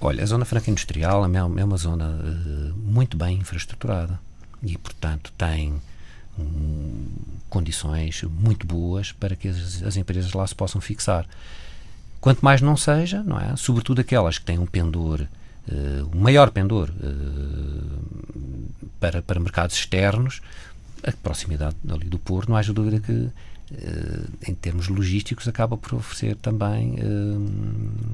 Olha, 0.00 0.22
a 0.22 0.26
Zona 0.26 0.44
Franca 0.44 0.70
Industrial 0.70 1.24
é 1.24 1.42
uma, 1.42 1.74
é 1.74 1.76
zona 1.78 2.74
muito 2.76 3.16
bem 3.16 3.38
infraestruturada 3.38 4.20
e, 4.62 4.76
portanto, 4.76 5.32
tem 5.38 5.80
um, 6.38 7.06
condições 7.48 8.22
muito 8.24 8.66
boas 8.66 9.12
para 9.12 9.36
que 9.36 9.48
as, 9.48 9.82
as, 9.82 9.96
empresas 9.96 10.32
lá 10.32 10.46
se 10.46 10.54
possam 10.54 10.80
fixar. 10.80 11.26
Quanto 12.20 12.44
mais 12.44 12.60
não 12.60 12.76
seja, 12.76 13.22
não 13.22 13.38
é? 13.38 13.56
Sobretudo 13.56 14.00
aquelas 14.00 14.38
que 14.38 14.44
têm 14.44 14.58
um 14.58 14.66
pendor, 14.66 15.20
uh, 15.20 16.16
um 16.16 16.20
maior 16.20 16.50
pendor 16.50 16.90
uh, 16.90 18.80
para, 18.98 19.22
para 19.22 19.38
mercados 19.38 19.76
externos, 19.76 20.40
a 21.02 21.12
proximidade 21.12 21.76
ali 21.88 22.08
do 22.08 22.18
Porto, 22.18 22.48
não 22.48 22.56
haja 22.56 22.72
dúvida 22.72 22.98
que 22.98 23.12
uh, 23.12 24.28
em 24.48 24.54
termos 24.54 24.88
logísticos 24.88 25.46
acaba 25.46 25.76
por 25.76 25.94
oferecer 25.94 26.36
também 26.36 26.96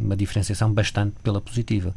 uma 0.00 0.16
diferenciação 0.16 0.72
bastante 0.72 1.14
pela 1.22 1.40
positiva. 1.40 1.94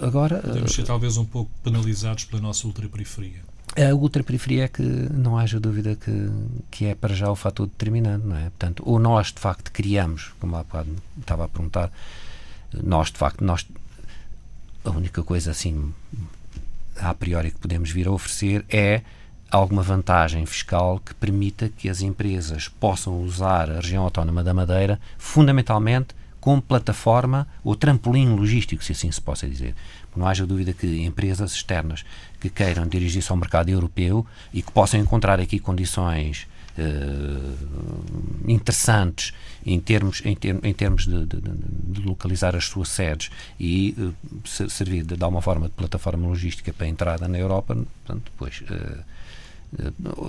Agora, 0.00 0.38
Podemos 0.40 0.72
ser 0.72 0.84
talvez 0.84 1.18
um 1.18 1.26
pouco 1.26 1.50
penalizados 1.62 2.24
pela 2.24 2.40
nossa 2.40 2.66
ultraperiferia. 2.66 3.49
A 3.76 3.94
ultraperiferia 3.94 4.64
é 4.64 4.68
que 4.68 4.82
não 4.82 5.38
haja 5.38 5.60
dúvida 5.60 5.94
que, 5.94 6.30
que 6.70 6.86
é 6.86 6.94
para 6.94 7.14
já 7.14 7.30
o 7.30 7.36
fator 7.36 7.66
determinante, 7.66 8.26
não 8.26 8.36
é? 8.36 8.44
Portanto, 8.44 8.82
ou 8.84 8.98
nós 8.98 9.28
de 9.28 9.38
facto 9.38 9.70
criamos, 9.70 10.32
como 10.40 10.56
há 10.56 10.64
bocado 10.64 10.90
estava 11.18 11.44
a 11.44 11.48
perguntar, 11.48 11.92
nós 12.82 13.12
de 13.12 13.18
facto, 13.18 13.44
nós, 13.44 13.66
a 14.84 14.90
única 14.90 15.22
coisa 15.22 15.52
assim 15.52 15.92
a 16.98 17.14
priori 17.14 17.50
que 17.50 17.58
podemos 17.58 17.90
vir 17.90 18.08
a 18.08 18.10
oferecer 18.10 18.64
é 18.68 19.02
alguma 19.50 19.82
vantagem 19.82 20.44
fiscal 20.46 21.00
que 21.00 21.14
permita 21.14 21.68
que 21.68 21.88
as 21.88 22.02
empresas 22.02 22.68
possam 22.68 23.22
usar 23.22 23.70
a 23.70 23.76
região 23.76 24.04
autónoma 24.04 24.44
da 24.44 24.54
Madeira 24.54 25.00
fundamentalmente 25.18 26.14
como 26.40 26.62
plataforma 26.62 27.46
ou 27.62 27.76
trampolim 27.76 28.34
logístico, 28.34 28.82
se 28.82 28.92
assim 28.92 29.10
se 29.12 29.20
possa 29.20 29.46
dizer. 29.46 29.74
Não 30.16 30.26
haja 30.26 30.46
dúvida 30.46 30.72
que 30.72 31.04
empresas 31.04 31.52
externas 31.52 32.04
que 32.40 32.48
queiram 32.48 32.86
dirigir-se 32.86 33.30
ao 33.30 33.36
mercado 33.36 33.68
europeu 33.68 34.26
e 34.52 34.62
que 34.62 34.72
possam 34.72 34.98
encontrar 34.98 35.38
aqui 35.38 35.58
condições 35.58 36.46
uh, 36.78 38.50
interessantes 38.50 39.32
em 39.64 39.78
termos, 39.78 40.22
em, 40.24 40.34
ter, 40.34 40.58
em 40.64 40.72
termos 40.72 41.06
de, 41.06 41.26
de, 41.26 41.40
de, 41.40 42.02
localizar 42.02 42.56
as 42.56 42.64
suas 42.64 42.88
sedes 42.88 43.30
e 43.58 43.94
uh, 43.98 44.14
servir 44.68 45.04
de, 45.04 45.16
de 45.16 45.22
alguma 45.22 45.42
forma 45.42 45.68
de 45.68 45.74
plataforma 45.74 46.26
logística 46.26 46.72
para 46.72 46.86
a 46.86 46.88
entrada 46.88 47.28
na 47.28 47.38
Europa, 47.38 47.74
portanto, 47.74 48.30
depois, 48.32 48.62
uh, 48.62 49.04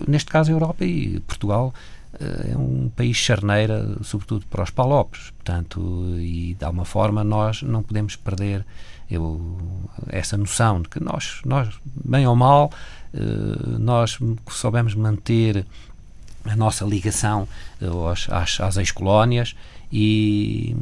neste 0.08 0.30
caso 0.30 0.52
a 0.52 0.54
Europa 0.54 0.86
e 0.86 1.20
Portugal 1.22 1.74
é 2.52 2.58
um 2.58 2.90
país 2.96 3.18
charneira, 3.18 3.98
sobretudo 4.04 4.46
para 4.48 4.64
os 4.64 4.70
palopes, 4.70 5.32
portanto, 5.32 5.80
e 6.18 6.56
de 6.58 6.66
alguma 6.66 6.86
forma 6.86 7.24
nós 7.24 7.62
não 7.62 7.82
podemos 7.82 8.16
perder 8.16 8.66
eu, 9.10 9.58
essa 10.10 10.38
noção 10.38 10.82
de 10.82 10.90
que 10.90 11.04
nós, 11.04 11.42
nós 11.46 11.68
bem 11.84 12.26
ou 12.26 12.36
mal, 12.36 12.72
eh, 13.14 13.78
nós 13.80 14.18
soubemos 14.50 14.96
manter 14.96 15.66
a 16.46 16.56
nossa 16.56 16.86
ligação 16.86 17.48
eh, 17.82 17.88
aos, 17.88 18.30
às, 18.30 18.60
às 18.62 18.78
ex-colónias 18.78 19.56
e, 19.92 20.74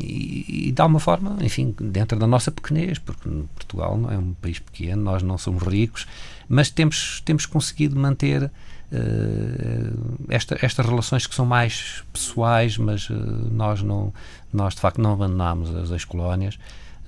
e, 0.00 0.68
e, 0.68 0.72
de 0.72 0.82
alguma 0.82 0.98
forma, 0.98 1.36
enfim, 1.40 1.74
dentro 1.80 2.18
da 2.18 2.26
nossa 2.26 2.50
pequenez, 2.50 2.98
porque 2.98 3.28
Portugal 3.54 3.96
não 3.96 4.10
é 4.10 4.18
um 4.18 4.34
país 4.34 4.58
pequeno, 4.58 5.00
nós 5.02 5.22
não 5.22 5.38
somos 5.38 5.62
ricos, 5.62 6.06
mas 6.48 6.68
temos, 6.68 7.22
temos 7.24 7.46
conseguido 7.46 7.98
manter 7.98 8.50
esta, 10.28 10.58
estas 10.62 10.86
relações 10.86 11.26
que 11.26 11.34
são 11.34 11.44
mais 11.44 12.02
pessoais, 12.12 12.78
mas 12.78 13.10
uh, 13.10 13.14
nós, 13.14 13.82
não, 13.82 14.12
nós 14.52 14.74
de 14.74 14.80
facto 14.80 15.00
não 15.00 15.12
abandonamos 15.12 15.74
as 15.74 15.90
ex-colónias 15.90 16.58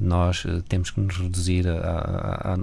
nós 0.00 0.46
uh, 0.46 0.62
temos 0.62 0.90
que 0.90 0.98
nos 0.98 1.16
reduzir 1.18 1.66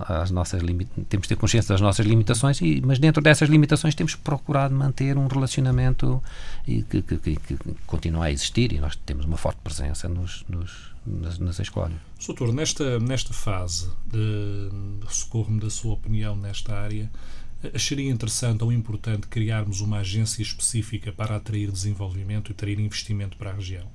às 0.07 0.31
nossas 0.31 0.59
temos 1.07 1.27
que 1.27 1.27
ter 1.27 1.35
consciência 1.35 1.71
das 1.71 1.81
nossas 1.81 2.05
limitações 2.05 2.59
e, 2.61 2.81
mas 2.83 2.97
dentro 2.97 3.21
dessas 3.21 3.47
limitações 3.47 3.93
temos 3.93 4.15
procurado 4.15 4.73
manter 4.73 5.15
um 5.17 5.27
relacionamento 5.27 6.21
e 6.67 6.81
que, 6.81 7.01
que, 7.03 7.17
que, 7.17 7.35
que 7.35 7.57
continua 7.85 8.25
a 8.25 8.31
existir 8.31 8.73
e 8.73 8.79
nós 8.79 8.95
temos 8.95 9.25
uma 9.25 9.37
forte 9.37 9.59
presença 9.63 10.09
nos, 10.09 10.43
nos 10.49 10.97
nas, 11.07 11.39
nas 11.39 11.59
escolas. 11.59 11.93
Soutor, 12.19 12.51
nesta, 12.51 12.99
nesta 12.99 13.33
fase, 13.33 13.89
socorro-me 15.09 15.59
da 15.59 15.69
sua 15.69 15.93
opinião 15.93 16.35
nesta 16.35 16.75
área, 16.75 17.09
acharia 17.73 18.09
interessante 18.09 18.63
ou 18.63 18.71
importante 18.71 19.27
criarmos 19.27 19.81
uma 19.81 19.99
agência 19.99 20.41
específica 20.41 21.11
para 21.11 21.35
atrair 21.35 21.71
desenvolvimento 21.71 22.49
e 22.49 22.53
atrair 22.53 22.79
investimento 22.79 23.37
para 23.37 23.51
a 23.51 23.53
região? 23.53 23.87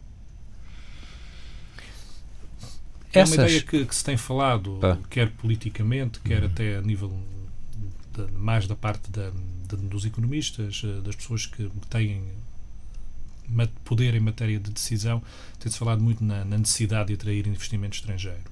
É 3.12 3.24
uma 3.24 3.34
ideia 3.34 3.62
que, 3.62 3.84
que, 3.84 3.94
se 3.94 4.02
tem 4.02 4.16
falado, 4.16 4.78
Pá. 4.80 4.98
quer 5.10 5.30
politicamente, 5.32 6.18
quer 6.20 6.42
uhum. 6.42 6.48
até 6.48 6.76
a 6.76 6.80
nível 6.80 7.12
de, 8.16 8.32
mais 8.32 8.66
da 8.66 8.74
parte 8.74 9.10
da, 9.10 9.30
de, 9.30 9.76
dos 9.76 10.06
economistas, 10.06 10.82
eh, 10.84 11.00
das 11.02 11.14
pessoas 11.14 11.44
que 11.44 11.70
têm 11.90 12.24
poder 13.84 14.14
em 14.14 14.20
matéria 14.20 14.58
de 14.58 14.70
decisão, 14.70 15.22
tem-se 15.58 15.78
falado 15.78 16.02
muito 16.02 16.24
na, 16.24 16.42
na, 16.44 16.56
necessidade 16.56 17.08
de 17.08 17.14
atrair 17.14 17.46
investimento 17.46 17.96
estrangeiro. 17.96 18.50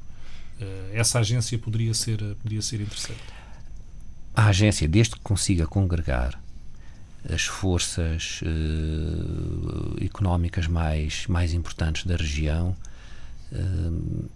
Uh, 0.60 0.90
essa 0.92 1.20
agência 1.20 1.58
poderia 1.58 1.94
ser, 1.94 2.18
poderia 2.36 2.60
ser 2.60 2.82
interessante. 2.82 3.39
A 4.40 4.46
agência, 4.46 4.88
desde 4.88 5.16
que 5.16 5.20
consiga 5.20 5.66
congregar 5.66 6.40
as 7.30 7.42
forças 7.42 8.40
uh, 8.40 10.02
económicas 10.02 10.66
mais, 10.66 11.26
mais 11.26 11.52
importantes 11.52 12.06
da 12.06 12.16
região, 12.16 12.74
uh, 13.52 14.30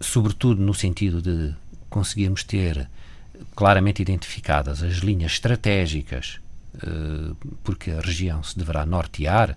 sobretudo 0.00 0.60
no 0.60 0.74
sentido 0.74 1.22
de 1.22 1.54
conseguirmos 1.88 2.42
ter 2.42 2.90
claramente 3.54 4.02
identificadas 4.02 4.82
as 4.82 4.96
linhas 4.96 5.30
estratégicas 5.30 6.40
porque 7.62 7.90
a 7.92 8.00
região 8.00 8.42
se 8.42 8.58
deverá 8.58 8.84
nortear, 8.84 9.56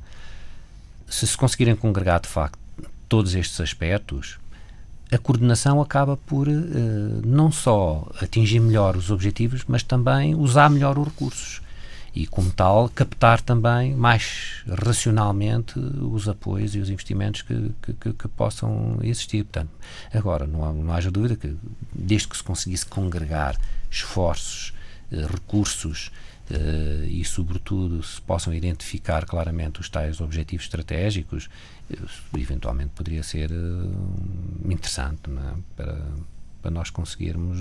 se 1.08 1.26
se 1.28 1.38
conseguirem 1.38 1.76
congregar 1.76 2.20
de 2.20 2.28
facto 2.28 2.58
todos 3.10 3.36
estes 3.36 3.60
aspectos, 3.60 4.40
a 5.12 5.18
coordenação 5.18 5.82
acaba 5.82 6.16
por 6.16 6.48
uh, 6.48 6.52
não 7.26 7.52
só 7.52 8.10
atingir 8.22 8.60
melhor 8.60 8.96
os 8.96 9.12
objetivos, 9.12 9.64
mas 9.68 9.84
também 9.84 10.34
usar 10.34 10.70
melhor 10.70 10.98
os 10.98 11.06
recursos 11.06 11.62
e, 12.14 12.28
como 12.28 12.52
tal, 12.52 12.90
captar 12.90 13.42
também 13.42 13.96
mais 13.96 14.64
racionalmente 14.68 15.80
os 15.80 16.28
apoios 16.28 16.76
e 16.76 16.80
os 16.80 16.90
investimentos 16.90 17.42
que, 17.42 17.72
que, 17.82 18.14
que 18.14 18.28
possam 18.30 19.00
existir. 19.02 19.44
Portanto, 19.44 19.72
agora, 20.14 20.46
não, 20.46 20.66
há, 20.66 20.74
não 20.74 20.94
haja 20.94 21.10
dúvida 21.10 21.36
que, 21.36 21.56
desde 21.94 22.28
que 22.28 22.38
se 22.38 22.44
conseguisse 22.44 22.86
congregar 22.86 23.56
esforços, 23.90 24.74
recursos 25.30 26.12
uh, 26.50 27.06
e, 27.06 27.24
sobretudo, 27.26 28.02
se 28.04 28.22
possam 28.22 28.54
identificar 28.54 29.26
claramente 29.26 29.80
os 29.80 29.90
tais 29.90 30.22
objetivos 30.22 30.66
estratégicos, 30.66 31.50
eventualmente 32.38 32.92
poderia 32.96 33.24
ser 33.24 33.52
interessante 34.64 35.22
é? 35.30 35.54
para, 35.76 36.08
para 36.62 36.72
nós 36.72 36.90
conseguirmos, 36.90 37.60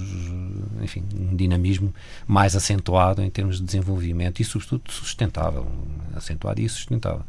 enfim, 0.83 1.05
um 1.15 1.35
dinamismo 1.35 1.93
mais 2.27 2.55
acentuado 2.55 3.23
em 3.23 3.31
termos 3.31 3.59
de 3.59 3.65
desenvolvimento 3.65 4.41
e, 4.41 4.45
sobretudo, 4.45 4.91
sustentável. 4.93 5.67
Acentuado 6.15 6.61
e 6.61 6.69
sustentável. 6.69 7.25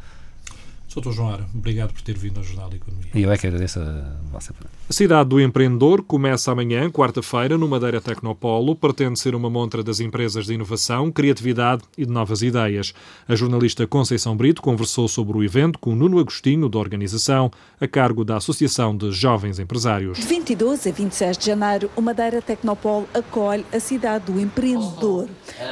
Sr. 0.91 1.13
João 1.13 1.29
Ara, 1.29 1.45
obrigado 1.55 1.93
por 1.93 2.01
ter 2.01 2.17
vindo 2.17 2.37
ao 2.37 2.43
Jornal 2.43 2.69
de 2.69 2.75
Economia. 2.75 3.09
E 3.15 3.21
eu 3.21 3.31
é 3.31 3.37
que 3.37 3.47
agradeço 3.47 3.79
a 3.79 4.11
vossa 4.29 4.53
A 4.89 4.93
Cidade 4.93 5.29
do 5.29 5.39
Empreendedor 5.39 6.03
começa 6.03 6.51
amanhã, 6.51 6.91
quarta-feira, 6.91 7.57
no 7.57 7.65
Madeira 7.65 8.01
Tecnopolo. 8.01 8.75
Pretende 8.75 9.17
ser 9.17 9.33
uma 9.33 9.49
montra 9.49 9.81
das 9.81 10.01
empresas 10.01 10.47
de 10.47 10.53
inovação, 10.53 11.09
criatividade 11.09 11.83
e 11.97 12.05
de 12.05 12.11
novas 12.11 12.41
ideias. 12.41 12.93
A 13.25 13.35
jornalista 13.35 13.87
Conceição 13.87 14.35
Brito 14.35 14.61
conversou 14.61 15.07
sobre 15.07 15.37
o 15.37 15.43
evento 15.45 15.79
com 15.79 15.95
Nuno 15.95 16.19
Agostinho, 16.19 16.67
da 16.67 16.77
organização, 16.77 17.49
a 17.79 17.87
cargo 17.87 18.25
da 18.25 18.35
Associação 18.35 18.93
de 18.93 19.13
Jovens 19.13 19.59
Empresários. 19.59 20.17
De 20.17 20.25
22 20.25 20.87
a 20.87 20.91
26 20.91 21.37
de 21.37 21.45
janeiro, 21.45 21.89
o 21.95 22.01
Madeira 22.01 22.41
Tecnopolo 22.41 23.07
acolhe 23.13 23.65
a 23.71 23.79
Cidade 23.79 24.25
do 24.29 24.37
Empreendedor, 24.37 25.29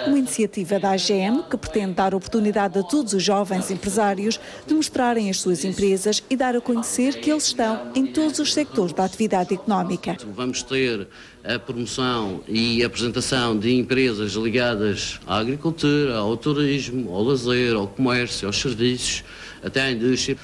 uma 0.07 0.17
iniciativa 0.17 0.80
da 0.80 0.91
AGM 0.91 1.43
que 1.49 1.57
pretende 1.57 1.95
dar 1.95 2.15
oportunidade 2.15 2.80
a 2.80 2.84
todos 2.84 3.11
os 3.11 3.22
jovens 3.22 3.70
empresários 3.70 4.39
de 4.65 4.74
mostrar 4.74 5.09
mostrarem 5.10 5.30
as 5.30 5.41
suas 5.41 5.66
empresas 5.66 6.24
e 6.30 6.36
dar 6.36 6.55
a 6.55 6.62
conhecer 6.62 7.20
que 7.20 7.32
eles 7.32 7.47
estão 7.47 7.91
em 7.95 8.05
todos 8.05 8.38
os 8.38 8.53
sectores 8.53 8.93
da 8.93 9.05
atividade 9.05 9.53
económica. 9.53 10.16
Vamos 10.36 10.62
ter 10.62 11.07
a 11.43 11.57
promoção 11.57 12.43
e 12.47 12.84
apresentação 12.84 13.57
de 13.57 13.74
empresas 13.74 14.34
ligadas 14.34 15.20
à 15.26 15.39
agricultura, 15.39 16.18
ao 16.18 16.38
turismo, 16.38 17.12
ao 17.14 17.24
lazer, 17.24 17.76
ao 17.76 17.88
comércio, 17.88 18.47
aos 18.47 18.57
serviços, 18.57 19.24
até 19.64 19.82
à 19.82 19.91
indústria. 19.91 20.38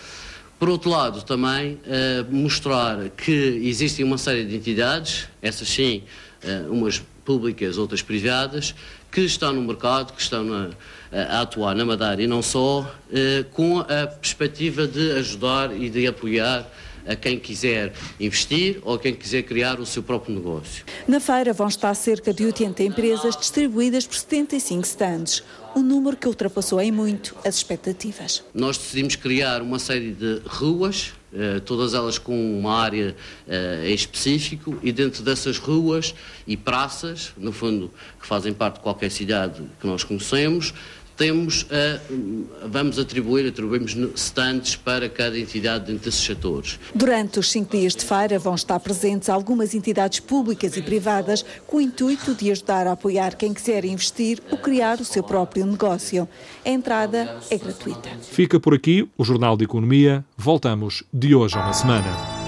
Por 0.58 0.70
outro 0.70 0.90
lado, 0.90 1.22
também 1.22 1.74
uh, 1.74 2.34
mostrar 2.36 3.10
que 3.10 3.32
existem 3.32 4.04
uma 4.04 4.18
série 4.18 4.46
de 4.46 4.56
entidades, 4.56 5.28
essas 5.42 5.68
sim, 5.68 6.02
uh, 6.44 6.72
umas 6.72 7.04
públicas, 7.24 7.78
outras 7.78 8.02
privadas, 8.02 8.74
que 9.12 9.22
estão 9.22 9.54
no 9.54 9.62
mercado, 9.62 10.14
que 10.14 10.22
estão 10.22 10.44
na, 10.44 10.70
a 11.16 11.42
atuar 11.42 11.74
na 11.76 11.86
Madeira 11.86 12.22
e 12.22 12.28
não 12.28 12.42
só, 12.42 12.90
eh, 13.12 13.46
com 13.54 13.80
a 13.80 14.08
perspectiva 14.08 14.86
de 14.86 15.12
ajudar 15.14 15.76
e 15.76 15.90
de 15.90 16.06
apoiar 16.08 16.70
a 17.08 17.16
quem 17.16 17.40
quiser 17.40 17.94
investir 18.20 18.80
ou 18.84 18.96
a 18.96 19.00
quem 19.00 19.14
quiser 19.14 19.44
criar 19.44 19.80
o 19.80 19.86
seu 19.86 20.02
próprio 20.02 20.36
negócio. 20.36 20.84
Na 21.08 21.20
feira 21.20 21.54
vão 21.54 21.68
estar 21.68 21.94
cerca 21.94 22.34
de 22.34 22.46
80 22.46 22.84
empresas 22.84 23.38
distribuídas 23.38 24.08
por 24.08 24.16
75 24.16 24.84
stands, 24.84 25.44
um 25.76 25.82
número 25.82 26.18
que 26.18 26.28
ultrapassou 26.28 26.82
em 26.82 26.92
muito 26.92 27.36
as 27.46 27.56
expectativas. 27.56 28.44
Nós 28.54 28.78
decidimos 28.78 29.16
criar 29.16 29.62
uma 29.62 29.78
série 29.78 30.12
de 30.12 30.42
ruas, 30.46 31.14
eh, 31.34 31.60
todas 31.60 31.94
elas 31.94 32.18
com 32.18 32.60
uma 32.60 32.80
área 32.80 33.16
eh, 33.48 33.84
em 33.88 33.94
específico, 33.94 34.78
e 34.82 34.92
dentro 34.92 35.22
dessas 35.22 35.58
ruas 35.58 36.16
e 36.48 36.58
praças, 36.58 37.34
no 37.38 37.52
fundo, 37.52 37.92
que 38.20 38.26
fazem 38.26 38.54
parte 38.54 38.76
de 38.76 38.82
qualquer 38.82 39.12
cidade 39.12 39.62
que 39.80 39.86
nós 39.86 40.04
conhecemos, 40.04 40.74
temos 41.18 41.66
a, 41.72 42.68
vamos 42.68 43.00
atribuir, 43.00 43.48
atribuímos 43.48 43.96
stands 44.16 44.76
para 44.76 45.10
cada 45.10 45.38
entidade 45.40 45.86
dentro 45.86 46.06
desses 46.06 46.24
setores. 46.24 46.80
Durante 46.94 47.40
os 47.40 47.52
cinco 47.52 47.78
dias 47.78 47.96
de 47.96 48.06
feira 48.06 48.38
vão 48.38 48.56
estar 48.56 48.80
presentes 48.80 49.30
algumas 49.30 49.74
entidades 49.74 50.20
públicas 50.20 50.76
e 50.78 50.82
privadas 50.82 51.46
com 51.66 51.78
o 51.78 51.82
intuito 51.82 52.34
de 52.34 52.52
ajudar 52.52 52.88
a 52.88 52.94
apoiar 52.94 53.36
quem 53.36 53.54
quiser 53.54 53.86
investir 53.86 54.42
ou 54.52 54.58
criar 54.58 55.00
o 55.00 55.06
seu 55.06 55.24
próprio 55.24 55.66
negócio. 55.66 56.28
A 56.64 56.70
entrada 56.70 57.38
é 57.50 57.58
gratuita. 57.58 58.10
Fica 58.22 58.60
por 58.60 58.74
aqui 58.74 59.08
o 59.18 59.24
Jornal 59.24 59.56
de 59.58 59.64
Economia. 59.64 60.24
Voltamos 60.38 61.04
de 61.14 61.34
hoje 61.34 61.56
a 61.58 61.62
uma 61.62 61.74
semana. 61.74 62.46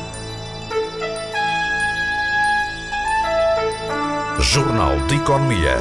Jornal 4.39 4.95
de 5.07 5.15
Economia. 5.15 5.75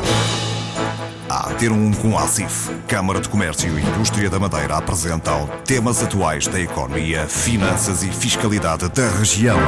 A 1.29 1.53
ter 1.55 1.73
um 1.73 1.93
com 1.93 2.17
a 2.17 2.23
ACIF, 2.23 2.71
Câmara 2.87 3.21
de 3.21 3.29
Comércio 3.29 3.77
e 3.79 3.83
Indústria 3.83 4.31
da 4.31 4.39
Madeira 4.39 4.77
apresentam 4.77 5.49
temas 5.65 6.03
atuais 6.03 6.47
da 6.47 6.61
economia, 6.61 7.27
finanças 7.27 8.05
e 8.05 8.11
fiscalidade 8.11 8.89
da 8.89 9.09
região. 9.11 9.59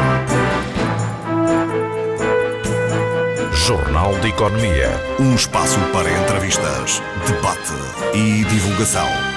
Jornal 3.52 4.14
de 4.20 4.28
Economia. 4.28 4.88
Um 5.18 5.34
espaço 5.34 5.78
para 5.92 6.10
entrevistas, 6.10 7.02
debate 7.26 7.74
e 8.14 8.44
divulgação. 8.44 9.27